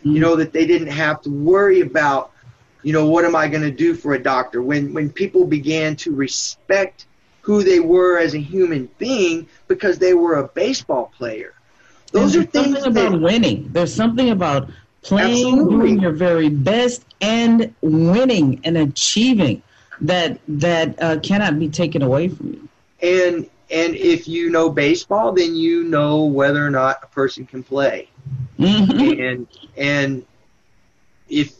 Mm-hmm. 0.00 0.10
You 0.10 0.20
know 0.20 0.34
that 0.34 0.52
they 0.52 0.66
didn't 0.66 0.88
have 0.88 1.22
to 1.22 1.30
worry 1.30 1.80
about, 1.80 2.32
you 2.82 2.92
know, 2.92 3.06
what 3.06 3.24
am 3.24 3.36
I 3.36 3.46
going 3.46 3.62
to 3.62 3.70
do 3.70 3.94
for 3.94 4.14
a 4.14 4.18
doctor? 4.22 4.60
When 4.62 4.92
when 4.94 5.10
people 5.10 5.46
began 5.46 5.94
to 5.96 6.12
respect 6.12 7.06
who 7.42 7.62
they 7.62 7.78
were 7.78 8.18
as 8.18 8.34
a 8.34 8.40
human 8.40 8.90
being 8.98 9.46
because 9.68 9.98
they 9.98 10.14
were 10.14 10.40
a 10.40 10.48
baseball 10.48 11.12
player. 11.16 11.54
Those 12.10 12.34
are 12.34 12.42
things 12.42 12.80
something 12.80 12.90
about 12.90 13.12
that, 13.12 13.20
winning. 13.20 13.68
There's 13.70 13.94
something 13.94 14.30
about 14.30 14.70
playing, 15.02 15.60
absolutely. 15.60 15.76
doing 15.76 16.00
your 16.00 16.12
very 16.12 16.48
best, 16.48 17.04
and 17.20 17.72
winning 17.80 18.60
and 18.64 18.76
achieving 18.76 19.62
that 20.00 20.38
that 20.48 21.02
uh, 21.02 21.20
cannot 21.20 21.58
be 21.58 21.68
taken 21.68 22.02
away 22.02 22.28
from 22.28 22.52
you. 22.52 22.68
And 23.02 23.48
and 23.70 23.94
if 23.94 24.28
you 24.28 24.50
know 24.50 24.70
baseball, 24.70 25.32
then 25.32 25.54
you 25.54 25.84
know 25.84 26.24
whether 26.24 26.64
or 26.64 26.70
not 26.70 27.00
a 27.02 27.06
person 27.06 27.46
can 27.46 27.62
play. 27.62 28.08
Mm-hmm. 28.58 29.20
And 29.20 29.46
and 29.76 30.26
if 31.28 31.54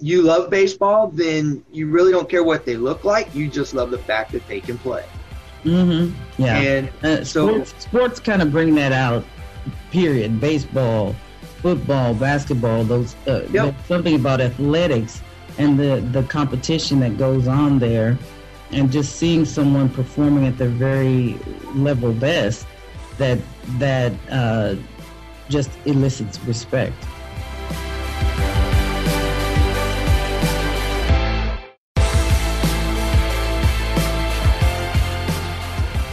you 0.00 0.22
love 0.22 0.50
baseball, 0.50 1.08
then 1.08 1.64
you 1.72 1.88
really 1.88 2.12
don't 2.12 2.28
care 2.28 2.44
what 2.44 2.64
they 2.64 2.76
look 2.76 3.04
like. 3.04 3.34
You 3.34 3.48
just 3.48 3.74
love 3.74 3.90
the 3.90 3.98
fact 3.98 4.32
that 4.32 4.46
they 4.46 4.60
can 4.60 4.78
play. 4.78 5.04
Mm-hmm. 5.64 6.14
Yeah. 6.42 6.58
And 6.58 6.88
uh, 7.02 7.24
so 7.24 7.46
sports, 7.46 7.74
sports 7.84 8.20
kind 8.20 8.42
of 8.42 8.52
bring 8.52 8.74
that 8.74 8.92
out. 8.92 9.24
Period. 9.90 10.40
Baseball, 10.40 11.14
football, 11.62 12.14
basketball. 12.14 12.84
Those 12.84 13.14
uh, 13.26 13.46
yep. 13.50 13.74
something 13.86 14.14
about 14.14 14.40
athletics 14.42 15.22
and 15.58 15.78
the 15.78 16.00
the 16.12 16.22
competition 16.24 17.00
that 17.00 17.16
goes 17.16 17.46
on 17.46 17.78
there, 17.78 18.18
and 18.70 18.90
just 18.90 19.16
seeing 19.16 19.44
someone 19.44 19.88
performing 19.88 20.46
at 20.46 20.58
their 20.58 20.68
very 20.68 21.38
level 21.74 22.12
best, 22.12 22.66
that 23.18 23.38
that 23.78 24.12
uh, 24.30 24.74
just 25.48 25.70
elicits 25.84 26.38
respect. 26.44 26.96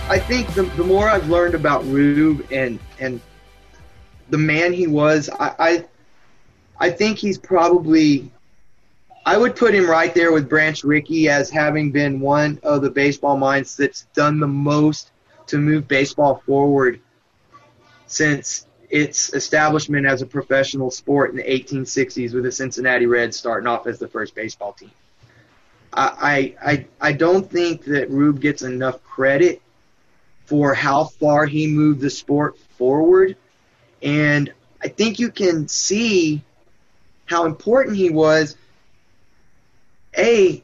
I 0.10 0.20
think 0.20 0.54
the, 0.56 0.64
the 0.64 0.84
more 0.84 1.08
I've 1.08 1.30
learned 1.30 1.56
about 1.56 1.86
Rube 1.86 2.46
and 2.52 2.80
and 3.00 3.22
the 4.30 4.38
man 4.38 4.74
he 4.74 4.86
was, 4.86 5.30
I, 5.40 5.56
I 5.58 5.86
I 6.80 6.90
think 6.90 7.18
he's 7.18 7.38
probably 7.38 8.30
I 9.26 9.38
would 9.38 9.56
put 9.56 9.76
him 9.76 9.90
right 9.90 10.14
there 10.14 10.32
with 10.32 10.50
Branch 10.50 10.84
Rickey 10.84 11.30
as 11.30 11.50
having 11.50 11.92
been 11.92 12.20
one 12.20 12.60
of 12.64 12.82
the 12.82 12.90
baseball 12.90 13.38
minds 13.38 13.78
that's 13.78 14.04
done 14.16 14.40
the 14.40 14.48
most 14.48 15.12
to 15.48 15.58
move 15.58 15.88
baseball 15.88 16.42
forward 16.46 17.00
since 18.08 18.66
its 18.90 19.34
establishment 19.34 20.06
as 20.06 20.22
a 20.22 20.26
professional 20.26 20.92
sport 20.92 21.30
in 21.30 21.38
the 21.38 21.44
1860s 21.44 22.34
with 22.34 22.44
the 22.44 22.52
Cincinnati 22.52 23.06
Reds 23.06 23.38
starting 23.38 23.68
off 23.68 23.88
as 23.88 24.00
the 24.00 24.08
first 24.08 24.36
baseball 24.36 24.74
team. 24.74 24.92
I 25.94 26.56
I 26.64 26.86
I 27.00 27.14
don't 27.14 27.50
think 27.50 27.84
that 27.86 28.10
Rube 28.10 28.40
gets 28.40 28.62
enough 28.62 29.04
credit 29.04 29.62
for 30.46 30.74
how 30.74 31.06
far 31.06 31.46
he 31.46 31.68
moved 31.68 32.02
the 32.02 32.10
sport 32.10 32.58
forward. 32.78 33.36
And 34.02 34.54
I 34.82 34.88
think 34.88 35.20
you 35.20 35.30
can 35.32 35.68
see 35.68 36.44
how 37.26 37.46
important 37.46 37.98
he 37.98 38.10
was. 38.10 38.58
A, 40.18 40.64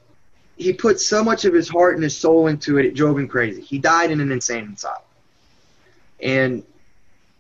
he 0.58 0.74
put 0.74 1.00
so 1.00 1.24
much 1.24 1.46
of 1.46 1.54
his 1.54 1.70
heart 1.70 1.96
and 1.96 2.04
his 2.04 2.18
soul 2.18 2.48
into 2.48 2.78
it, 2.78 2.86
it 2.86 2.96
drove 2.96 3.18
him 3.18 3.28
crazy. 3.28 3.62
He 3.62 3.78
died 3.78 4.12
in 4.12 4.20
an 4.20 4.32
insane 4.32 4.74
asylum. 4.74 5.02
And 6.22 6.64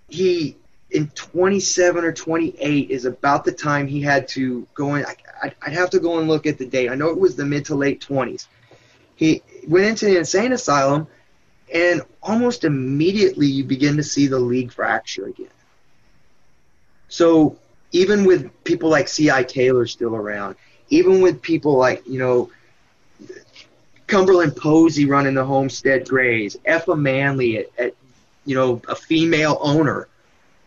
he, 0.07 0.55
in 0.91 1.07
27 1.09 2.03
or 2.03 2.13
28, 2.13 2.89
is 2.89 3.05
about 3.05 3.43
the 3.43 3.51
time 3.51 3.87
he 3.87 4.01
had 4.01 4.27
to 4.29 4.67
go 4.73 4.95
in. 4.95 5.05
I, 5.05 5.51
I'd 5.61 5.73
have 5.73 5.89
to 5.91 5.99
go 5.99 6.19
and 6.19 6.27
look 6.27 6.45
at 6.45 6.57
the 6.57 6.65
date. 6.65 6.89
I 6.89 6.95
know 6.95 7.09
it 7.09 7.19
was 7.19 7.35
the 7.35 7.45
mid 7.45 7.65
to 7.65 7.75
late 7.75 8.05
20s. 8.07 8.47
He 9.15 9.41
went 9.67 9.87
into 9.87 10.05
the 10.05 10.17
insane 10.17 10.53
asylum 10.53 11.07
and 11.73 12.01
almost 12.21 12.63
immediately 12.63 13.47
you 13.47 13.63
begin 13.63 13.97
to 13.97 14.03
see 14.03 14.27
the 14.27 14.39
league 14.39 14.71
fracture 14.71 15.25
again. 15.25 15.49
So 17.09 17.57
even 17.91 18.25
with 18.25 18.63
people 18.63 18.89
like 18.89 19.07
C.I. 19.07 19.43
Taylor 19.43 19.85
still 19.87 20.15
around, 20.15 20.55
even 20.89 21.21
with 21.21 21.41
people 21.41 21.77
like, 21.77 22.05
you 22.07 22.19
know, 22.19 22.49
Cumberland 24.07 24.55
Posey 24.55 25.05
running 25.05 25.33
the 25.33 25.43
Homestead 25.43 26.07
Grays, 26.07 26.55
Effa 26.65 26.97
Manley 26.97 27.57
at, 27.59 27.67
at, 27.77 27.93
you 28.45 28.55
know, 28.55 28.81
a 28.87 28.95
female 28.95 29.57
owner, 29.61 30.07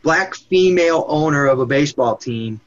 black 0.03 0.35
female 0.35 1.05
owner 1.09 1.47
of 1.47 1.59
a 1.59 1.67
baseball 1.67 2.17
team, 2.17 2.61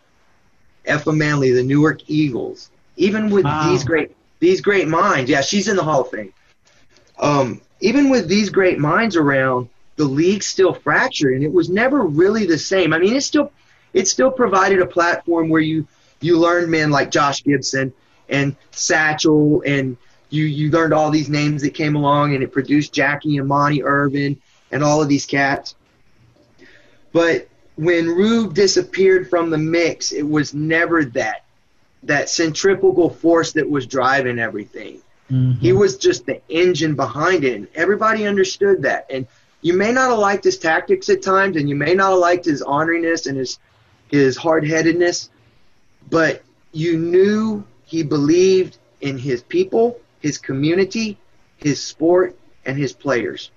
Effa 0.85 1.15
Manley, 1.15 1.51
the 1.51 1.63
Newark 1.63 2.01
Eagles. 2.07 2.69
Even 2.95 3.29
with 3.29 3.45
wow. 3.45 3.69
these 3.69 3.83
great 3.83 4.15
these 4.39 4.61
great 4.61 4.87
minds, 4.87 5.29
yeah, 5.29 5.41
she's 5.41 5.67
in 5.67 5.75
the 5.75 5.83
Hall 5.83 6.01
of 6.01 6.09
Fame. 6.09 6.33
Um, 7.17 7.61
even 7.79 8.09
with 8.09 8.27
these 8.27 8.49
great 8.49 8.77
minds 8.77 9.15
around, 9.15 9.69
the 9.95 10.05
league 10.05 10.43
still 10.43 10.73
fractured, 10.73 11.33
and 11.33 11.43
it 11.43 11.51
was 11.51 11.69
never 11.69 12.01
really 12.01 12.45
the 12.45 12.57
same. 12.57 12.93
I 12.93 12.99
mean, 12.99 13.15
it 13.15 13.21
still 13.21 13.51
it 13.93 14.07
still 14.07 14.31
provided 14.31 14.81
a 14.81 14.85
platform 14.85 15.49
where 15.49 15.61
you 15.61 15.87
you 16.23 16.39
learned 16.39 16.69
men 16.71 16.91
like 16.91 17.11
Josh 17.11 17.43
Gibson 17.43 17.93
and 18.29 18.55
Satchel, 18.71 19.61
and 19.65 19.97
you 20.29 20.45
you 20.45 20.71
learned 20.71 20.93
all 20.93 21.11
these 21.11 21.29
names 21.29 21.61
that 21.61 21.73
came 21.73 21.95
along, 21.95 22.33
and 22.33 22.43
it 22.43 22.51
produced 22.51 22.93
Jackie 22.93 23.37
and 23.37 23.47
Monte 23.47 23.83
Irvin 23.83 24.41
and 24.71 24.83
all 24.83 25.01
of 25.01 25.09
these 25.09 25.25
cats. 25.25 25.75
But 27.11 27.47
when 27.75 28.07
Rube 28.07 28.53
disappeared 28.53 29.29
from 29.29 29.49
the 29.49 29.57
mix, 29.57 30.11
it 30.11 30.27
was 30.27 30.53
never 30.53 31.05
that 31.05 31.43
that 32.03 32.29
centrifugal 32.29 33.09
force 33.09 33.53
that 33.53 33.69
was 33.69 33.87
driving 33.87 34.37
everything. 34.37 35.01
Mm-hmm. 35.31 35.59
He 35.59 35.71
was 35.71 35.97
just 35.97 36.25
the 36.25 36.41
engine 36.49 36.95
behind 36.95 37.43
it. 37.43 37.55
And 37.55 37.67
everybody 37.75 38.27
understood 38.27 38.81
that. 38.83 39.05
And 39.09 39.25
you 39.61 39.73
may 39.73 39.93
not 39.93 40.09
have 40.09 40.19
liked 40.19 40.43
his 40.43 40.57
tactics 40.57 41.07
at 41.09 41.21
times, 41.21 41.55
and 41.55 41.69
you 41.69 41.75
may 41.75 41.93
not 41.93 42.11
have 42.11 42.19
liked 42.19 42.45
his 42.45 42.61
honoriness 42.61 43.27
and 43.27 43.37
his 43.37 43.59
his 44.09 44.37
hard 44.37 44.67
headedness, 44.67 45.29
but 46.09 46.43
you 46.71 46.97
knew 46.97 47.63
he 47.85 48.03
believed 48.03 48.77
in 49.01 49.17
his 49.17 49.43
people, 49.43 49.99
his 50.19 50.37
community, 50.37 51.17
his 51.57 51.81
sport, 51.81 52.37
and 52.65 52.77
his 52.77 52.93
players. 52.93 53.51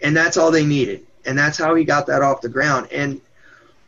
And 0.00 0.16
that's 0.16 0.36
all 0.36 0.50
they 0.50 0.66
needed. 0.66 1.06
And 1.24 1.38
that's 1.38 1.58
how 1.58 1.74
he 1.74 1.84
got 1.84 2.06
that 2.06 2.22
off 2.22 2.40
the 2.40 2.48
ground. 2.48 2.88
And 2.92 3.20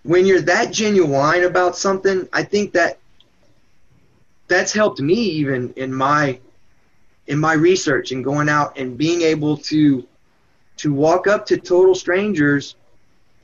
when 0.03 0.27
you're 0.27 0.43
that 0.43 0.73
genuine 0.73 1.45
about 1.45 1.77
something, 1.77 2.29
I 2.33 2.43
think 2.45 2.73
that 2.73 2.99
that's 4.47 4.73
helped 4.73 5.01
me 5.01 5.15
even 5.15 5.73
in 5.77 5.93
my 5.93 6.39
in 7.27 7.39
my 7.39 7.55
research 7.55 8.13
and 8.13 8.23
going 8.23 8.49
out 8.49 8.79
and 8.79 8.99
being 8.99 9.23
able 9.23 9.57
to 9.57 10.07
to 10.77 10.93
walk 10.93 11.27
up 11.27 11.47
to 11.47 11.57
total 11.57 11.95
strangers 11.95 12.75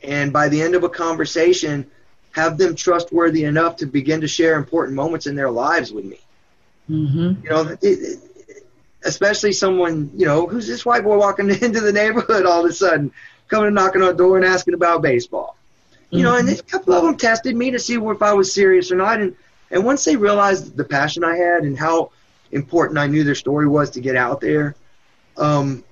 and 0.03 0.33
by 0.33 0.49
the 0.49 0.61
end 0.61 0.75
of 0.75 0.85
a 0.85 0.88
conversation 0.88 1.90
have 2.33 2.59
them 2.59 2.75
trustworthy 2.75 3.45
enough 3.45 3.77
to 3.77 3.87
begin 3.87 4.21
to 4.21 4.29
share 4.29 4.57
important 4.57 4.97
moments 4.97 5.27
in 5.27 5.35
their 5.35 5.51
lives 5.51 5.93
with 5.93 6.05
me 6.05 6.19
mm-hmm. 6.88 7.45
you 7.45 7.51
know 7.51 7.62
it, 7.62 7.79
it, 7.83 8.19
especially 9.05 9.53
someone 9.53 10.11
you 10.14 10.27
know 10.27 10.47
who's 10.47 10.66
this 10.66 10.85
white 10.85 11.03
boy 11.03 11.16
walking 11.16 11.49
into 11.62 11.81
the 11.81 11.93
neighborhood 11.93 12.47
all 12.47 12.64
of 12.64 12.71
a 12.71 12.73
sudden 12.73 13.11
coming 13.49 13.66
and 13.66 13.75
knocking 13.75 14.03
on 14.03 14.09
the 14.09 14.14
door 14.14 14.37
and 14.37 14.47
asking 14.47 14.75
about 14.75 15.03
baseball 15.03 15.57
you 16.11 16.19
mm-hmm. 16.19 16.25
know 16.25 16.37
and 16.37 16.49
a 16.49 16.62
couple 16.62 16.93
of 16.93 17.03
them 17.05 17.16
tested 17.16 17.57
me 17.57 17.71
to 17.71 17.79
see 17.79 17.95
if 17.95 18.23
i 18.23 18.33
was 18.33 18.53
serious 18.53 18.90
or 18.90 18.97
not 18.97 19.21
and 19.21 19.35
and 19.71 19.85
once 19.85 20.05
they 20.05 20.16
realized 20.16 20.77
the 20.77 20.85
passion 20.85 21.25
I 21.25 21.37
had 21.37 21.62
and 21.62 21.79
how 21.79 22.11
important 22.51 22.99
I 22.99 23.07
knew 23.07 23.25
their 23.25 23.35
story 23.35 23.69
was 23.69 23.90
to 23.90 24.01
get 24.01 24.16
out 24.16 24.40
there, 24.40 24.75
um, 25.37 25.85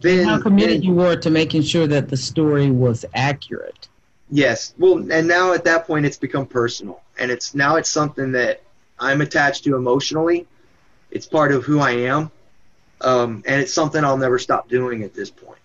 then 0.00 0.26
how 0.26 0.40
committed 0.40 0.78
then, 0.78 0.82
you 0.82 0.92
were 0.92 1.16
to 1.16 1.30
making 1.30 1.62
sure 1.62 1.86
that 1.86 2.08
the 2.08 2.16
story 2.16 2.70
was 2.70 3.04
accurate. 3.14 3.88
Yes. 4.30 4.74
Well, 4.78 5.10
and 5.12 5.28
now 5.28 5.52
at 5.52 5.64
that 5.64 5.86
point, 5.86 6.06
it's 6.06 6.16
become 6.16 6.46
personal, 6.46 7.02
and 7.18 7.30
it's 7.30 7.54
now 7.54 7.76
it's 7.76 7.90
something 7.90 8.32
that 8.32 8.62
I'm 8.98 9.20
attached 9.20 9.64
to 9.64 9.76
emotionally. 9.76 10.46
It's 11.10 11.26
part 11.26 11.52
of 11.52 11.64
who 11.64 11.80
I 11.80 11.92
am, 11.92 12.30
um, 13.00 13.42
and 13.46 13.60
it's 13.60 13.72
something 13.72 14.02
I'll 14.02 14.16
never 14.16 14.38
stop 14.38 14.68
doing 14.68 15.02
at 15.02 15.14
this 15.14 15.30
point. 15.30 15.58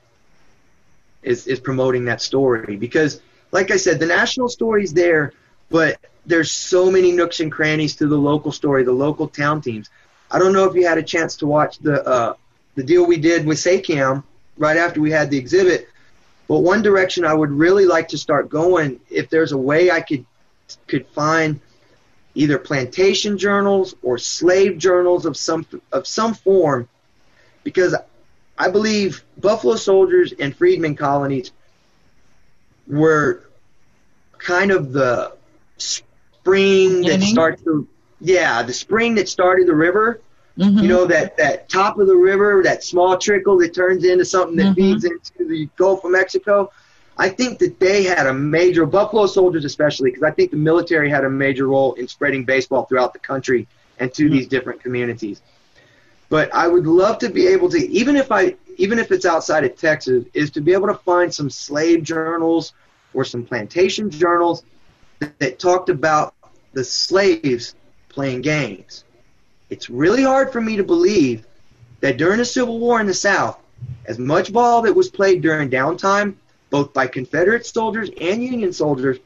Is 1.24 1.48
is 1.48 1.60
promoting 1.60 2.06
that 2.06 2.22
story 2.22 2.76
because, 2.76 3.22
like 3.52 3.72
I 3.72 3.78
said, 3.78 4.00
the 4.00 4.06
national 4.06 4.50
story 4.50 4.84
is 4.84 4.94
there, 4.94 5.34
but 5.70 6.00
there's 6.26 6.52
so 6.52 6.92
many 6.92 7.12
nooks 7.12 7.40
and 7.40 7.52
crannies 7.52 7.96
to 7.98 8.08
the 8.08 8.18
local 8.18 8.52
story, 8.52 8.84
the 8.84 8.92
local 8.92 9.28
town 9.28 9.62
teams. 9.62 9.90
I 10.32 10.40
don't 10.40 10.54
know 10.54 10.66
if 10.66 10.76
you 10.76 10.88
had 10.88 10.98
a 10.98 11.04
chance 11.04 11.36
to 11.38 11.48
watch 11.48 11.80
the 11.80 12.06
uh, 12.06 12.34
the 12.76 12.84
deal 12.84 13.06
we 13.06 13.18
did 13.18 13.46
with 13.46 13.58
SACAM 13.58 14.24
right 14.58 14.78
after 14.78 15.02
we 15.02 15.12
had 15.12 15.30
the 15.32 15.38
exhibit. 15.38 15.90
But 16.50 16.62
one 16.62 16.82
direction 16.82 17.26
I 17.26 17.34
would 17.34 17.52
really 17.52 17.86
like 17.86 18.08
to 18.10 18.18
start 18.18 18.50
going, 18.50 19.00
if 19.12 19.30
there's 19.30 19.52
a 19.52 19.58
way 19.58 19.92
I 19.92 20.02
could 20.02 20.26
could 20.88 21.06
find 21.08 21.62
either 22.34 22.58
plantation 22.58 23.38
journals 23.38 23.96
or 24.02 24.18
slave 24.18 24.80
journals 24.80 25.28
of 25.28 25.38
some 25.38 25.66
of 25.92 26.08
some 26.08 26.34
form, 26.34 26.90
because 27.64 27.96
I 28.58 28.70
believe 28.72 29.24
Buffalo 29.38 29.76
Soldiers 29.76 30.34
and 30.34 30.56
Freedmen 30.56 30.96
colonies 30.96 31.52
were 32.88 33.48
kind 34.40 34.72
of 34.72 34.92
the 34.92 35.34
spring 35.78 37.04
that 37.04 37.22
started 37.22 37.64
the 37.64 37.86
yeah 38.22 38.64
the 38.64 38.74
spring 38.74 39.16
that 39.16 39.30
started 39.30 39.68
the 39.68 39.76
river. 39.76 40.20
Mhm. 40.60 40.82
You 40.84 40.88
know 40.90 41.06
that 41.06 41.38
that 41.38 41.70
top 41.70 42.00
of 42.00 42.08
the 42.08 42.16
river, 42.16 42.62
that 42.64 42.84
small 42.84 43.18
trickle 43.18 43.58
that 43.60 43.74
turns 43.74 44.04
into 44.04 44.26
something 44.26 44.58
that 44.58 44.68
Mhm. 44.68 44.76
feeds 44.76 45.06
into 45.06 45.48
the 45.48 45.70
Gulf 45.78 46.04
of 46.04 46.12
Mexico. 46.12 46.72
I 47.18 47.30
think 47.30 47.60
that 47.60 47.80
they 47.80 48.04
had 48.04 48.28
a 48.28 48.34
major 48.34 48.86
Buffalo 48.86 49.26
Soldiers, 49.26 49.66
especially 49.66 50.12
because 50.12 50.24
I 50.24 50.32
think 50.32 50.52
the 50.52 50.58
military 50.58 51.10
had 51.10 51.24
a 51.24 51.30
major 51.30 51.68
role 51.68 51.94
in 51.94 52.08
spreading 52.08 52.44
baseball 52.44 52.86
throughout 52.86 53.14
the 53.14 53.20
country 53.20 53.68
and 54.00 54.14
to 54.14 54.28
Mhm. 54.28 54.32
these 54.32 54.48
different 54.48 54.82
communities. 54.82 55.42
But 56.30 56.54
I 56.54 56.68
would 56.68 56.86
love 56.86 57.20
to 57.20 57.30
be 57.30 57.48
able 57.48 57.70
to, 57.70 57.90
even 57.90 58.16
if 58.16 58.32
I, 58.32 58.56
even 58.78 59.00
if 59.00 59.12
it's 59.12 59.26
outside 59.26 59.64
of 59.64 59.76
Texas, 59.78 60.26
is 60.34 60.52
to 60.52 60.62
be 60.62 60.74
able 60.74 60.88
to 60.88 60.94
find 60.94 61.34
some 61.34 61.50
slave 61.50 62.04
journals 62.04 62.74
or 63.14 63.24
some 63.26 63.44
plantation 63.44 64.10
journals 64.10 64.64
that, 65.20 65.38
that 65.40 65.60
talked 65.60 65.90
about 65.90 66.34
the 66.74 66.84
slaves 66.84 67.76
playing 68.10 68.42
games. 68.42 69.04
It's 69.70 69.90
really 69.90 70.24
hard 70.24 70.52
for 70.52 70.62
me 70.62 70.78
to 70.78 70.84
believe 70.84 71.46
that 72.02 72.18
during 72.18 72.38
the 72.38 72.46
Civil 72.46 72.80
War 72.80 73.00
in 73.00 73.08
the 73.08 73.14
South, 73.14 73.60
as 74.06 74.18
much 74.18 74.52
ball 74.52 74.82
that 74.84 74.96
was 74.96 75.10
played 75.10 75.42
during 75.42 75.70
downtime, 75.70 76.36
both 76.70 76.94
by 76.94 77.08
Confederate 77.08 77.66
soldiers 77.66 78.10
and 78.20 78.44
Union 78.44 78.74
soldiers, 78.74 79.18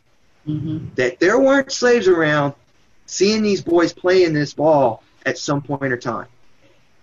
Mhm. 0.47 0.93
that 0.95 1.19
there 1.19 1.39
weren't 1.39 1.71
slaves 1.71 2.08
around 2.08 2.53
seeing 3.06 3.41
these 3.43 3.62
boys 3.62 3.93
playing 3.93 4.34
this 4.34 4.53
ball 4.53 5.01
at 5.25 5.38
some 5.38 5.62
point 5.62 5.93
or 5.93 5.97
time. 5.97 6.27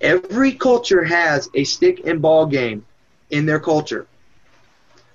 Every 0.01 0.53
culture 0.53 1.05
has 1.05 1.49
a 1.55 1.65
stick 1.65 2.03
and 2.07 2.21
ball 2.21 2.47
game 2.47 2.85
in 3.31 3.47
their 3.47 3.61
culture. 3.61 4.07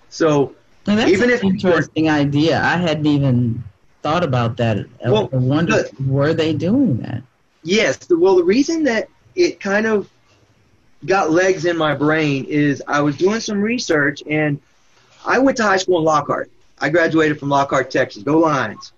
So 0.10 0.54
Now, 0.88 0.96
that's 0.98 1.12
Even 1.12 1.30
an 1.30 1.36
if 1.36 1.44
interesting 1.44 2.10
idea. 2.10 2.62
I 2.62 2.78
hadn't 2.78 3.08
even 3.08 3.64
thought 4.04 4.24
about 4.24 4.58
that. 4.58 4.86
I 5.04 5.10
Well, 5.10 5.30
wondered, 5.32 5.88
were 6.08 6.32
they 6.34 6.54
doing 6.54 6.98
that? 6.98 7.24
Yes. 7.66 8.08
Well, 8.10 8.36
the 8.36 8.44
reason 8.44 8.84
that 8.84 9.10
it 9.36 9.60
kind 9.60 9.88
of 9.88 10.10
got 11.06 11.32
legs 11.32 11.66
in 11.66 11.76
my 11.76 11.96
brain 11.96 12.46
is 12.46 12.82
I 12.88 13.02
was 13.02 13.18
doing 13.18 13.40
some 13.40 13.60
research 13.60 14.24
and 14.30 14.62
I 15.26 15.40
went 15.40 15.58
to 15.58 15.64
high 15.64 15.78
school 15.78 15.98
in 15.98 16.04
Lockhart. 16.04 16.52
I 16.80 16.90
graduated 16.90 17.40
from 17.40 17.50
Lockhart, 17.50 17.90
Texas. 17.90 18.22
Go 18.22 18.38
Lions. 18.38 18.94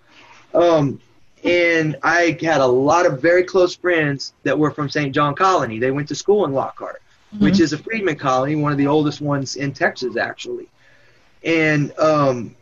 Um, 0.52 1.00
and 1.44 1.96
I 2.02 2.36
had 2.42 2.60
a 2.60 2.66
lot 2.66 3.06
of 3.06 3.22
very 3.22 3.42
close 3.42 3.74
friends 3.74 4.34
that 4.42 4.58
were 4.58 4.70
from 4.70 4.90
St. 4.90 5.14
John 5.14 5.34
Colony. 5.34 5.78
They 5.78 5.90
went 5.90 6.08
to 6.08 6.14
school 6.14 6.44
in 6.44 6.52
Lockhart, 6.52 7.00
which 7.38 7.60
is 7.60 7.72
a 7.72 7.78
freedman 7.78 8.16
colony, 8.16 8.56
one 8.56 8.72
of 8.72 8.78
the 8.78 8.86
oldest 8.86 9.20
ones 9.20 9.56
in 9.56 9.72
Texas, 9.72 10.16
actually. 10.16 10.68
And 11.42 11.96
um, 11.98 12.54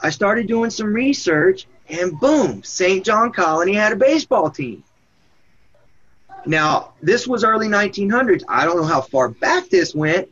I 0.00 0.10
started 0.10 0.46
doing 0.46 0.70
some 0.70 0.94
research, 0.94 1.66
and 1.88 2.18
boom, 2.20 2.62
St. 2.62 3.04
John 3.04 3.32
Colony 3.32 3.74
had 3.74 3.92
a 3.92 3.96
baseball 3.96 4.48
team. 4.48 4.84
Now, 6.46 6.92
this 7.02 7.26
was 7.26 7.44
early 7.44 7.68
1900s. 7.68 8.42
I 8.48 8.64
don't 8.64 8.76
know 8.76 8.84
how 8.84 9.00
far 9.00 9.28
back 9.28 9.68
this 9.68 9.94
went, 9.94 10.28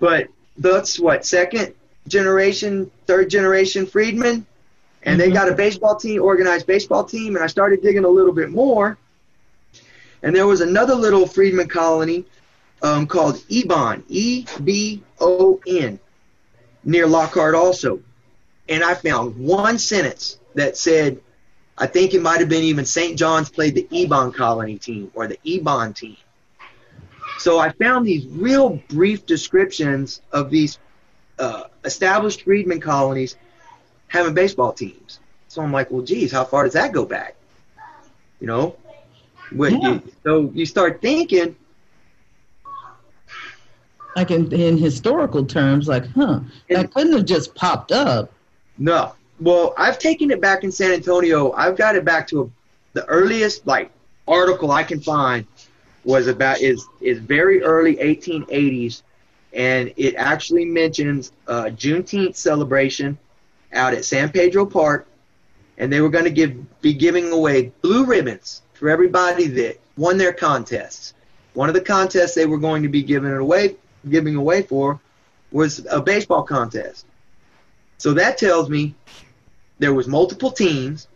but 0.00 0.28
that's 0.56 0.98
what 0.98 1.24
second 1.24 1.74
generation, 2.06 2.90
third 3.06 3.30
generation 3.30 3.86
freedmen, 3.86 4.46
and 5.02 5.20
they 5.20 5.30
Mhm. 5.30 5.34
got 5.34 5.48
a 5.48 5.54
baseball 5.54 5.96
team, 5.96 6.22
organized 6.22 6.66
baseball 6.66 7.04
team. 7.04 7.36
And 7.36 7.44
I 7.44 7.46
started 7.46 7.82
digging 7.82 8.04
a 8.04 8.08
little 8.08 8.32
bit 8.32 8.50
more, 8.50 8.98
and 10.22 10.34
there 10.34 10.46
was 10.46 10.60
another 10.60 10.94
little 10.94 11.26
freedman 11.26 11.68
colony 11.68 12.24
um, 12.80 13.08
called 13.08 13.42
Ebon, 13.48 14.04
E 14.08 14.44
B 14.62 15.02
O 15.20 15.60
N, 15.66 15.98
near 16.84 17.08
Lockhart 17.08 17.56
also. 17.56 18.00
And 18.68 18.84
I 18.84 18.94
found 18.94 19.36
one 19.36 19.78
sentence 19.78 20.38
that 20.54 20.76
said 20.76 21.18
I 21.80 21.86
think 21.86 22.12
it 22.12 22.20
might 22.20 22.40
have 22.40 22.48
been 22.48 22.64
even 22.64 22.84
St. 22.84 23.16
John's 23.16 23.48
played 23.48 23.74
the 23.74 23.86
Ebon 23.90 24.32
Colony 24.32 24.78
team 24.78 25.10
or 25.14 25.28
the 25.28 25.38
Ebon 25.44 25.94
team. 25.94 26.16
So 27.38 27.60
I 27.60 27.70
found 27.70 28.04
these 28.04 28.26
real 28.26 28.82
brief 28.88 29.24
descriptions 29.24 30.22
of 30.32 30.50
these 30.50 30.78
uh, 31.38 31.64
established 31.84 32.42
freedmen 32.42 32.80
colonies 32.80 33.36
having 34.08 34.34
baseball 34.34 34.72
teams. 34.72 35.20
So 35.46 35.62
I'm 35.62 35.72
like, 35.72 35.90
well, 35.90 36.02
geez, 36.02 36.32
how 36.32 36.44
far 36.44 36.64
does 36.64 36.72
that 36.72 36.92
go 36.92 37.04
back? 37.04 37.36
You 38.40 38.48
know, 38.48 38.76
what 39.52 39.70
Yeah. 39.70 39.94
you, 39.94 40.02
so 40.24 40.50
you 40.52 40.66
start 40.66 41.00
thinking, 41.00 41.56
Like 44.16 44.32
in, 44.32 44.52
in 44.52 44.78
historical 44.78 45.44
terms, 45.44 45.86
like, 45.86 46.06
huh, 46.08 46.40
that 46.70 46.92
couldn't 46.92 47.12
have 47.12 47.24
just 47.24 47.54
popped 47.54 47.92
up. 47.92 48.32
No. 48.76 49.14
Well, 49.40 49.72
I've 49.76 49.98
taken 49.98 50.30
it 50.30 50.40
back 50.40 50.64
in 50.64 50.72
San 50.72 50.92
Antonio. 50.92 51.52
I've 51.52 51.76
got 51.76 51.94
it 51.94 52.04
back 52.04 52.26
to 52.28 52.42
a, 52.42 52.50
the 52.94 53.04
earliest 53.06 53.66
like 53.66 53.90
article 54.26 54.70
I 54.72 54.82
can 54.82 55.00
find 55.00 55.46
was 56.04 56.26
about 56.26 56.60
is 56.60 56.86
is 57.00 57.18
very 57.18 57.62
early 57.62 57.96
1880s, 57.96 59.02
and 59.52 59.92
it 59.96 60.14
actually 60.16 60.64
mentions 60.64 61.32
uh, 61.46 61.64
Juneteenth 61.64 62.34
celebration 62.34 63.18
out 63.72 63.94
at 63.94 64.04
San 64.04 64.30
Pedro 64.30 64.66
Park, 64.66 65.06
and 65.76 65.92
they 65.92 66.00
were 66.00 66.08
going 66.08 66.24
to 66.24 66.30
give 66.30 66.80
be 66.80 66.92
giving 66.92 67.30
away 67.30 67.72
blue 67.82 68.04
ribbons 68.04 68.62
for 68.74 68.88
everybody 68.88 69.46
that 69.46 69.78
won 69.96 70.18
their 70.18 70.32
contests. 70.32 71.14
One 71.54 71.68
of 71.68 71.74
the 71.74 71.80
contests 71.80 72.34
they 72.34 72.46
were 72.46 72.58
going 72.58 72.82
to 72.82 72.88
be 72.88 73.02
giving 73.02 73.32
away 73.32 73.76
giving 74.08 74.34
away 74.34 74.62
for 74.62 75.00
was 75.52 75.86
a 75.90 76.00
baseball 76.00 76.42
contest. 76.42 77.06
So 77.98 78.14
that 78.14 78.38
tells 78.38 78.68
me 78.68 78.94
there 79.78 79.94
was 79.94 80.08
multiple 80.08 80.50
teams. 80.50 81.08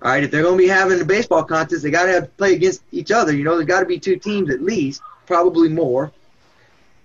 All 0.00 0.10
right, 0.10 0.22
if 0.22 0.30
they're 0.30 0.42
going 0.42 0.56
to 0.56 0.62
be 0.62 0.68
having 0.68 1.00
a 1.00 1.04
baseball 1.04 1.42
contest, 1.42 1.82
they 1.82 1.90
got 1.90 2.04
to 2.04 2.12
have 2.12 2.36
play 2.36 2.54
against 2.54 2.82
each 2.92 3.10
other. 3.10 3.34
You 3.34 3.44
know, 3.44 3.56
there's 3.56 3.66
got 3.66 3.80
to 3.80 3.86
be 3.86 3.98
two 3.98 4.16
teams 4.16 4.50
at 4.50 4.62
least, 4.62 5.02
probably 5.26 5.68
more. 5.68 6.12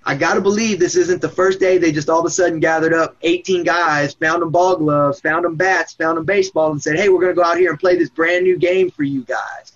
I 0.06 0.16
got 0.16 0.34
to 0.34 0.42
believe 0.42 0.80
this 0.80 0.96
isn't 0.96 1.22
the 1.22 1.30
first 1.30 1.60
day 1.60 1.78
they 1.78 1.92
just 1.92 2.10
all 2.10 2.20
of 2.20 2.26
a 2.26 2.30
sudden 2.30 2.60
gathered 2.60 2.94
up 2.94 3.16
18 3.22 3.64
guys, 3.64 4.14
found 4.14 4.42
them 4.42 4.52
ball 4.52 4.76
gloves, 4.76 5.22
found 5.22 5.46
them 5.46 5.56
bats, 5.56 5.94
found 5.94 6.18
them 6.18 6.26
baseball, 6.26 6.72
and 6.72 6.82
said, 6.82 6.98
"Hey, 6.98 7.10
we're 7.10 7.22
going 7.22 7.34
to 7.34 7.42
go 7.42 7.44
out 7.44 7.58
here 7.58 7.70
and 7.70 7.80
play 7.80 7.98
this 7.98 8.10
brand 8.10 8.44
new 8.44 8.58
game 8.58 8.92
for 8.92 9.04
you 9.04 9.24
guys, 9.24 9.74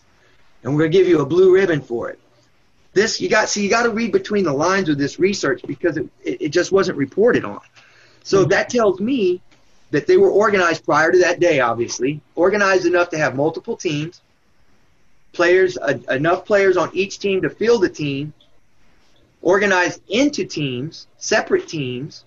and 0.63 0.73
we're 0.73 0.79
going 0.79 0.91
to 0.91 0.97
give 0.97 1.07
you 1.07 1.21
a 1.21 1.25
blue 1.25 1.53
ribbon 1.53 1.81
for 1.81 2.09
it." 2.09 2.19
This 2.93 3.21
you 3.21 3.29
got. 3.29 3.47
See, 3.47 3.63
you 3.63 3.69
got 3.69 3.83
to 3.83 3.89
read 3.89 4.11
between 4.11 4.43
the 4.43 4.53
lines 4.53 4.89
with 4.89 4.97
this 4.97 5.17
research 5.17 5.61
because 5.65 5.97
it, 5.97 6.09
it, 6.23 6.41
it 6.41 6.49
just 6.49 6.71
wasn't 6.71 6.97
reported 6.97 7.45
on. 7.45 7.61
So 8.23 8.41
mm-hmm. 8.41 8.49
that 8.49 8.69
tells 8.69 8.99
me 8.99 9.41
that 9.97 10.05
they 10.05 10.15
were 10.15 10.29
organized 10.29 10.85
prior 10.85 11.11
to 11.11 11.17
that 11.17 11.39
day, 11.39 11.59
obviously, 11.59 12.21
organized 12.35 12.85
enough 12.85 13.09
to 13.09 13.17
have 13.17 13.35
multiple 13.35 13.75
teams, 13.75 14.21
players 15.33 15.75
uh, 15.75 15.97
enough 16.11 16.45
players 16.45 16.77
on 16.77 16.91
each 16.93 17.17
team 17.17 17.41
to 17.41 17.49
field 17.49 17.81
the 17.81 17.89
team, 17.89 18.31
organized 19.41 20.01
into 20.07 20.45
teams, 20.45 21.07
separate 21.17 21.67
teams. 21.67 22.25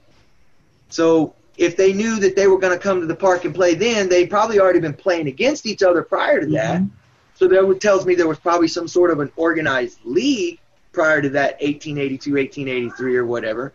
So 0.89 1.33
if 1.57 1.77
they 1.77 1.93
knew 1.93 2.19
that 2.19 2.35
they 2.35 2.49
were 2.49 2.59
going 2.59 2.77
to 2.77 2.83
come 2.83 3.01
to 3.03 3.07
the 3.07 3.15
park 3.15 3.45
and 3.45 3.55
play 3.55 3.75
then, 3.77 4.09
they'd 4.09 4.29
probably 4.29 4.59
already 4.59 4.81
been 4.81 4.93
playing 4.93 5.29
against 5.29 5.65
each 5.65 5.85
other 5.85 6.03
prior 6.03 6.41
to 6.41 6.47
that. 6.47 6.81
Mhm. 6.81 6.91
So 7.37 7.47
that 7.47 7.65
would 7.65 7.81
tells 7.81 8.05
me 8.05 8.17
there 8.17 8.27
was 8.27 8.41
probably 8.41 8.67
some 8.67 8.89
sort 8.89 9.13
of 9.13 9.21
an 9.21 9.31
organized 9.37 10.01
league 10.05 10.59
prior 10.91 11.23
to 11.23 11.29
that 11.31 11.57
1882, 11.61 12.37
1883 12.37 13.17
or 13.17 13.25
whatever. 13.25 13.73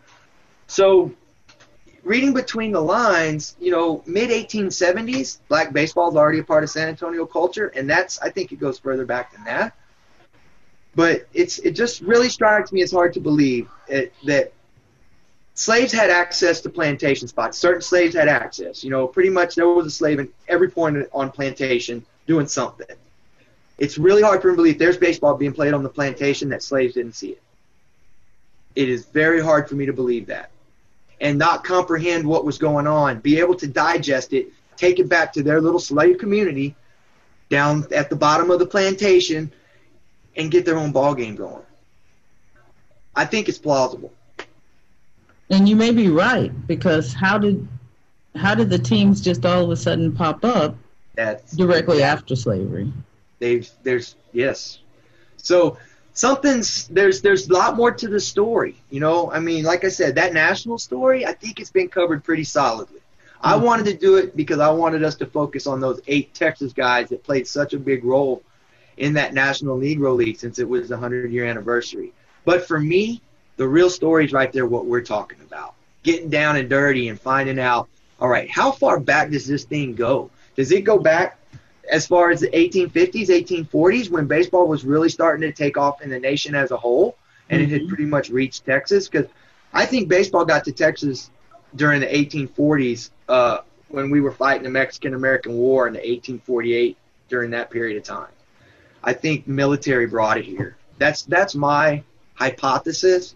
So 0.66 1.12
reading 2.06 2.32
between 2.32 2.70
the 2.70 2.80
lines, 2.80 3.56
you 3.58 3.72
know, 3.72 4.02
mid 4.06 4.30
1870s, 4.30 5.40
black 5.48 5.72
baseball 5.72 6.08
is 6.08 6.14
already 6.14 6.38
a 6.38 6.44
part 6.44 6.62
of 6.62 6.70
San 6.70 6.88
Antonio 6.88 7.26
culture, 7.26 7.66
and 7.74 7.90
that's 7.90 8.20
I 8.20 8.30
think 8.30 8.52
it 8.52 8.60
goes 8.60 8.78
further 8.78 9.04
back 9.04 9.32
than 9.32 9.44
that. 9.44 9.76
But 10.94 11.26
it's 11.34 11.58
it 11.58 11.72
just 11.72 12.00
really 12.00 12.28
strikes 12.28 12.72
me 12.72 12.80
as 12.82 12.92
hard 12.92 13.12
to 13.14 13.20
believe 13.20 13.68
it, 13.88 14.14
that 14.24 14.52
slaves 15.54 15.92
had 15.92 16.08
access 16.10 16.60
to 16.60 16.70
plantation 16.70 17.26
spots. 17.26 17.58
Certain 17.58 17.82
slaves 17.82 18.14
had 18.14 18.28
access. 18.28 18.84
You 18.84 18.90
know, 18.90 19.08
pretty 19.08 19.30
much 19.30 19.56
there 19.56 19.68
was 19.68 19.86
a 19.86 19.90
slave 19.90 20.20
in 20.20 20.28
every 20.46 20.70
point 20.70 21.08
on 21.12 21.32
plantation 21.32 22.06
doing 22.28 22.46
something. 22.46 22.86
It's 23.78 23.98
really 23.98 24.22
hard 24.22 24.40
for 24.40 24.48
me 24.48 24.52
to 24.52 24.56
believe 24.56 24.78
there's 24.78 24.96
baseball 24.96 25.34
being 25.34 25.52
played 25.52 25.74
on 25.74 25.82
the 25.82 25.88
plantation 25.88 26.48
that 26.50 26.62
slaves 26.62 26.94
didn't 26.94 27.16
see 27.16 27.30
it. 27.30 27.42
It 28.76 28.88
is 28.88 29.06
very 29.06 29.42
hard 29.42 29.68
for 29.68 29.74
me 29.74 29.86
to 29.86 29.92
believe 29.92 30.26
that 30.28 30.50
and 31.20 31.38
not 31.38 31.64
comprehend 31.64 32.26
what 32.26 32.44
was 32.44 32.58
going 32.58 32.86
on, 32.86 33.20
be 33.20 33.38
able 33.38 33.54
to 33.56 33.66
digest 33.66 34.32
it, 34.32 34.48
take 34.76 34.98
it 34.98 35.08
back 35.08 35.32
to 35.32 35.42
their 35.42 35.60
little 35.60 35.80
slave 35.80 36.18
community 36.18 36.74
down 37.48 37.86
at 37.94 38.10
the 38.10 38.16
bottom 38.16 38.50
of 38.50 38.58
the 38.58 38.66
plantation, 38.66 39.50
and 40.36 40.50
get 40.50 40.64
their 40.64 40.76
own 40.76 40.92
ball 40.92 41.14
game 41.14 41.36
going. 41.36 41.62
I 43.14 43.24
think 43.24 43.48
it's 43.48 43.58
plausible. 43.58 44.12
And 45.48 45.68
you 45.68 45.76
may 45.76 45.92
be 45.92 46.08
right 46.08 46.52
because 46.66 47.14
how 47.14 47.38
did 47.38 47.66
how 48.34 48.54
did 48.54 48.68
the 48.68 48.78
teams 48.78 49.20
just 49.22 49.46
all 49.46 49.64
of 49.64 49.70
a 49.70 49.76
sudden 49.76 50.14
pop 50.14 50.44
up 50.44 50.76
That's 51.14 51.52
directly 51.52 52.02
after 52.02 52.36
slavery? 52.36 52.92
they've 53.38 53.68
there's 53.82 54.16
yes. 54.32 54.80
So 55.36 55.78
something's 56.16 56.88
there's 56.88 57.22
there's 57.22 57.48
a 57.48 57.54
lot 57.54 57.76
more 57.76 57.92
to 57.92 58.08
the 58.08 58.20
story. 58.20 58.84
You 58.90 59.00
know, 59.00 59.32
I 59.32 59.40
mean, 59.40 59.64
like 59.64 59.84
I 59.84 59.88
said, 59.88 60.16
that 60.16 60.34
national 60.34 60.78
story, 60.78 61.26
I 61.26 61.34
think 61.34 61.60
it's 61.60 61.70
been 61.72 61.88
covered 61.88 62.24
pretty 62.24 62.44
solidly. 62.44 63.00
I 63.42 63.56
Mm-hmm. 63.56 63.64
wanted 63.64 63.86
to 63.86 63.94
do 63.94 64.16
it 64.16 64.36
because 64.36 64.60
I 64.60 64.70
wanted 64.70 65.04
us 65.04 65.16
to 65.16 65.26
focus 65.26 65.66
on 65.66 65.80
those 65.80 66.00
eight 66.08 66.34
Texas 66.34 66.72
guys 66.74 67.10
that 67.10 67.24
played 67.24 67.48
such 67.48 67.74
a 67.74 67.78
big 67.80 68.04
role 68.04 68.42
in 68.98 69.14
that 69.14 69.34
National 69.34 69.78
Negro 69.78 70.16
League 70.16 70.38
since 70.38 70.58
it 70.58 70.68
was 70.68 70.88
the 70.88 70.96
100 70.96 71.26
year 71.26 71.38
anniversary. 71.46 72.12
But 72.38 72.66
for 72.66 72.72
me, 72.80 73.20
the 73.56 73.68
real 73.68 73.90
story 73.90 74.24
is 74.24 74.32
right 74.32 74.52
there 74.52 74.66
what 74.66 74.86
we're 74.86 75.02
talking 75.02 75.38
about. 75.46 75.74
Getting 76.02 76.30
down 76.30 76.56
and 76.56 76.68
dirty 76.68 77.08
and 77.08 77.20
finding 77.20 77.58
out, 77.60 77.88
all 78.20 78.28
right, 78.28 78.50
how 78.50 78.72
far 78.72 79.00
back 79.00 79.30
does 79.30 79.46
this 79.46 79.64
thing 79.64 79.94
go? 79.94 80.30
Does 80.56 80.72
it 80.72 80.82
go 80.84 80.98
back 80.98 81.38
as 81.90 82.06
far 82.06 82.30
as 82.30 82.40
the 82.40 82.50
1850s, 82.56 83.30
1840s 83.30 84.10
when 84.10 84.26
baseball 84.26 84.66
was 84.66 84.84
really 84.84 85.08
starting 85.08 85.42
to 85.42 85.52
take 85.52 85.76
off 85.76 86.02
in 86.02 86.10
the 86.10 86.18
nation 86.18 86.54
as 86.54 86.70
a 86.70 86.76
whole 86.76 87.16
and 87.50 87.62
it 87.62 87.68
had 87.68 87.82
Mhm. 87.82 87.88
pretty 87.88 88.04
much 88.04 88.30
reached 88.30 88.64
Texas? 88.66 89.08
Because 89.08 89.26
I 89.72 89.86
think 89.86 90.08
baseball 90.08 90.44
got 90.44 90.64
to 90.64 90.72
Texas 90.72 91.30
during 91.74 92.00
the 92.00 92.16
1840s 92.16 93.10
uh, 93.28 93.58
when 93.88 94.10
we 94.10 94.20
were 94.20 94.32
fighting 94.32 94.64
the 94.64 94.70
Mexican 94.70 95.14
American 95.14 95.54
War 95.54 95.86
in 95.86 95.94
the 95.94 96.00
1848 96.00 96.96
during 97.28 97.50
that 97.50 97.70
period 97.70 97.96
of 97.96 98.02
time. 98.02 98.28
I 99.02 99.12
think 99.12 99.46
military 99.46 100.06
brought 100.06 100.38
it 100.38 100.44
here. 100.44 100.76
That's 100.98 101.22
that's 101.22 101.54
my 101.54 102.02
hypothesis. 102.34 103.34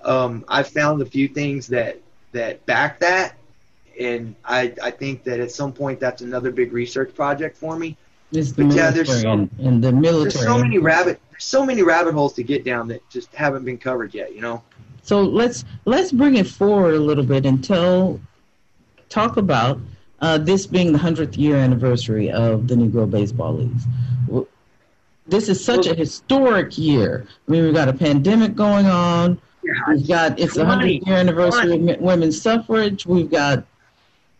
Um, 0.00 0.44
I've 0.48 0.68
found 0.68 1.02
a 1.02 1.06
few 1.06 1.28
things 1.28 1.68
that 1.68 2.00
that 2.32 2.64
back 2.66 3.00
that, 3.00 3.37
and 3.98 4.34
I 4.44 4.72
I 4.82 4.90
think 4.90 5.24
that 5.24 5.40
at 5.40 5.50
some 5.50 5.72
point 5.72 6.00
that's 6.00 6.22
another 6.22 6.50
big 6.50 6.72
research 6.72 7.14
project 7.14 7.56
for 7.56 7.76
me. 7.76 7.96
It's 8.32 8.52
the 8.52 8.64
But 8.64 8.74
yeah, 8.74 8.90
there's 8.90 9.22
so- 9.22 9.30
and, 9.30 9.50
and 9.58 9.82
the 9.82 9.92
military. 9.92 10.32
There's 10.32 10.44
so 10.44 10.58
many 10.58 10.78
rabbit 10.78 11.20
there's 11.30 11.44
so 11.44 11.64
many 11.64 11.82
rabbit 11.82 12.14
holes 12.14 12.34
to 12.34 12.42
get 12.42 12.64
down 12.64 12.88
that 12.88 13.08
just 13.10 13.34
haven't 13.34 13.64
been 13.64 13.78
covered 13.78 14.14
yet. 14.14 14.34
You 14.34 14.40
know. 14.40 14.62
So 15.02 15.22
let's 15.22 15.64
let's 15.84 16.12
bring 16.12 16.36
it 16.36 16.46
forward 16.46 16.94
a 16.94 17.00
little 17.00 17.24
bit 17.24 17.46
and 17.46 17.62
tell 17.62 18.20
talk 19.08 19.36
about 19.36 19.80
uh, 20.20 20.38
this 20.38 20.66
being 20.66 20.92
the 20.92 20.98
hundredth 20.98 21.36
year 21.36 21.56
anniversary 21.56 22.30
of 22.30 22.68
the 22.68 22.74
Negro 22.74 23.10
Baseball 23.10 23.54
Leagues. 23.54 23.84
This 25.26 25.48
is 25.48 25.62
such 25.62 25.86
a 25.86 25.94
historic 25.94 26.78
year. 26.78 27.26
I 27.46 27.50
mean, 27.50 27.64
we've 27.64 27.74
got 27.74 27.88
a 27.88 27.92
pandemic 27.92 28.54
going 28.54 28.86
on. 28.86 29.40
We've 29.86 30.08
got 30.08 30.38
it's 30.38 30.54
the 30.54 30.64
hundredth 30.64 31.06
year 31.06 31.16
anniversary 31.16 31.74
of 31.74 32.00
women's 32.00 32.40
suffrage. 32.40 33.06
We've 33.06 33.30
got 33.30 33.64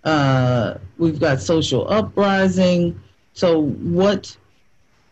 uh, 0.08 0.78
we've 0.96 1.20
got 1.20 1.40
social 1.40 1.86
uprising. 1.90 2.98
So 3.34 3.62
what 3.62 4.36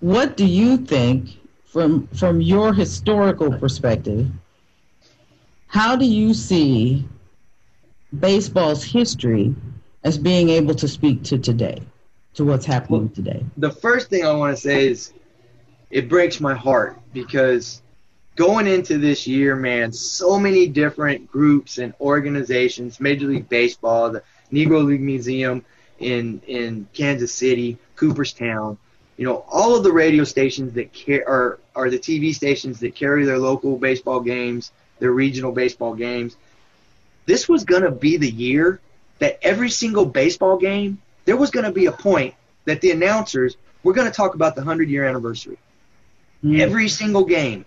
what 0.01 0.37
do 0.37 0.47
you 0.47 0.79
think 0.79 1.29
from 1.67 2.07
from 2.09 2.41
your 2.41 2.73
historical 2.73 3.53
perspective? 3.59 4.27
How 5.67 5.97
do 5.97 6.07
you 6.07 6.33
see 6.33 7.07
baseball's 8.19 8.83
history 8.85 9.55
as 10.05 10.17
being 10.17 10.49
able 10.49 10.75
to 10.75 10.89
speak 10.89 11.23
to 11.25 11.37
today, 11.39 11.83
to 12.35 12.45
what's 12.45 12.65
happening 12.65 13.11
today? 13.11 13.45
the 13.59 13.71
first 13.71 14.09
thing 14.09 14.25
I 14.25 14.33
want 14.33 14.57
to 14.57 14.61
say 14.61 14.89
is 14.89 15.13
it 15.91 16.09
breaks 16.09 16.41
my 16.41 16.55
heart 16.55 16.99
because 17.13 17.83
going 18.37 18.67
into 18.67 18.97
this 18.99 19.27
year, 19.27 19.57
man, 19.57 19.93
so 19.93 20.39
many 20.39 20.67
different 20.69 21.31
groups 21.31 21.79
and 21.79 21.93
organizations, 22.01 23.01
Major 23.01 23.27
League 23.27 23.49
Baseball, 23.49 24.13
the 24.13 24.23
Negro 24.53 24.85
League 24.85 25.01
Museum 25.01 25.65
in 25.99 26.41
in 26.47 26.89
Kansas 26.93 27.33
City, 27.33 27.79
Cooperstown, 27.97 28.79
you 29.17 29.25
know, 29.25 29.45
all 29.51 29.75
of 29.75 29.83
the 29.83 29.93
radio 29.93 30.25
stations 30.25 30.75
that 30.75 30.93
care 30.93 31.27
are 31.29 31.59
are 31.75 31.91
the 31.91 31.99
TV 31.99 32.35
stations 32.35 32.81
that 32.81 32.95
carry 32.95 33.25
their 33.25 33.39
local 33.39 33.79
baseball 33.79 34.21
games, 34.21 34.73
their 34.99 35.11
regional 35.11 35.53
baseball 35.53 35.95
games. 35.95 36.37
This 37.25 37.49
was 37.49 37.65
going 37.65 37.83
to 37.83 37.91
be 37.91 38.19
the 38.19 38.31
year 38.31 38.81
that 39.19 39.39
every 39.43 39.71
single 39.71 40.05
baseball 40.05 40.59
game, 40.59 41.01
there 41.25 41.37
was 41.37 41.51
going 41.51 41.65
to 41.65 41.73
be 41.73 41.87
a 41.87 41.93
point 41.93 42.35
that 42.67 42.81
the 42.81 42.91
announcers 42.91 43.57
were 43.83 43.93
going 43.93 44.07
to 44.07 44.13
talk 44.13 44.35
about 44.35 44.55
the 44.55 44.61
100 44.61 44.89
year 44.89 45.07
anniversary. 45.07 45.59
Mm. 46.45 46.61
Every 46.61 46.89
single 46.89 47.25
game. 47.25 47.65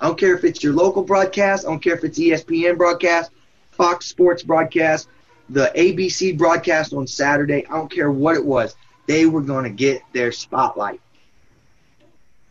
I 0.00 0.06
don't 0.06 0.18
care 0.18 0.36
if 0.36 0.44
it's 0.44 0.62
your 0.62 0.74
local 0.74 1.02
broadcast, 1.02 1.66
I 1.66 1.70
don't 1.70 1.82
care 1.82 1.94
if 1.94 2.04
it's 2.04 2.18
ESPN 2.18 2.78
broadcast, 2.78 3.32
Fox 3.72 4.06
Sports 4.06 4.44
broadcast, 4.44 5.08
the 5.48 5.72
ABC 5.74 6.36
broadcast 6.36 6.92
on 6.92 7.06
Saturday, 7.06 7.66
I 7.66 7.70
don't 7.70 7.90
care 7.90 8.10
what 8.10 8.36
it 8.36 8.44
was. 8.44 8.74
They 9.06 9.26
were 9.26 9.40
going 9.40 9.64
to 9.64 9.70
get 9.70 10.02
their 10.12 10.32
spotlight. 10.32 11.00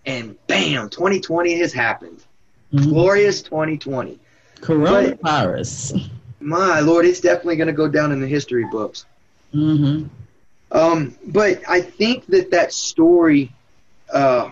And 0.06 0.36
bam, 0.48 0.90
2020 0.90 1.60
has 1.60 1.74
happened. 1.74 2.24
Mhm. 2.74 2.90
Glorious 2.90 3.42
2020. 3.42 4.20
Coronavirus. 4.62 6.10
My 6.40 6.80
lord, 6.80 7.06
it's 7.06 7.20
definitely 7.20 7.58
going 7.58 7.68
to 7.68 7.74
go 7.74 7.88
down 7.88 8.12
in 8.12 8.20
the 8.20 8.28
history 8.28 8.66
books. 8.66 9.06
Mm-hmm. 9.54 10.08
Um, 10.72 11.16
but 11.26 11.62
I 11.68 11.82
think 11.82 12.26
that 12.28 12.52
that 12.52 12.74
story, 12.74 13.54
uh, 14.12 14.50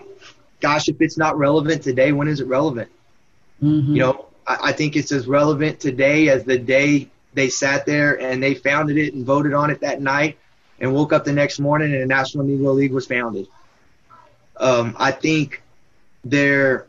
gosh, 0.60 0.88
if 0.88 1.00
it's 1.00 1.18
not 1.18 1.36
relevant 1.38 1.82
today, 1.82 2.12
when 2.12 2.28
is 2.28 2.40
it 2.40 2.46
relevant? 2.46 2.90
hmm 3.60 3.94
You 3.94 4.00
know, 4.00 4.26
I, 4.46 4.58
I 4.64 4.72
think 4.72 4.96
it's 4.96 5.12
as 5.12 5.26
relevant 5.26 5.80
today 5.80 6.28
as 6.28 6.44
the 6.44 6.58
day 6.58 7.08
they 7.36 7.50
sat 7.50 7.86
there 7.86 8.20
and 8.20 8.42
they 8.42 8.54
founded 8.54 8.98
it 8.98 9.14
and 9.14 9.26
voted 9.26 9.54
on 9.54 9.70
it 9.70 9.82
that 9.82 10.02
night 10.02 10.38
and 10.80 10.94
woke 10.94 11.12
up 11.12 11.24
the 11.24 11.32
next 11.32 11.60
morning 11.60 11.92
and 11.94 12.02
the 12.02 12.06
National 12.06 12.44
Negro 12.44 12.74
League 12.74 12.92
was 12.92 13.06
founded. 13.06 13.48
Um, 14.58 14.96
I 14.98 15.12
think 15.12 15.62
there, 16.24 16.88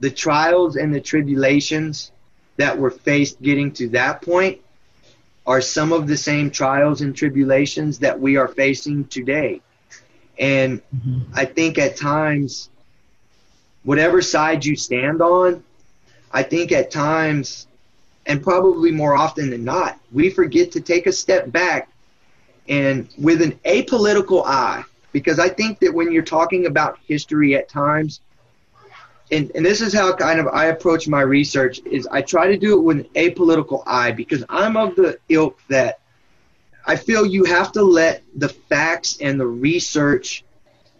the 0.00 0.10
trials 0.10 0.76
and 0.76 0.94
the 0.94 1.00
tribulations 1.00 2.12
that 2.56 2.78
were 2.78 2.90
faced 2.90 3.42
getting 3.42 3.72
to 3.74 3.88
that 3.90 4.22
point 4.22 4.60
are 5.46 5.60
some 5.62 5.92
of 5.92 6.08
the 6.08 6.16
same 6.16 6.50
trials 6.50 7.02
and 7.02 7.16
tribulations 7.16 8.00
that 8.00 8.20
we 8.20 8.36
are 8.36 8.48
facing 8.48 9.06
today. 9.06 9.62
And 10.38 10.82
hmm 10.92 11.20
I 11.34 11.46
think 11.46 11.78
at 11.78 11.96
times, 11.96 12.70
whatever 13.84 14.22
side 14.22 14.64
you 14.64 14.76
stand 14.76 15.22
on, 15.22 15.64
I 16.32 16.42
think 16.42 16.72
at 16.72 16.90
times, 16.90 17.66
and 18.26 18.42
probably 18.42 18.90
more 18.90 19.14
often 19.14 19.50
than 19.50 19.64
not, 19.64 19.98
we 20.12 20.30
forget 20.30 20.72
to 20.72 20.80
take 20.80 21.06
a 21.06 21.12
step 21.12 21.50
back 21.50 21.88
and 22.68 23.08
with 23.18 23.40
an 23.42 23.52
apolitical 23.64 24.44
eye, 24.44 24.82
because 25.12 25.38
I 25.38 25.48
think 25.48 25.78
that 25.80 25.94
when 25.94 26.10
you're 26.12 26.22
talking 26.22 26.66
about 26.66 26.98
history 27.06 27.54
at 27.54 27.68
times, 27.68 28.20
and, 29.30 29.50
and 29.54 29.64
this 29.64 29.80
is 29.80 29.92
how 29.92 30.14
kind 30.14 30.38
of 30.38 30.48
I 30.48 30.66
approach 30.66 31.08
my 31.08 31.20
research 31.20 31.80
is 31.84 32.06
I 32.08 32.22
try 32.22 32.48
to 32.48 32.56
do 32.56 32.78
it 32.78 32.82
with 32.82 32.98
an 32.98 33.04
apolitical 33.14 33.82
eye 33.86 34.12
because 34.12 34.44
I'm 34.48 34.76
of 34.76 34.94
the 34.96 35.18
ilk 35.28 35.58
that 35.68 36.00
I 36.86 36.96
feel 36.96 37.26
you 37.26 37.44
have 37.44 37.72
to 37.72 37.82
let 37.82 38.22
the 38.36 38.48
facts 38.48 39.18
and 39.20 39.40
the 39.40 39.46
research 39.46 40.44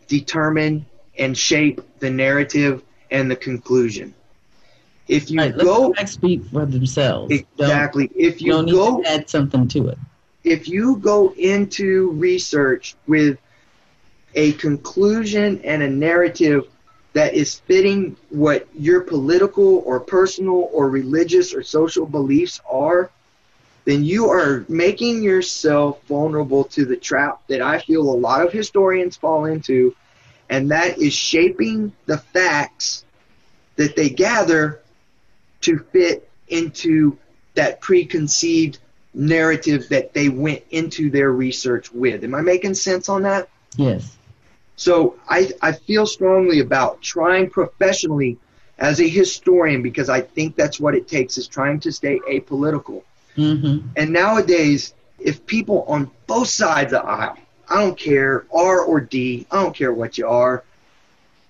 determine 0.09 0.87
and 1.17 1.37
shape 1.37 1.81
the 2.01 2.11
narrative 2.11 2.83
and 3.11 3.31
the 3.31 3.37
conclusion. 3.37 4.15
If 5.09 5.31
you 5.31 5.39
Right, 5.39 5.55
let 5.57 5.65
go 5.65 5.93
facts 5.95 6.13
speak 6.13 6.45
for 6.47 6.67
themselves. 6.67 7.33
exactly, 7.33 8.11
if 8.17 8.39
Don't, 8.39 8.47
you 8.47 8.53
don't 8.53 8.65
need 8.67 8.73
go 8.73 9.03
add 9.05 9.29
something 9.31 9.69
to 9.69 9.89
it. 9.89 9.99
if 10.45 10.69
you 10.69 10.97
go 10.97 11.33
into 11.37 12.11
research 12.13 12.95
with 13.07 13.39
a 14.35 14.53
conclusion 14.53 15.61
and 15.65 15.83
a 15.83 15.89
narrative 15.89 16.65
that 17.15 17.35
is 17.35 17.61
fitting 17.61 18.17
what 18.31 18.67
your 18.79 19.01
political 19.01 19.79
or 19.87 20.01
personal 20.01 20.69
or 20.73 20.89
religious 20.91 21.55
or 21.55 21.63
social 21.63 22.07
beliefs 22.07 22.61
are, 22.71 23.11
then 23.85 24.05
you 24.05 24.29
are 24.31 24.65
making 24.69 25.23
yourself 25.23 26.03
vulnerable 26.09 26.65
to 26.65 26.85
the 26.85 26.97
trap 26.97 27.41
that 27.49 27.63
I 27.63 27.79
feel 27.79 28.03
a 28.03 28.19
lot 28.19 28.45
of 28.45 28.53
historians 28.53 29.17
fall 29.17 29.45
into, 29.47 29.95
and 30.51 30.71
that 30.71 30.99
is 30.99 31.13
shaping 31.15 31.93
the 32.07 32.19
facts 32.19 33.05
that 33.77 33.97
they 33.97 34.11
gather 34.11 34.81
to 35.63 35.79
fit 35.79 36.29
into 36.49 37.19
that 37.55 37.81
preconceived 37.81 38.79
narrative 39.15 39.89
that 39.89 40.13
they 40.13 40.29
went 40.29 40.63
into 40.71 41.11
their 41.11 41.33
research 41.33 41.91
with. 41.91 42.23
Am 42.23 42.35
I 42.35 42.43
making 42.43 42.75
sense 42.75 43.09
on 43.09 43.23
that? 43.23 43.49
Yes. 43.77 44.17
So 44.77 45.17
I, 45.29 45.51
I 45.63 45.73
feel 45.73 46.07
strongly 46.07 46.61
about 46.61 47.01
trying 47.01 47.49
professionally 47.49 48.39
as 48.79 49.01
a 49.01 49.09
historian 49.09 49.83
because 49.83 50.11
I 50.11 50.21
think 50.21 50.55
that's 50.55 50.79
what 50.79 50.95
it 50.95 51.09
takes 51.09 51.39
is 51.39 51.49
trying 51.49 51.81
to 51.81 51.93
stay 51.93 52.21
apolitical. 52.31 53.03
hmm 53.35 53.79
And 53.97 54.13
nowadays, 54.13 54.93
if 55.19 55.47
people 55.47 55.85
on 55.89 56.11
both 56.27 56.49
sides 56.49 56.93
of 56.93 57.03
the 57.03 57.09
aisle, 57.09 57.39
I 57.69 57.83
don't 57.83 57.99
care, 57.99 58.45
R 58.53 58.81
or 58.81 59.01
D, 59.01 59.47
I 59.51 59.63
don't 59.63 59.75
care 59.75 59.93
what 59.93 60.19
you 60.19 60.29
are, 60.29 60.63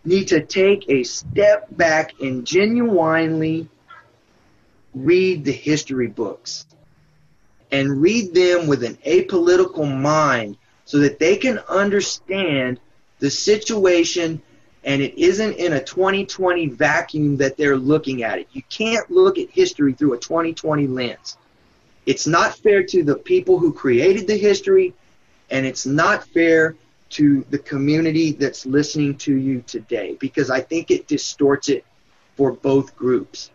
need 0.04 0.28
to 0.28 0.40
take 0.40 0.88
a 0.88 1.02
step 1.02 1.66
back 1.76 2.14
and 2.20 2.46
genuinely 2.46 3.68
read 4.96 5.44
the 5.44 5.52
history 5.52 6.06
books 6.08 6.64
and 7.70 8.00
read 8.00 8.32
them 8.32 8.66
with 8.66 8.82
an 8.82 8.96
apolitical 9.06 9.94
mind 9.94 10.56
so 10.86 10.98
that 11.00 11.18
they 11.18 11.36
can 11.36 11.58
understand 11.68 12.80
the 13.18 13.30
situation 13.30 14.40
and 14.84 15.02
it 15.02 15.18
isn't 15.18 15.54
in 15.56 15.72
a 15.72 15.82
2020 15.82 16.68
vacuum 16.68 17.36
that 17.38 17.56
they're 17.56 17.76
looking 17.76 18.22
at 18.22 18.38
it. 18.38 18.48
You 18.52 18.62
can't 18.70 19.10
look 19.10 19.36
at 19.36 19.50
history 19.50 19.92
through 19.92 20.14
a 20.14 20.18
2020 20.18 20.86
lens. 20.86 21.36
It's 22.06 22.26
not 22.26 22.56
fair 22.56 22.84
to 22.84 23.02
the 23.02 23.16
people 23.16 23.58
who 23.58 23.72
created 23.72 24.28
the 24.28 24.38
history, 24.38 24.94
and 25.50 25.66
it's 25.66 25.86
not 25.86 26.24
fair 26.28 26.76
to 27.10 27.44
the 27.50 27.58
community 27.58 28.30
that's 28.30 28.64
listening 28.64 29.16
to 29.18 29.34
you 29.36 29.62
today 29.66 30.16
because 30.20 30.50
I 30.50 30.60
think 30.60 30.92
it 30.92 31.08
distorts 31.08 31.68
it 31.68 31.84
for 32.36 32.52
both 32.52 32.94
groups. 32.96 33.50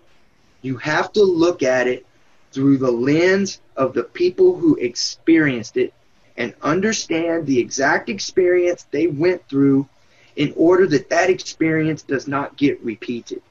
You 0.62 0.78
have 0.78 1.12
to 1.14 1.24
look 1.24 1.64
at 1.64 1.88
it 1.88 2.05
through 2.51 2.78
the 2.78 2.91
lens 2.91 3.62
of 3.76 3.93
the 3.93 4.03
people 4.03 4.57
who 4.57 4.76
experienced 4.76 5.78
it 5.78 5.93
and 6.38 6.53
understand 6.62 7.45
the 7.45 7.59
exact 7.59 8.09
experience 8.09 8.86
they 8.91 9.07
went 9.07 9.47
through 9.47 9.88
in 10.36 10.53
order 10.55 10.88
that 10.88 11.09
that 11.09 11.30
experience 11.30 12.03
does 12.03 12.28
not 12.28 12.57
get 12.57 12.82
repeated. 12.84 13.41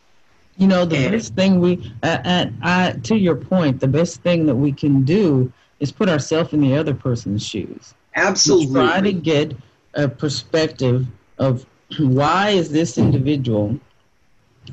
You 0.57 0.67
know, 0.67 0.85
the 0.85 0.97
and, 0.97 1.13
best 1.13 1.35
thing 1.35 1.61
we, 1.61 1.93
uh, 2.03 2.47
uh, 2.63 2.93
to 3.05 3.17
your 3.17 3.37
point, 3.37 3.81
the 3.81 3.89
best 3.89 4.23
thing 4.23 4.47
that 4.47 4.55
we 4.55 4.73
can 4.73 5.05
do 5.05 5.53
is 5.79 5.91
put 5.91 6.09
ourselves 6.09 6.53
in 6.53 6.61
the 6.61 6.77
other 6.77 6.95
person's 6.95 7.47
shoes. 7.47 7.95
Absolutely. 8.15 8.75
try 8.75 9.01
to 9.01 9.13
get 9.13 9.57
a 9.95 10.09
perspective 10.09 11.07
of 11.39 11.65
why 11.99 12.51
is 12.51 12.71
this 12.71 12.99
individual 12.99 13.79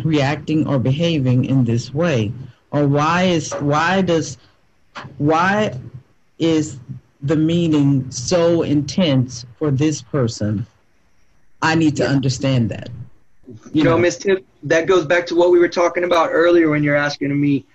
reacting 0.03 0.67
or 0.67 0.79
behaving 0.79 1.45
in 1.45 1.63
this 1.63 1.93
way, 1.93 2.31
or 2.71 2.87
why 2.87 3.23
is 3.23 3.53
why 3.53 4.01
does 4.01 4.37
why 5.17 5.77
is 6.39 6.79
the 7.21 7.35
meaning 7.35 8.09
so 8.11 8.61
intense 8.61 9.45
for 9.57 9.71
this 9.71 10.01
person 10.01 10.65
I 11.61 11.75
need 11.75 11.95
to 11.97 12.03
yeah. 12.03 12.09
understand 12.09 12.69
that. 12.69 12.89
You, 13.47 13.57
you 13.73 13.83
know, 13.83 13.91
know, 13.91 13.97
Miss 13.97 14.17
Tiff, 14.17 14.39
that 14.63 14.85
goes 14.85 15.05
back 15.05 15.25
to 15.27 15.35
what 15.35 15.51
we 15.51 15.59
were 15.59 15.69
talking 15.69 16.03
about 16.03 16.29
earlier 16.31 16.69
when 16.69 16.83
you're 16.83 16.95
asking 16.95 17.39
me 17.39 17.65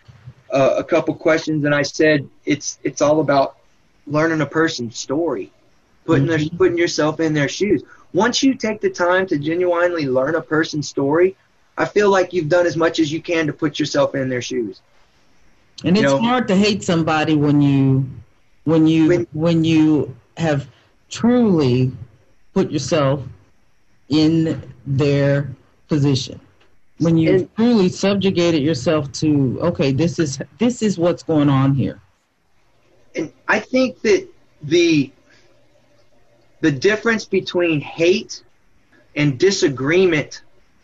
uh, 0.52 0.74
a 0.76 0.84
couple 0.84 1.14
questions, 1.14 1.64
and 1.64 1.74
I 1.74 1.82
said 1.82 2.28
it's 2.44 2.78
it's 2.84 3.00
all 3.00 3.20
about 3.20 3.56
learning 4.06 4.40
a 4.40 4.46
person's 4.46 4.98
story, 4.98 5.50
putting 6.04 6.26
mm-hmm. 6.26 6.48
their, 6.48 6.58
putting 6.58 6.78
yourself 6.78 7.20
in 7.20 7.32
their 7.32 7.48
shoes. 7.48 7.82
Once 8.12 8.42
you 8.42 8.54
take 8.54 8.80
the 8.82 8.90
time 8.90 9.26
to 9.26 9.38
genuinely 9.38 10.06
learn 10.06 10.34
a 10.34 10.42
person's 10.42 10.88
story, 10.88 11.34
I 11.76 11.84
feel 11.86 12.10
like 12.10 12.32
you've 12.32 12.48
done 12.48 12.66
as 12.66 12.76
much 12.76 12.98
as 12.98 13.12
you 13.12 13.22
can 13.22 13.46
to 13.46 13.52
put 13.52 13.78
yourself 13.78 14.14
in 14.14 14.28
their 14.28 14.42
shoes. 14.42 14.82
And 15.84 15.96
you 15.96 16.02
it's 16.02 16.12
know, 16.12 16.18
hard 16.18 16.48
to 16.48 16.56
hate 16.56 16.82
somebody 16.82 17.34
when 17.34 17.60
you 17.60 18.08
when 18.64 18.86
you 18.86 19.08
when, 19.08 19.26
when 19.32 19.64
you 19.64 20.14
have 20.36 20.68
truly 21.08 21.92
put 22.54 22.70
yourself 22.70 23.22
in 24.08 24.72
their 24.86 25.50
position. 25.88 26.40
When 26.98 27.16
you 27.16 27.34
and, 27.34 27.56
truly 27.56 27.88
subjugated 27.88 28.62
yourself 28.62 29.10
to 29.12 29.58
okay 29.62 29.92
this 29.92 30.18
is 30.18 30.40
this 30.58 30.82
is 30.82 30.98
what's 30.98 31.22
going 31.22 31.48
on 31.48 31.74
here. 31.74 32.00
And 33.16 33.32
i 33.48 33.58
think 33.58 34.00
that 34.02 34.28
the 34.62 35.10
the 36.60 36.70
difference 36.70 37.24
between 37.24 37.80
hate 37.80 38.44
and 39.16 39.38
disagreement 39.38 40.42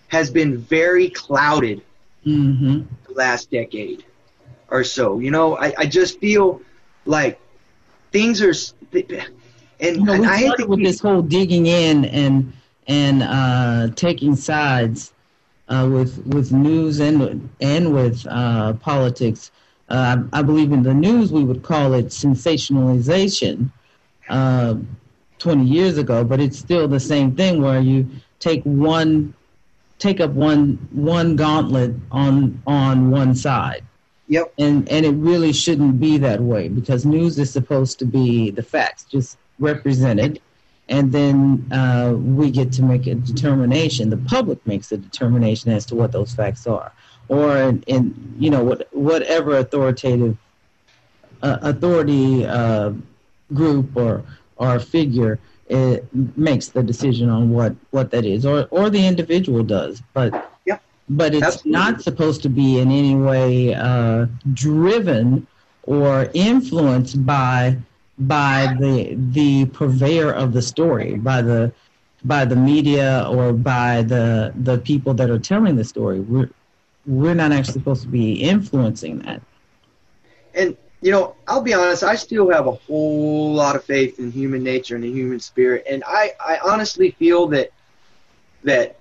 has 0.09 0.31
been 0.31 0.59
very 0.59 1.09
clouded 1.11 1.83
mm-hmm. 2.27 2.83
the 3.07 3.13
last 3.15 3.51
decade 3.51 4.05
or 4.71 4.85
so 4.85 5.19
you 5.19 5.31
know 5.31 5.57
i, 5.59 5.73
I 5.79 5.87
just 5.87 6.19
feel 6.21 6.61
like 7.07 7.41
things 8.13 8.43
are 8.43 8.53
and, 9.81 9.97
you 9.97 10.05
know, 10.05 10.13
and 10.13 10.27
I 10.27 10.41
started 10.41 10.69
with 10.69 10.83
this 10.83 11.01
whole 11.01 11.23
digging 11.23 11.67
in 11.67 12.05
and 12.07 12.53
and 12.87 13.23
uh, 13.23 13.89
taking 13.95 14.35
sides 14.35 15.13
uh, 15.69 15.89
with 15.91 16.25
with 16.27 16.53
news 16.53 17.01
and 17.01 17.49
and 17.61 17.95
with 17.95 18.27
uh, 18.29 18.73
politics. 18.75 19.51
Uh, 19.89 20.19
I, 20.33 20.41
I, 20.41 20.43
believe 20.43 20.73
in 20.73 20.83
the 20.83 20.93
news 20.93 21.33
we 21.33 21.45
would 21.45 21.63
call 21.63 21.95
it 21.95 22.07
sensationalization 22.07 23.71
uh, 24.29 24.75
20 25.39 25.65
years 25.65 25.97
ago, 25.97 26.25
but 26.25 26.41
it's 26.41 26.59
still 26.59 26.87
the 26.89 27.01
same 27.01 27.35
thing 27.35 27.63
where 27.63 27.81
you 27.81 28.07
take 28.39 28.63
one 28.65 29.33
take 29.99 30.21
up 30.21 30.31
one 30.31 30.79
one 30.93 31.37
gauntlet 31.37 31.95
on 32.11 32.63
on 32.67 33.11
one 33.11 33.35
side. 33.35 33.85
Yep. 34.29 34.53
And 34.59 34.89
and 34.89 35.07
it 35.07 35.15
really 35.15 35.53
shouldn't 35.53 35.99
be 36.01 36.19
that 36.19 36.41
way 36.41 36.69
because 36.69 37.07
news 37.07 37.39
is 37.39 37.51
supposed 37.51 37.99
to 38.01 38.05
be 38.05 38.51
the 38.51 38.63
facts 38.63 39.05
just 39.05 39.39
represented 39.59 40.41
and 40.89 41.13
then 41.13 41.67
uh, 41.71 42.15
we 42.17 42.51
get 42.51 42.73
to 42.73 42.83
make 42.83 43.07
a 43.07 43.15
determination. 43.15 44.11
The 44.11 44.17
public 44.17 44.65
makes 44.67 44.91
a 44.93 44.97
determination 44.97 45.71
as 45.71 45.85
to 45.87 45.95
what 45.95 46.13
those 46.13 46.35
facts 46.35 46.67
are, 46.67 46.93
or 47.29 47.57
in, 47.59 47.83
in 47.87 48.35
you 48.39 48.51
know 48.51 48.63
what, 48.63 48.89
whatever 48.93 49.59
authoritative 49.59 50.37
uh, 51.43 51.59
authority 51.63 52.47
uh, 52.47 52.93
group 53.53 53.97
or 53.97 54.25
or 54.57 54.79
figure 54.81 55.39
it 55.69 56.05
makes 56.37 56.69
the 56.69 56.83
decision 56.83 57.29
on 57.29 57.51
what 57.51 57.75
what 57.91 58.11
that 58.11 58.25
is, 58.25 58.45
or 58.47 58.67
or 58.71 58.91
the 58.91 59.07
individual 59.07 59.63
does, 59.63 60.03
but. 60.15 60.51
Yeah. 60.65 60.79
But 61.11 61.35
it's 61.35 61.43
Absolutely. 61.43 61.73
not 61.73 62.03
supposed 62.03 62.43
to 62.43 62.51
be 62.51 62.81
in 62.81 62.91
any 62.91 63.15
way 63.15 63.73
uh, 63.73 64.27
driven 64.53 65.47
or 65.85 66.31
influenced 66.35 67.25
by 67.25 67.79
by 68.19 68.75
the 68.79 69.15
the 69.33 69.65
purveyor 69.67 70.33
of 70.33 70.53
the 70.53 70.61
story, 70.61 71.15
by 71.15 71.41
the 71.41 71.73
by 72.25 72.45
the 72.45 72.57
media 72.57 73.27
or 73.31 73.53
by 73.53 74.03
the 74.03 74.53
the 74.57 74.79
people 74.79 75.15
that 75.15 75.31
are 75.31 75.39
telling 75.39 75.77
the 75.77 75.85
story. 75.85 76.21
We're 76.21 76.51
we're 77.07 77.35
not 77.35 77.53
actually 77.53 77.75
supposed 77.75 78.03
to 78.03 78.09
be 78.09 78.35
influencing 78.35 79.21
that. 79.21 79.41
And 80.55 80.77
you 81.01 81.13
know, 81.13 81.37
I'll 81.47 81.63
be 81.63 81.75
honest, 81.75 82.03
I 82.03 82.17
still 82.17 82.51
have 82.51 82.67
a 82.67 82.73
whole 82.73 83.53
lot 83.53 83.77
of 83.77 83.85
faith 83.85 84.19
in 84.19 84.33
human 84.33 84.63
nature 84.63 84.95
and 84.97 85.05
the 85.05 85.13
human 85.13 85.41
spirit, 85.41 85.87
and 85.89 86.03
I 86.07 86.33
I 86.41 86.59
honestly 86.65 87.13
feel 87.13 87.47
that 87.49 87.71
that 88.65 88.99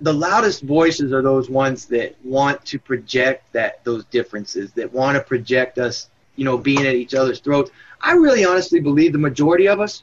the 0.00 0.12
loudest 0.12 0.62
voices 0.62 1.12
are 1.12 1.22
those 1.22 1.48
ones 1.48 1.86
that 1.86 2.14
want 2.22 2.64
to 2.66 2.78
project 2.78 3.52
that 3.52 3.82
those 3.84 4.04
differences, 4.06 4.72
that 4.72 4.92
want 4.92 5.16
to 5.16 5.22
project 5.22 5.78
us, 5.78 6.08
you 6.36 6.44
know, 6.44 6.58
being 6.58 6.86
at 6.86 6.94
each 6.94 7.14
other's 7.14 7.40
throats. 7.40 7.70
I 8.00 8.12
really 8.12 8.44
honestly 8.44 8.78
believe 8.78 9.12
the 9.12 9.18
majority 9.18 9.68
of 9.68 9.80
us 9.80 10.02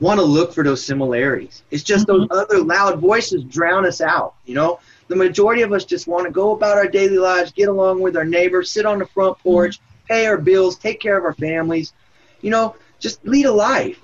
want 0.00 0.20
to 0.20 0.24
look 0.24 0.52
for 0.52 0.62
those 0.62 0.84
similarities. 0.84 1.62
It's 1.70 1.82
just 1.82 2.06
mm-hmm. 2.06 2.26
those 2.28 2.28
other 2.30 2.62
loud 2.62 3.00
voices 3.00 3.42
drown 3.44 3.86
us 3.86 4.00
out, 4.00 4.34
you 4.44 4.54
know? 4.54 4.78
The 5.08 5.16
majority 5.16 5.62
of 5.62 5.72
us 5.72 5.86
just 5.86 6.06
want 6.06 6.26
to 6.26 6.30
go 6.30 6.52
about 6.52 6.76
our 6.76 6.86
daily 6.86 7.16
lives, 7.16 7.50
get 7.50 7.68
along 7.68 8.00
with 8.00 8.14
our 8.16 8.26
neighbors, 8.26 8.70
sit 8.70 8.84
on 8.84 8.98
the 8.98 9.06
front 9.06 9.38
porch. 9.38 9.80
Pay 10.08 10.26
our 10.26 10.38
bills, 10.38 10.76
take 10.76 11.00
care 11.00 11.16
of 11.16 11.24
our 11.24 11.34
families, 11.34 11.92
you 12.40 12.50
know, 12.50 12.76
just 12.98 13.24
lead 13.26 13.46
a 13.46 13.52
life. 13.52 14.00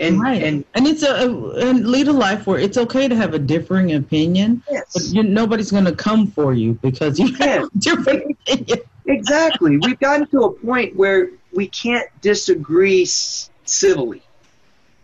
And, 0.00 0.20
right. 0.20 0.42
and 0.44 0.64
and 0.74 0.86
it's 0.86 1.02
a 1.02 1.28
and 1.58 1.88
lead 1.88 2.06
a 2.06 2.12
life 2.12 2.46
where 2.46 2.58
it's 2.60 2.78
okay 2.78 3.08
to 3.08 3.16
have 3.16 3.34
a 3.34 3.38
differing 3.38 3.92
opinion. 3.94 4.62
Yes. 4.70 4.92
But 4.94 5.02
you, 5.06 5.22
nobody's 5.24 5.72
going 5.72 5.86
to 5.86 5.94
come 5.94 6.28
for 6.28 6.54
you 6.54 6.74
because 6.74 7.18
you 7.18 7.34
have 7.34 7.64
a 7.64 7.78
different 7.78 8.38
opinion. 8.46 8.78
Exactly. 9.06 9.78
We've 9.82 9.98
gotten 9.98 10.28
to 10.28 10.42
a 10.42 10.52
point 10.52 10.94
where 10.94 11.30
we 11.52 11.66
can't 11.66 12.08
disagree 12.20 13.06
civilly. 13.06 14.22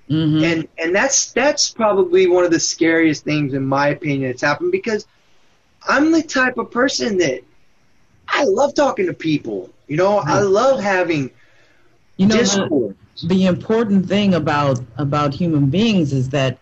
Mm-hmm. 0.09 0.45
And 0.45 0.69
and 0.79 0.95
that's 0.95 1.33
that's 1.33 1.71
probably 1.71 2.29
one 2.29 2.45
of 2.45 2.51
the 2.51 2.61
scariest 2.61 3.25
things 3.25 3.55
in 3.55 3.67
my 3.67 3.89
opinion 3.89 4.31
that's 4.31 4.43
happened 4.43 4.71
because 4.71 5.07
I'm 5.87 6.13
the 6.13 6.23
type 6.23 6.59
of 6.59 6.71
person 6.71 7.19
that 7.19 7.43
I 8.35 8.45
love 8.45 8.75
talking 8.75 9.07
to 9.07 9.15
people. 9.15 9.71
You 9.87 9.97
know, 9.97 10.19
I 10.19 10.41
love 10.41 10.81
having 10.81 11.31
you 12.17 12.27
know 12.27 12.37
the, 12.37 12.95
the, 13.25 13.47
important 13.47 14.07
thing 14.07 14.35
about 14.35 14.81
about 14.99 15.35
human 15.35 15.71
beings 15.71 16.13
is 16.13 16.29
that 16.31 16.59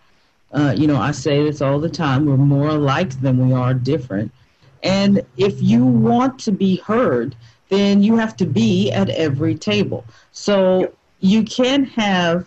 uh, 0.51 0.73
you 0.77 0.87
know 0.87 0.97
I 0.97 1.11
say 1.11 1.43
this 1.43 1.61
all 1.61 1.79
the 1.79 1.89
time. 1.89 2.25
We're 2.25 2.37
more 2.37 2.69
alike 2.69 3.19
than 3.21 3.47
we 3.47 3.53
are 3.53 3.73
different. 3.73 4.31
And 4.83 5.25
if 5.37 5.61
you 5.61 5.85
want 5.85 6.39
to 6.39 6.51
be 6.51 6.75
heard, 6.77 7.35
then 7.69 8.03
you 8.03 8.17
have 8.17 8.35
to 8.37 8.45
be 8.45 8.91
at 8.91 9.09
every 9.09 9.55
table. 9.55 10.05
So 10.31 10.93
you 11.21 11.43
can't 11.43 11.87
have 11.89 12.45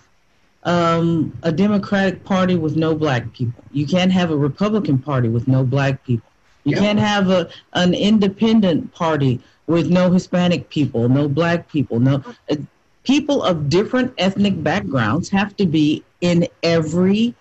um, 0.64 1.36
a 1.42 1.50
Democratic 1.50 2.22
Party 2.24 2.56
with 2.56 2.76
no 2.76 2.94
black 2.94 3.32
people. 3.32 3.64
You 3.72 3.86
can't 3.86 4.12
have 4.12 4.30
a 4.30 4.36
Republican 4.36 4.98
Party 4.98 5.28
with 5.28 5.48
no 5.48 5.64
black 5.64 6.04
people. 6.04 6.28
You 6.66 6.74
yeah. 6.74 6.80
can't 6.80 6.98
have 6.98 7.30
a 7.30 7.48
an 7.74 7.94
independent 7.94 8.92
party 8.92 9.40
with 9.68 9.88
no 9.88 10.10
Hispanic 10.10 10.68
people, 10.68 11.08
no 11.08 11.28
black 11.28 11.70
people, 11.70 12.00
no 12.00 12.24
uh, 12.50 12.56
people 13.04 13.44
of 13.44 13.68
different 13.68 14.12
ethnic 14.18 14.60
backgrounds 14.64 15.28
have 15.28 15.56
to 15.58 15.66
be 15.66 16.02
in 16.20 16.48
every 16.64 17.36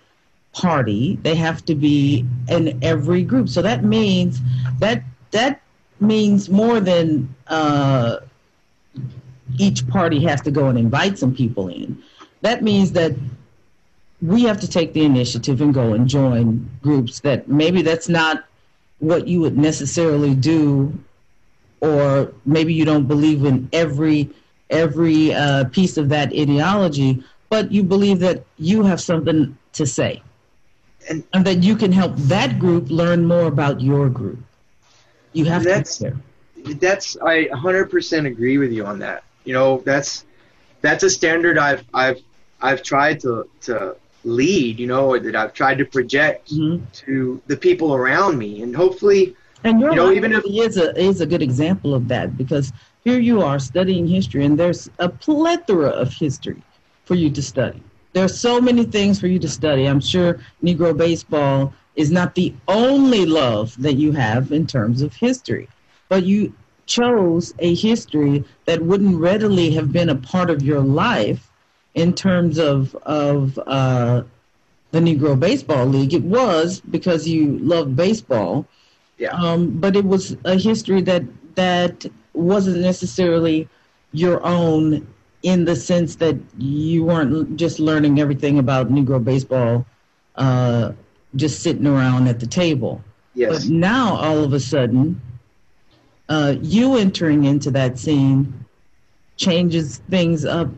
party. 0.53 1.17
They 1.23 1.33
have 1.33 1.65
to 1.65 1.73
be 1.73 2.23
in 2.49 2.77
every 2.83 3.23
group. 3.23 3.49
So 3.49 3.63
that 3.63 3.83
means 3.83 4.39
that 4.77 5.03
that 5.31 5.59
means 5.99 6.47
more 6.47 6.79
than 6.79 7.33
uh, 7.47 8.17
each 9.57 9.87
party 9.87 10.23
has 10.23 10.39
to 10.41 10.51
go 10.51 10.67
and 10.67 10.77
invite 10.77 11.17
some 11.17 11.35
people 11.35 11.69
in. 11.69 11.97
That 12.41 12.61
means 12.61 12.91
that 12.91 13.15
we 14.21 14.43
have 14.43 14.59
to 14.61 14.69
take 14.69 14.93
the 14.93 15.03
initiative 15.03 15.61
and 15.61 15.73
go 15.73 15.93
and 15.93 16.07
join 16.07 16.69
groups 16.83 17.21
that 17.21 17.47
maybe 17.47 17.81
that's 17.81 18.07
not 18.07 18.45
what 18.99 19.27
you 19.27 19.41
would 19.41 19.57
necessarily 19.57 20.33
do 20.33 20.97
or 21.81 22.33
maybe 22.45 22.73
you 22.73 22.85
don't 22.85 23.07
believe 23.07 23.45
in 23.45 23.69
every 23.73 24.29
every 24.69 25.33
uh, 25.33 25.65
piece 25.65 25.97
of 25.97 26.09
that 26.09 26.29
ideology 26.29 27.23
but 27.49 27.71
you 27.71 27.83
believe 27.83 28.19
that 28.19 28.43
you 28.57 28.83
have 28.83 28.99
something 28.99 29.57
to 29.73 29.85
say. 29.85 30.21
And, 31.09 31.23
and 31.33 31.45
that 31.45 31.63
you 31.63 31.75
can 31.75 31.91
help 31.91 32.15
that 32.15 32.57
group 32.57 32.89
learn 32.89 33.25
more 33.25 33.45
about 33.45 33.79
your 33.79 34.09
group. 34.09 34.39
You 35.33 35.45
have 35.45 35.63
that's, 35.63 35.97
to 35.97 36.15
that's 36.79 37.15
i 37.21 37.45
100% 37.45 38.25
agree 38.25 38.57
with 38.57 38.71
you 38.71 38.85
on 38.85 38.99
that. 38.99 39.23
You 39.43 39.53
know 39.53 39.77
that's 39.85 40.25
that's 40.81 41.03
a 41.03 41.09
standard 41.09 41.57
i've 41.57 41.83
i've 41.93 42.21
i've 42.61 42.81
tried 42.81 43.19
to 43.21 43.47
to 43.61 43.95
lead, 44.25 44.79
you 44.79 44.87
know, 44.87 45.11
or 45.11 45.19
that 45.19 45.35
I've 45.35 45.53
tried 45.53 45.77
to 45.77 45.85
project 45.85 46.51
mm-hmm. 46.51 46.83
to 47.05 47.41
the 47.47 47.55
people 47.55 47.93
around 47.93 48.37
me, 48.37 48.61
and 48.61 48.75
hopefully, 48.75 49.35
and 49.63 49.79
your 49.79 49.91
you 49.91 49.95
know, 49.95 50.11
even 50.11 50.33
if 50.33 50.43
is 50.45 50.77
a 50.77 50.97
is 50.99 51.21
a 51.21 51.25
good 51.25 51.41
example 51.41 51.93
of 51.93 52.07
that 52.09 52.37
because 52.37 52.73
here 53.03 53.19
you 53.19 53.41
are 53.41 53.59
studying 53.59 54.07
history, 54.07 54.45
and 54.45 54.59
there's 54.59 54.89
a 54.99 55.07
plethora 55.07 55.89
of 55.89 56.11
history 56.11 56.61
for 57.05 57.15
you 57.15 57.29
to 57.29 57.41
study. 57.41 57.81
There 58.13 58.23
are 58.23 58.29
so 58.29 58.59
many 58.59 58.83
things 58.83 59.19
for 59.19 59.27
you 59.27 59.39
to 59.39 59.49
study. 59.49 59.85
I'm 59.85 59.99
sure 59.99 60.39
Negro 60.63 60.95
baseball 60.95 61.73
is 61.95 62.11
not 62.11 62.35
the 62.35 62.53
only 62.67 63.25
love 63.25 63.79
that 63.81 63.95
you 63.95 64.11
have 64.13 64.51
in 64.51 64.65
terms 64.67 65.01
of 65.01 65.13
history, 65.13 65.69
but 66.09 66.23
you 66.23 66.53
chose 66.85 67.53
a 67.59 67.73
history 67.75 68.43
that 68.65 68.81
wouldn't 68.81 69.19
readily 69.19 69.71
have 69.71 69.91
been 69.91 70.09
a 70.09 70.15
part 70.15 70.49
of 70.49 70.61
your 70.61 70.79
life 70.79 71.49
in 71.95 72.13
terms 72.13 72.59
of 72.59 72.93
of 73.03 73.57
uh, 73.65 74.21
the 74.91 74.99
Negro 74.99 75.37
Baseball 75.39 75.85
League. 75.85 76.13
It 76.13 76.23
was 76.23 76.81
because 76.81 77.27
you 77.27 77.57
loved 77.59 77.95
baseball. 77.95 78.65
Yeah. 79.17 79.29
Um, 79.31 79.71
but 79.71 79.95
it 79.95 80.05
was 80.05 80.37
a 80.45 80.55
history 80.55 81.01
that 81.01 81.23
that 81.55 82.05
wasn't 82.33 82.79
necessarily 82.81 83.67
your 84.11 84.45
own 84.45 85.07
in 85.43 85.65
the 85.65 85.75
sense 85.75 86.15
that 86.15 86.35
you 86.57 87.03
weren't 87.03 87.55
just 87.55 87.79
learning 87.79 88.19
everything 88.19 88.57
about 88.59 88.89
Negro 88.89 89.23
baseball, 89.23 89.85
uh, 90.35 90.91
just 91.35 91.61
sitting 91.61 91.85
around 91.85 92.27
at 92.27 92.39
the 92.39 92.47
table. 92.47 93.01
Yes. 93.35 93.65
But 93.65 93.71
now 93.71 94.15
all 94.15 94.43
of 94.43 94.53
a 94.53 94.59
sudden, 94.59 95.21
uh, 96.29 96.55
you 96.61 96.97
entering 96.97 97.45
into 97.45 97.69
that 97.71 97.99
scene 97.99 98.65
changes 99.37 100.01
things 100.09 100.45
up 100.45 100.69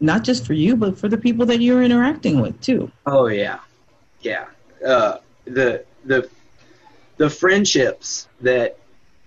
not 0.00 0.24
just 0.24 0.46
for 0.46 0.52
you, 0.52 0.76
but 0.76 0.98
for 0.98 1.08
the 1.08 1.18
people 1.18 1.46
that 1.46 1.60
you're 1.60 1.82
interacting 1.82 2.40
with 2.40 2.60
too. 2.60 2.90
Oh 3.06 3.26
yeah, 3.26 3.58
yeah. 4.20 4.46
Uh, 4.84 5.18
the 5.44 5.84
the 6.04 6.28
the 7.16 7.28
friendships 7.28 8.28
that 8.40 8.78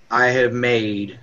I 0.09 0.27
have 0.27 0.53
made, 0.53 1.19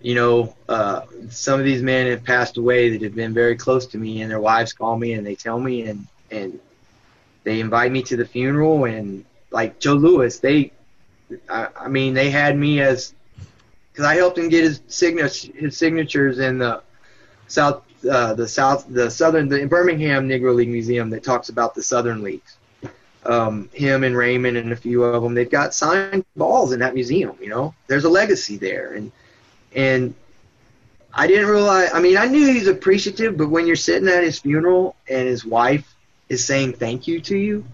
you 0.00 0.14
know, 0.14 0.56
uh, 0.68 1.02
some 1.28 1.60
of 1.60 1.66
these 1.66 1.82
men 1.82 2.06
have 2.08 2.24
passed 2.24 2.56
away 2.56 2.90
that 2.90 3.02
have 3.02 3.14
been 3.14 3.34
very 3.34 3.56
close 3.56 3.86
to 3.88 3.98
me, 3.98 4.22
and 4.22 4.30
their 4.30 4.40
wives 4.40 4.72
call 4.72 4.98
me 4.98 5.12
and 5.12 5.26
they 5.26 5.34
tell 5.34 5.58
me, 5.58 5.82
and 5.82 6.06
and 6.30 6.58
they 7.44 7.60
invite 7.60 7.92
me 7.92 8.02
to 8.04 8.16
the 8.16 8.24
funeral, 8.24 8.84
and 8.84 9.24
like 9.50 9.78
Joe 9.78 9.94
Lewis, 9.94 10.38
they, 10.40 10.72
I, 11.48 11.68
I 11.78 11.88
mean, 11.88 12.14
they 12.14 12.30
had 12.30 12.56
me 12.56 12.80
as 12.80 13.14
because 13.92 14.04
I 14.04 14.14
helped 14.14 14.36
him 14.36 14.48
get 14.48 14.64
his 14.64 14.80
signature 14.88 15.52
his 15.54 15.76
signatures 15.76 16.38
in 16.38 16.58
the 16.58 16.82
South 17.48 17.85
uh, 18.10 18.34
the 18.34 18.46
South, 18.46 18.86
the 18.88 19.10
Southern, 19.10 19.48
the 19.48 19.64
Birmingham 19.66 20.28
Negro 20.28 20.54
League 20.54 20.68
Museum 20.68 21.10
that 21.10 21.24
talks 21.24 21.48
about 21.48 21.74
the 21.74 21.82
Southern 21.82 22.22
leagues. 22.22 22.56
Um, 23.24 23.68
him 23.72 24.04
and 24.04 24.16
Raymond 24.16 24.56
and 24.56 24.72
a 24.72 24.76
few 24.76 25.02
of 25.02 25.22
them, 25.22 25.34
they've 25.34 25.50
got 25.50 25.74
signed 25.74 26.24
balls 26.36 26.72
in 26.72 26.78
that 26.80 26.94
museum. 26.94 27.36
You 27.40 27.48
know, 27.48 27.74
there's 27.88 28.04
a 28.04 28.08
legacy 28.08 28.56
there, 28.56 28.94
and 28.94 29.10
and 29.74 30.14
I 31.12 31.26
didn't 31.26 31.48
realize. 31.48 31.90
I 31.92 32.00
mean, 32.00 32.16
I 32.16 32.26
knew 32.26 32.46
he's 32.46 32.68
appreciative, 32.68 33.36
but 33.36 33.48
when 33.48 33.66
you're 33.66 33.74
sitting 33.74 34.08
at 34.08 34.22
his 34.22 34.38
funeral 34.38 34.94
and 35.08 35.26
his 35.26 35.44
wife 35.44 35.92
is 36.28 36.44
saying 36.44 36.74
thank 36.74 37.08
you 37.08 37.20
to 37.22 37.36
you, 37.36 37.64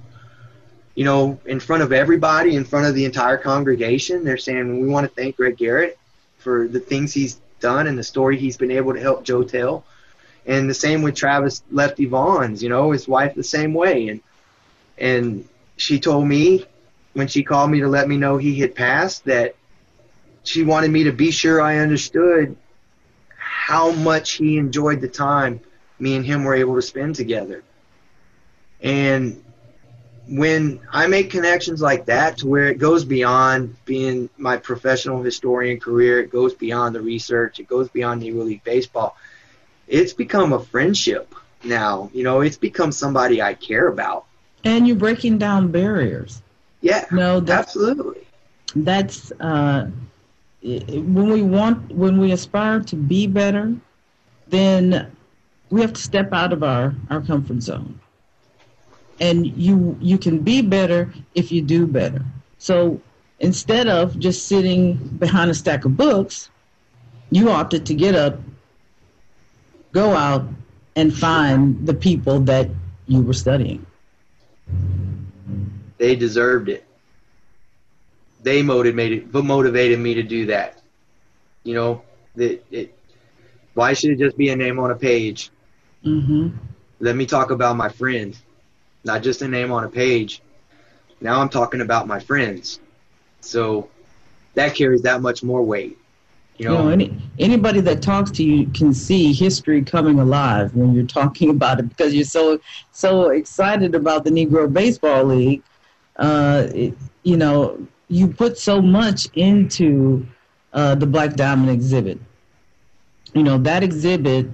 you 0.95 1.05
know, 1.05 1.39
in 1.47 1.59
front 1.59 1.83
of 1.83 1.93
everybody, 1.93 2.57
in 2.57 2.65
front 2.65 2.87
of 2.87 2.95
the 2.95 3.05
entire 3.05 3.37
congregation, 3.37 4.25
they're 4.25 4.37
saying 4.37 4.81
we 4.81 4.89
want 4.89 5.09
to 5.09 5.15
thank 5.15 5.37
Greg 5.37 5.57
Garrett 5.57 5.99
for 6.39 6.69
the 6.69 6.81
things 6.81 7.13
he's 7.13 7.41
done 7.61 7.87
and 7.87 7.99
the 7.99 8.05
story 8.05 8.37
he's 8.37 8.57
been 8.57 8.71
able 8.71 8.93
to 8.93 9.01
help 9.01 9.25
Joe 9.25 9.43
tell. 9.43 9.85
And 10.47 10.69
the 10.69 10.75
same 10.75 11.03
with 11.03 11.15
Travis 11.15 11.63
Lefty 11.71 12.07
Vaughns, 12.07 12.63
you 12.63 12.69
know, 12.69 12.91
his 12.91 13.07
wife 13.07 13.35
the 13.35 13.45
same 13.45 13.75
way. 13.75 14.09
And 14.09 14.21
and 14.99 15.49
she 15.77 15.99
told 16.01 16.27
me 16.27 16.67
when 17.13 17.29
she 17.29 17.43
called 17.43 17.71
me 17.71 17.81
to 17.81 17.89
let 17.89 18.09
me 18.09 18.17
know 18.17 18.37
he 18.37 18.59
had 18.61 18.75
passed 18.75 19.25
that 19.25 19.55
she 20.45 20.65
wanted 20.65 20.91
me 20.91 21.05
to 21.05 21.13
be 21.13 21.31
sure 21.31 21.61
I 21.61 21.79
understood 21.79 22.57
how 23.37 23.93
much 23.93 24.33
he 24.33 24.59
enjoyed 24.59 25.01
the 25.01 25.09
time 25.09 25.61
me 25.99 26.17
and 26.17 26.27
him 26.27 26.45
were 26.45 26.55
able 26.55 26.75
to 26.75 26.83
spend 26.83 27.15
together. 27.15 27.63
And 28.83 29.43
when 30.29 30.81
I 30.91 31.07
make 31.07 31.31
connections 31.31 31.81
like 31.81 32.07
that 32.07 32.39
to 32.39 32.49
where 32.49 32.69
it 32.69 32.79
goes 32.79 33.05
beyond 33.05 33.77
being 33.85 34.29
my 34.37 34.57
professional 34.57 35.23
historian 35.23 35.79
career, 35.79 36.21
it 36.21 36.31
goes 36.31 36.55
beyond 36.55 36.95
the 36.95 37.01
research, 37.01 37.61
it 37.61 37.69
goes 37.69 37.89
beyond 37.89 38.23
Negro 38.23 38.45
League 38.45 38.65
Baseball 38.65 39.17
it's 39.93 40.15
become 40.15 40.55
a 40.55 40.59
friendship 40.59 41.35
now. 41.63 42.11
You 42.15 42.25
know, 42.25 42.41
it's 42.41 42.57
become 42.57 42.91
somebody 42.91 43.43
I 43.43 43.53
care 43.55 43.89
about. 43.89 44.25
And 44.65 44.89
you're 44.89 44.97
breaking 44.97 45.39
down 45.39 45.71
barriers. 45.71 46.43
Yeah. 46.81 47.05
No, 47.13 47.41
that's, 47.41 47.69
absolutely. 47.69 48.27
That's 48.75 49.33
uh, 49.33 49.91
when 50.63 51.29
we 51.29 51.43
want, 51.43 51.93
when 51.93 52.19
we 52.19 52.33
aspire 52.33 52.81
to 52.81 52.97
be 52.97 53.27
better, 53.27 53.75
then 54.49 55.15
we 55.69 55.83
have 55.83 55.93
to 55.93 56.01
step 56.01 56.33
out 56.33 56.55
of 56.55 56.63
our, 56.63 56.95
our 57.11 57.21
comfort 57.21 57.61
zone. 57.61 58.01
And 59.21 59.47
you 59.47 59.97
you 60.01 60.19
can 60.19 60.39
be 60.39 60.63
better 60.63 61.13
if 61.35 61.53
you 61.53 61.63
do 61.63 61.87
better. 61.87 62.25
So 62.59 63.01
instead 63.39 63.87
of 63.87 64.19
just 64.19 64.49
sitting 64.49 64.95
behind 64.95 65.51
a 65.51 65.55
stack 65.55 65.85
of 65.85 65.97
books, 65.97 66.51
you 67.31 67.51
opted 67.51 67.87
to 67.87 67.95
get 67.95 68.17
up 68.17 68.41
go 69.93 70.15
out 70.15 70.45
and 70.97 71.15
find 71.15 71.87
the 71.87 71.95
people 71.95 72.41
that 72.41 72.69
you 73.07 73.23
were 73.23 73.33
studying. 73.33 73.85
They 75.99 76.17
deserved 76.17 76.69
it. 76.69 76.85
They 78.43 78.63
motivated 78.63 79.33
motivated 79.33 80.01
me 80.01 80.15
to 80.15 80.23
do 80.23 80.47
that. 80.47 80.81
You 81.63 81.75
know, 81.75 82.03
that 82.35 82.65
it, 82.71 82.95
why 83.75 83.93
should 83.93 84.11
it 84.11 84.19
just 84.19 84.37
be 84.37 84.49
a 84.49 84.57
name 84.57 84.79
on 84.79 84.91
a 84.91 84.97
page? 84.97 85.51
Mm-hmm. 86.05 86.49
Let 87.01 87.17
me 87.17 87.27
talk 87.27 87.51
about 87.51 87.77
my 87.77 87.89
friends, 87.89 88.43
not 89.05 89.23
just 89.23 89.43
a 89.43 89.49
name 89.49 89.71
on 89.73 89.85
a 89.85 89.89
page. 89.89 90.43
Now 91.21 91.41
I'm 91.41 91.49
talking 91.49 91.81
about 91.81 92.07
my 92.07 92.19
friends. 92.19 92.81
So 93.41 93.89
that 94.55 94.75
carries 94.75 95.03
that 95.03 95.23
much 95.23 95.43
more 95.43 95.63
weight. 95.63 95.99
You 96.63 96.69
know, 96.69 96.79
you 96.79 96.85
know 96.85 96.89
any, 96.91 97.17
anybody 97.39 97.81
that 97.81 98.03
talks 98.03 98.31
to 98.33 98.45
you 98.45 98.67
can 98.69 98.95
see 98.95 99.33
history 99.33 99.83
coming 99.83 100.21
alive 100.21 100.75
when 100.75 100.95
you're 100.95 101.07
talking 101.07 101.51
about 101.57 101.81
it 101.81 101.89
because 101.89 102.15
you're 102.15 102.25
so 102.25 102.61
so 102.93 103.31
excited 103.31 103.95
about 103.95 104.25
the 104.25 104.31
Negro 104.31 104.73
Baseball 104.73 105.25
League. 105.25 105.63
Uh, 106.17 106.69
it, 106.75 106.95
you 107.25 107.37
know, 107.37 107.87
you 108.09 108.29
put 108.29 108.59
so 108.59 108.81
much 108.83 109.29
into 109.35 110.27
uh, 110.73 110.95
the 110.95 111.07
Black 111.07 111.35
Diamond 111.35 111.71
exhibit. 111.71 112.21
You 113.35 113.43
know, 113.43 113.59
that 113.59 113.83
exhibit, 113.83 114.47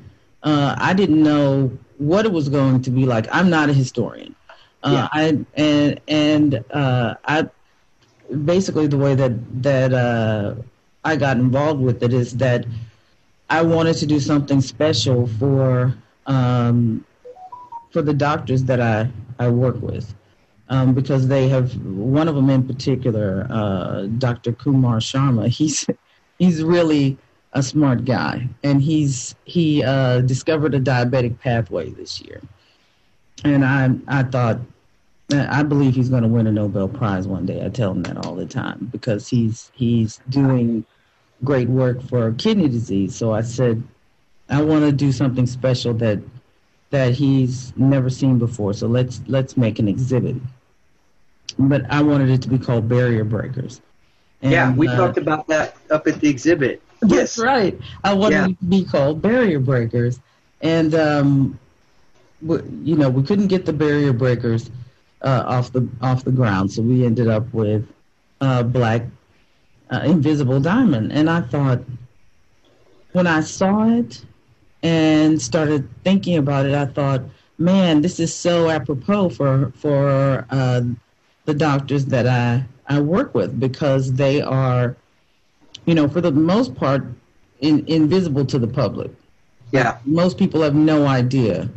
uh, 0.43 0.77
I 0.79 0.95
didn't 0.95 1.23
know 1.23 1.77
what 1.99 2.25
it 2.25 2.33
was 2.33 2.49
going 2.49 2.83
to 2.83 2.91
be 2.91 3.07
like. 3.07 3.27
I'm 3.33 3.51
not 3.51 3.69
a 3.69 3.73
historian. 3.73 4.35
Uh, 4.83 4.91
yeah. 4.93 5.09
I 5.13 5.45
and 5.55 6.01
and 6.07 6.65
uh, 6.71 7.15
I 7.25 7.49
basically 8.45 8.87
the 8.87 8.97
way 8.97 9.15
that 9.15 9.63
that 9.63 9.93
uh, 9.93 10.55
I 11.09 11.17
got 11.17 11.39
involved 11.39 11.81
with 11.81 12.03
it 12.03 12.13
is 12.13 12.37
that 12.37 12.67
I 13.49 13.63
wanted 13.63 13.97
to 13.97 14.07
do 14.07 14.21
something 14.21 14.61
special 14.61 15.27
for 15.27 15.95
um, 16.27 17.03
for 17.91 18.03
the 18.03 18.13
doctors 18.13 18.65
that 18.65 18.79
I, 18.79 19.09
I 19.39 19.49
work 19.49 19.81
with. 19.81 20.15
Um, 20.69 20.93
because 20.93 21.27
they 21.27 21.49
have 21.49 21.75
one 21.83 22.29
of 22.29 22.35
them 22.35 22.51
in 22.51 22.67
particular, 22.67 23.47
uh, 23.49 24.03
Dr. 24.19 24.53
Kumar 24.53 24.99
Sharma. 24.99 25.49
He's 25.59 25.87
he's 26.39 26.63
really 26.63 27.17
a 27.55 27.63
smart 27.63 28.05
guy, 28.05 28.47
and 28.63 28.83
he's 28.83 29.35
he 29.45 29.83
uh, 29.83 30.21
discovered 30.21 30.75
a 30.75 30.81
diabetic 30.81 31.41
pathway 31.41 31.89
this 31.89 32.21
year, 32.21 32.43
and 33.45 33.65
I 33.65 33.95
I 34.07 34.25
thought 34.25 34.61
I 35.33 35.63
believe 35.63 35.95
he's 35.95 36.11
going 36.11 36.23
to 36.23 36.29
win 36.29 36.47
a 36.47 36.53
Nobel 36.53 36.87
Prize 36.87 37.27
one 37.27 37.47
day. 37.47 37.65
I 37.65 37.71
tell 37.71 37.93
him 37.93 38.03
that 38.03 38.27
all 38.27 38.35
the 38.35 38.45
time 38.45 38.91
because 38.93 39.27
he's 39.27 39.73
he's 39.75 40.21
doing 40.29 40.85
great 41.45 41.69
work 41.69 42.03
for 42.03 42.33
kidney 42.33 42.69
disease. 42.69 43.15
So 43.15 43.33
I 43.33 43.43
said, 43.43 43.83
I 44.49 44.63
want 44.63 44.85
to 44.85 44.93
do 44.93 45.13
something 45.13 45.47
special 45.47 45.95
that 45.95 46.21
that 46.91 47.13
he's 47.13 47.73
never 47.77 48.09
seen 48.09 48.39
before. 48.39 48.73
So 48.73 48.87
let's 48.87 49.21
let's 49.27 49.57
make 49.57 49.79
an 49.79 49.89
exhibit. 49.89 50.37
But 51.59 51.83
I 51.91 52.03
wanted 52.03 52.31
it 52.31 52.43
to 52.43 52.49
be 52.49 52.59
called 52.59 52.89
Barrier 52.89 53.25
Breakers. 53.25 53.81
And, 54.43 54.53
yeah, 54.53 54.73
we 54.73 54.87
uh, 54.87 54.97
talked 54.97 55.19
about 55.19 55.49
that 55.49 55.77
up 55.91 56.07
at 56.07 56.21
the 56.21 56.29
exhibit. 56.29 56.81
That's 57.01 57.13
yes. 57.13 57.39
right. 57.39 57.79
I 58.05 58.13
wanted 58.15 58.37
yeah. 58.37 58.47
it 58.47 58.59
to 58.59 58.65
be 58.65 58.85
called 58.85 59.21
Barrier 59.21 59.61
Breakers, 59.61 60.21
and 60.61 60.95
um, 60.95 61.59
we, 62.43 62.61
you 62.83 62.97
know 62.97 63.09
we 63.09 63.23
couldn't 63.23 63.49
get 63.49 63.67
the 63.67 63.73
Barrier 63.73 64.13
Breakers 64.13 64.71
uh, 65.23 65.45
off 65.47 65.73
the 65.73 65.89
off 66.01 66.25
the 66.25 66.33
ground, 66.33 66.73
so 66.73 66.83
we 66.83 67.05
ended 67.05 67.29
up 67.29 67.53
with 67.53 67.87
uh, 68.41 68.63
Black 68.63 69.03
uh, 69.91 70.03
Invisible 70.05 70.61
Diamond, 70.61 71.13
and 71.13 71.29
I 71.31 71.41
thought 71.41 71.81
when 73.13 73.27
I 73.27 73.41
saw 73.41 73.89
it 73.89 74.25
and 74.83 75.41
started 75.41 75.89
thinking 76.05 76.37
about 76.37 76.67
it, 76.67 76.75
I 76.75 76.87
thought, 76.87 77.23
man, 77.59 78.03
this 78.03 78.21
is 78.21 78.35
so 78.35 78.71
apropos 78.71 79.31
for 79.31 79.73
for 79.77 80.47
uh, 80.51 80.83
the 81.45 81.55
doctors 81.55 82.07
that 82.07 82.27
I 82.27 82.65
I 82.87 83.01
work 83.01 83.35
with 83.35 83.59
because 83.59 84.13
they 84.15 84.41
are, 84.41 84.97
you 85.87 85.95
know, 85.95 86.09
for 86.09 86.21
the 86.21 86.33
most 86.33 86.75
part, 86.75 87.05
in, 87.61 87.85
invisible 87.87 88.45
to 88.47 88.59
the 88.59 88.69
public. 88.69 89.11
Yeah. 89.73 89.99
Most 90.05 90.39
people 90.39 90.63
have 90.63 90.75
no 90.75 91.07
idea 91.07 91.69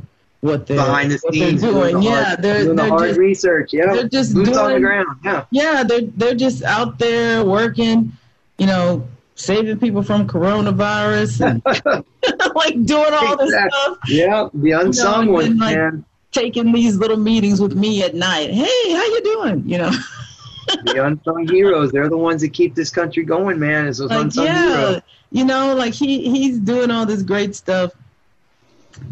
what 0.42 0.68
they're 0.68 0.78
behind 0.78 1.12
the 1.12 1.18
scenes 1.18 1.62
they're 1.62 1.72
doing. 1.72 1.92
doing 1.94 2.04
yeah, 2.04 2.24
hard, 2.24 2.42
they're 2.42 2.64
doing 2.64 2.76
they're 2.76 2.86
the 2.86 2.92
hard 2.92 3.10
just, 3.10 3.20
research. 3.20 3.74
Yeah, 3.74 3.94
they're 3.94 4.10
just 4.10 4.34
boots 4.34 4.50
doing, 4.50 4.60
on 4.60 4.74
the 4.74 4.80
ground. 4.80 5.20
Yeah, 5.24 5.46
yeah, 5.52 5.84
they're 5.84 6.02
they're 6.02 6.36
just 6.36 6.64
out 6.64 7.00
there 7.00 7.46
working. 7.46 8.12
You 8.58 8.68
know, 8.68 9.08
saving 9.36 9.80
people 9.80 10.04
from 10.04 10.28
coronavirus 10.28 11.42
and 11.50 11.62
like 12.56 12.86
doing 12.86 13.14
all 13.14 13.38
this 13.38 13.52
stuff. 13.52 13.98
Yeah, 14.08 14.50
the 14.54 14.72
unsung 14.72 15.22
you 15.22 15.26
know, 15.28 15.32
ones, 15.34 15.60
like, 15.60 15.76
man. 15.76 16.06
Taking 16.32 16.72
these 16.72 16.96
little 16.96 17.18
meetings 17.18 17.60
with 17.60 17.76
me 17.76 18.04
at 18.04 18.16
night. 18.16 18.52
Hey, 18.52 18.94
how 18.94 19.04
you 19.04 19.22
doing? 19.22 19.68
You 19.68 19.80
know. 19.80 19.92
the 20.86 21.06
unsung 21.06 21.46
heroes. 21.48 21.92
They're 21.92 22.08
the 22.08 22.18
ones 22.18 22.42
that 22.42 22.54
keep 22.54 22.74
this 22.74 22.90
country 22.90 23.26
going, 23.26 23.60
man. 23.60 23.88
Is 23.88 23.98
those 23.98 24.10
like, 24.10 24.22
unsung 24.22 24.46
yeah, 24.46 24.78
heroes. 24.78 25.02
You 25.32 25.44
know, 25.44 25.76
like 25.76 25.94
he 25.94 26.30
he's 26.30 26.58
doing 26.58 26.90
all 26.90 27.06
this 27.06 27.22
great 27.22 27.54
stuff, 27.56 27.92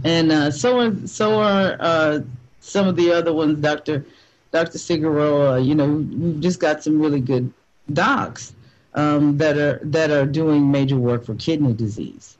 and 0.03 0.31
uh, 0.31 0.51
so 0.51 0.79
are 0.79 1.07
so 1.07 1.39
are 1.39 1.77
uh, 1.79 2.19
some 2.59 2.87
of 2.87 2.95
the 2.95 3.11
other 3.11 3.33
ones, 3.33 3.59
Doctor 3.59 4.05
Doctor 4.51 4.77
Cigarroa. 4.77 5.65
You 5.65 5.75
know, 5.75 5.87
we've 5.87 6.39
just 6.39 6.59
got 6.59 6.83
some 6.83 6.99
really 6.99 7.21
good 7.21 7.51
docs 7.91 8.55
um, 8.93 9.37
that 9.37 9.57
are 9.57 9.79
that 9.83 10.11
are 10.11 10.25
doing 10.25 10.71
major 10.71 10.97
work 10.97 11.25
for 11.25 11.35
kidney 11.35 11.73
disease, 11.73 12.37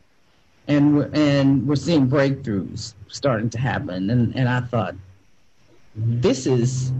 and 0.67 0.97
we're, 0.97 1.09
and 1.13 1.67
we're 1.67 1.75
seeing 1.75 2.07
breakthroughs 2.07 2.93
starting 3.07 3.49
to 3.51 3.59
happen. 3.59 4.09
And 4.09 4.35
and 4.35 4.49
I 4.49 4.61
thought, 4.61 4.95
this 5.95 6.45
is 6.45 6.91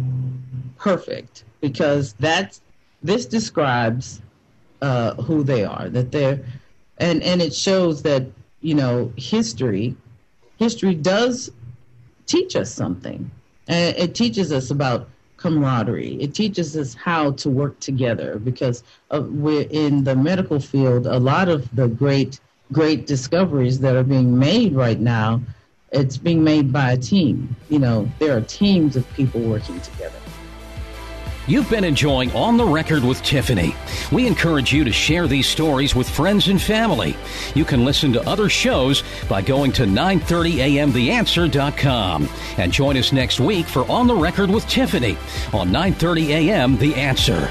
perfect 0.78 1.44
because 1.62 2.14
that's 2.20 2.62
this 3.02 3.26
describes 3.26 4.22
uh, 4.82 5.16
who 5.16 5.44
they 5.44 5.64
are. 5.64 5.90
That 5.90 6.12
they're 6.12 6.44
and 6.98 7.24
and 7.24 7.42
it 7.42 7.54
shows 7.54 8.02
that 8.04 8.26
you 8.62 8.76
know 8.76 9.14
history 9.18 9.96
history 10.60 10.94
does 10.94 11.52
teach 12.28 12.56
us 12.56 12.72
something. 12.72 13.32
And 13.68 13.96
it 13.98 14.14
teaches 14.14 14.52
us 14.52 14.70
about 14.70 15.10
camaraderie. 15.38 16.22
It 16.22 16.36
teaches 16.36 16.76
us 16.76 16.94
how 16.94 17.32
to 17.32 17.50
work 17.50 17.80
together 17.80 18.40
because 18.40 18.84
uh, 19.12 19.22
we're 19.26 19.68
in 19.70 20.04
the 20.04 20.16
medical 20.16 20.60
field. 20.60 21.08
A 21.08 21.20
lot 21.20 21.48
of 21.50 21.74
the 21.76 21.88
great, 21.88 22.40
great 22.74 23.08
discoveries 23.08 23.80
that 23.80 23.96
are 23.96 24.04
being 24.04 24.38
made 24.38 24.74
right 24.74 25.00
now, 25.00 25.42
it's 25.92 26.18
being 26.18 26.44
made 26.44 26.72
by 26.72 26.92
a 26.92 26.98
team. 26.98 27.56
You 27.70 27.80
know, 27.80 28.10
there 28.20 28.36
are 28.36 28.42
teams 28.42 28.96
of 28.96 29.10
people 29.14 29.42
working 29.42 29.80
together. 29.80 30.19
You've 31.50 31.68
been 31.68 31.84
enjoying 31.84 32.32
On 32.34 32.56
the 32.58 32.66
Record 32.66 33.04
with 33.04 33.24
Tiffany. 33.24 33.76
We 34.12 34.28
encourage 34.28 34.72
you 34.72 34.84
to 34.84 34.92
share 34.92 35.26
these 35.26 35.48
stories 35.48 35.96
with 35.96 36.08
friends 36.08 36.48
and 36.48 36.62
family. 36.62 37.18
You 37.56 37.66
can 37.66 37.84
listen 37.84 38.14
to 38.14 38.30
other 38.30 38.50
shows 38.50 39.04
by 39.28 39.42
going 39.42 39.72
to 39.72 39.86
930amtheanswer.com 39.86 42.30
and 42.58 42.72
join 42.72 42.98
us 42.98 43.12
next 43.12 43.40
week 43.40 43.66
for 43.66 43.90
On 43.90 44.06
the 44.06 44.16
Record 44.16 44.52
with 44.52 44.68
Tiffany 44.68 45.18
on 45.52 45.72
930 45.72 46.34
AM 46.34 46.78
The 46.78 46.94
Answer. 46.94 47.50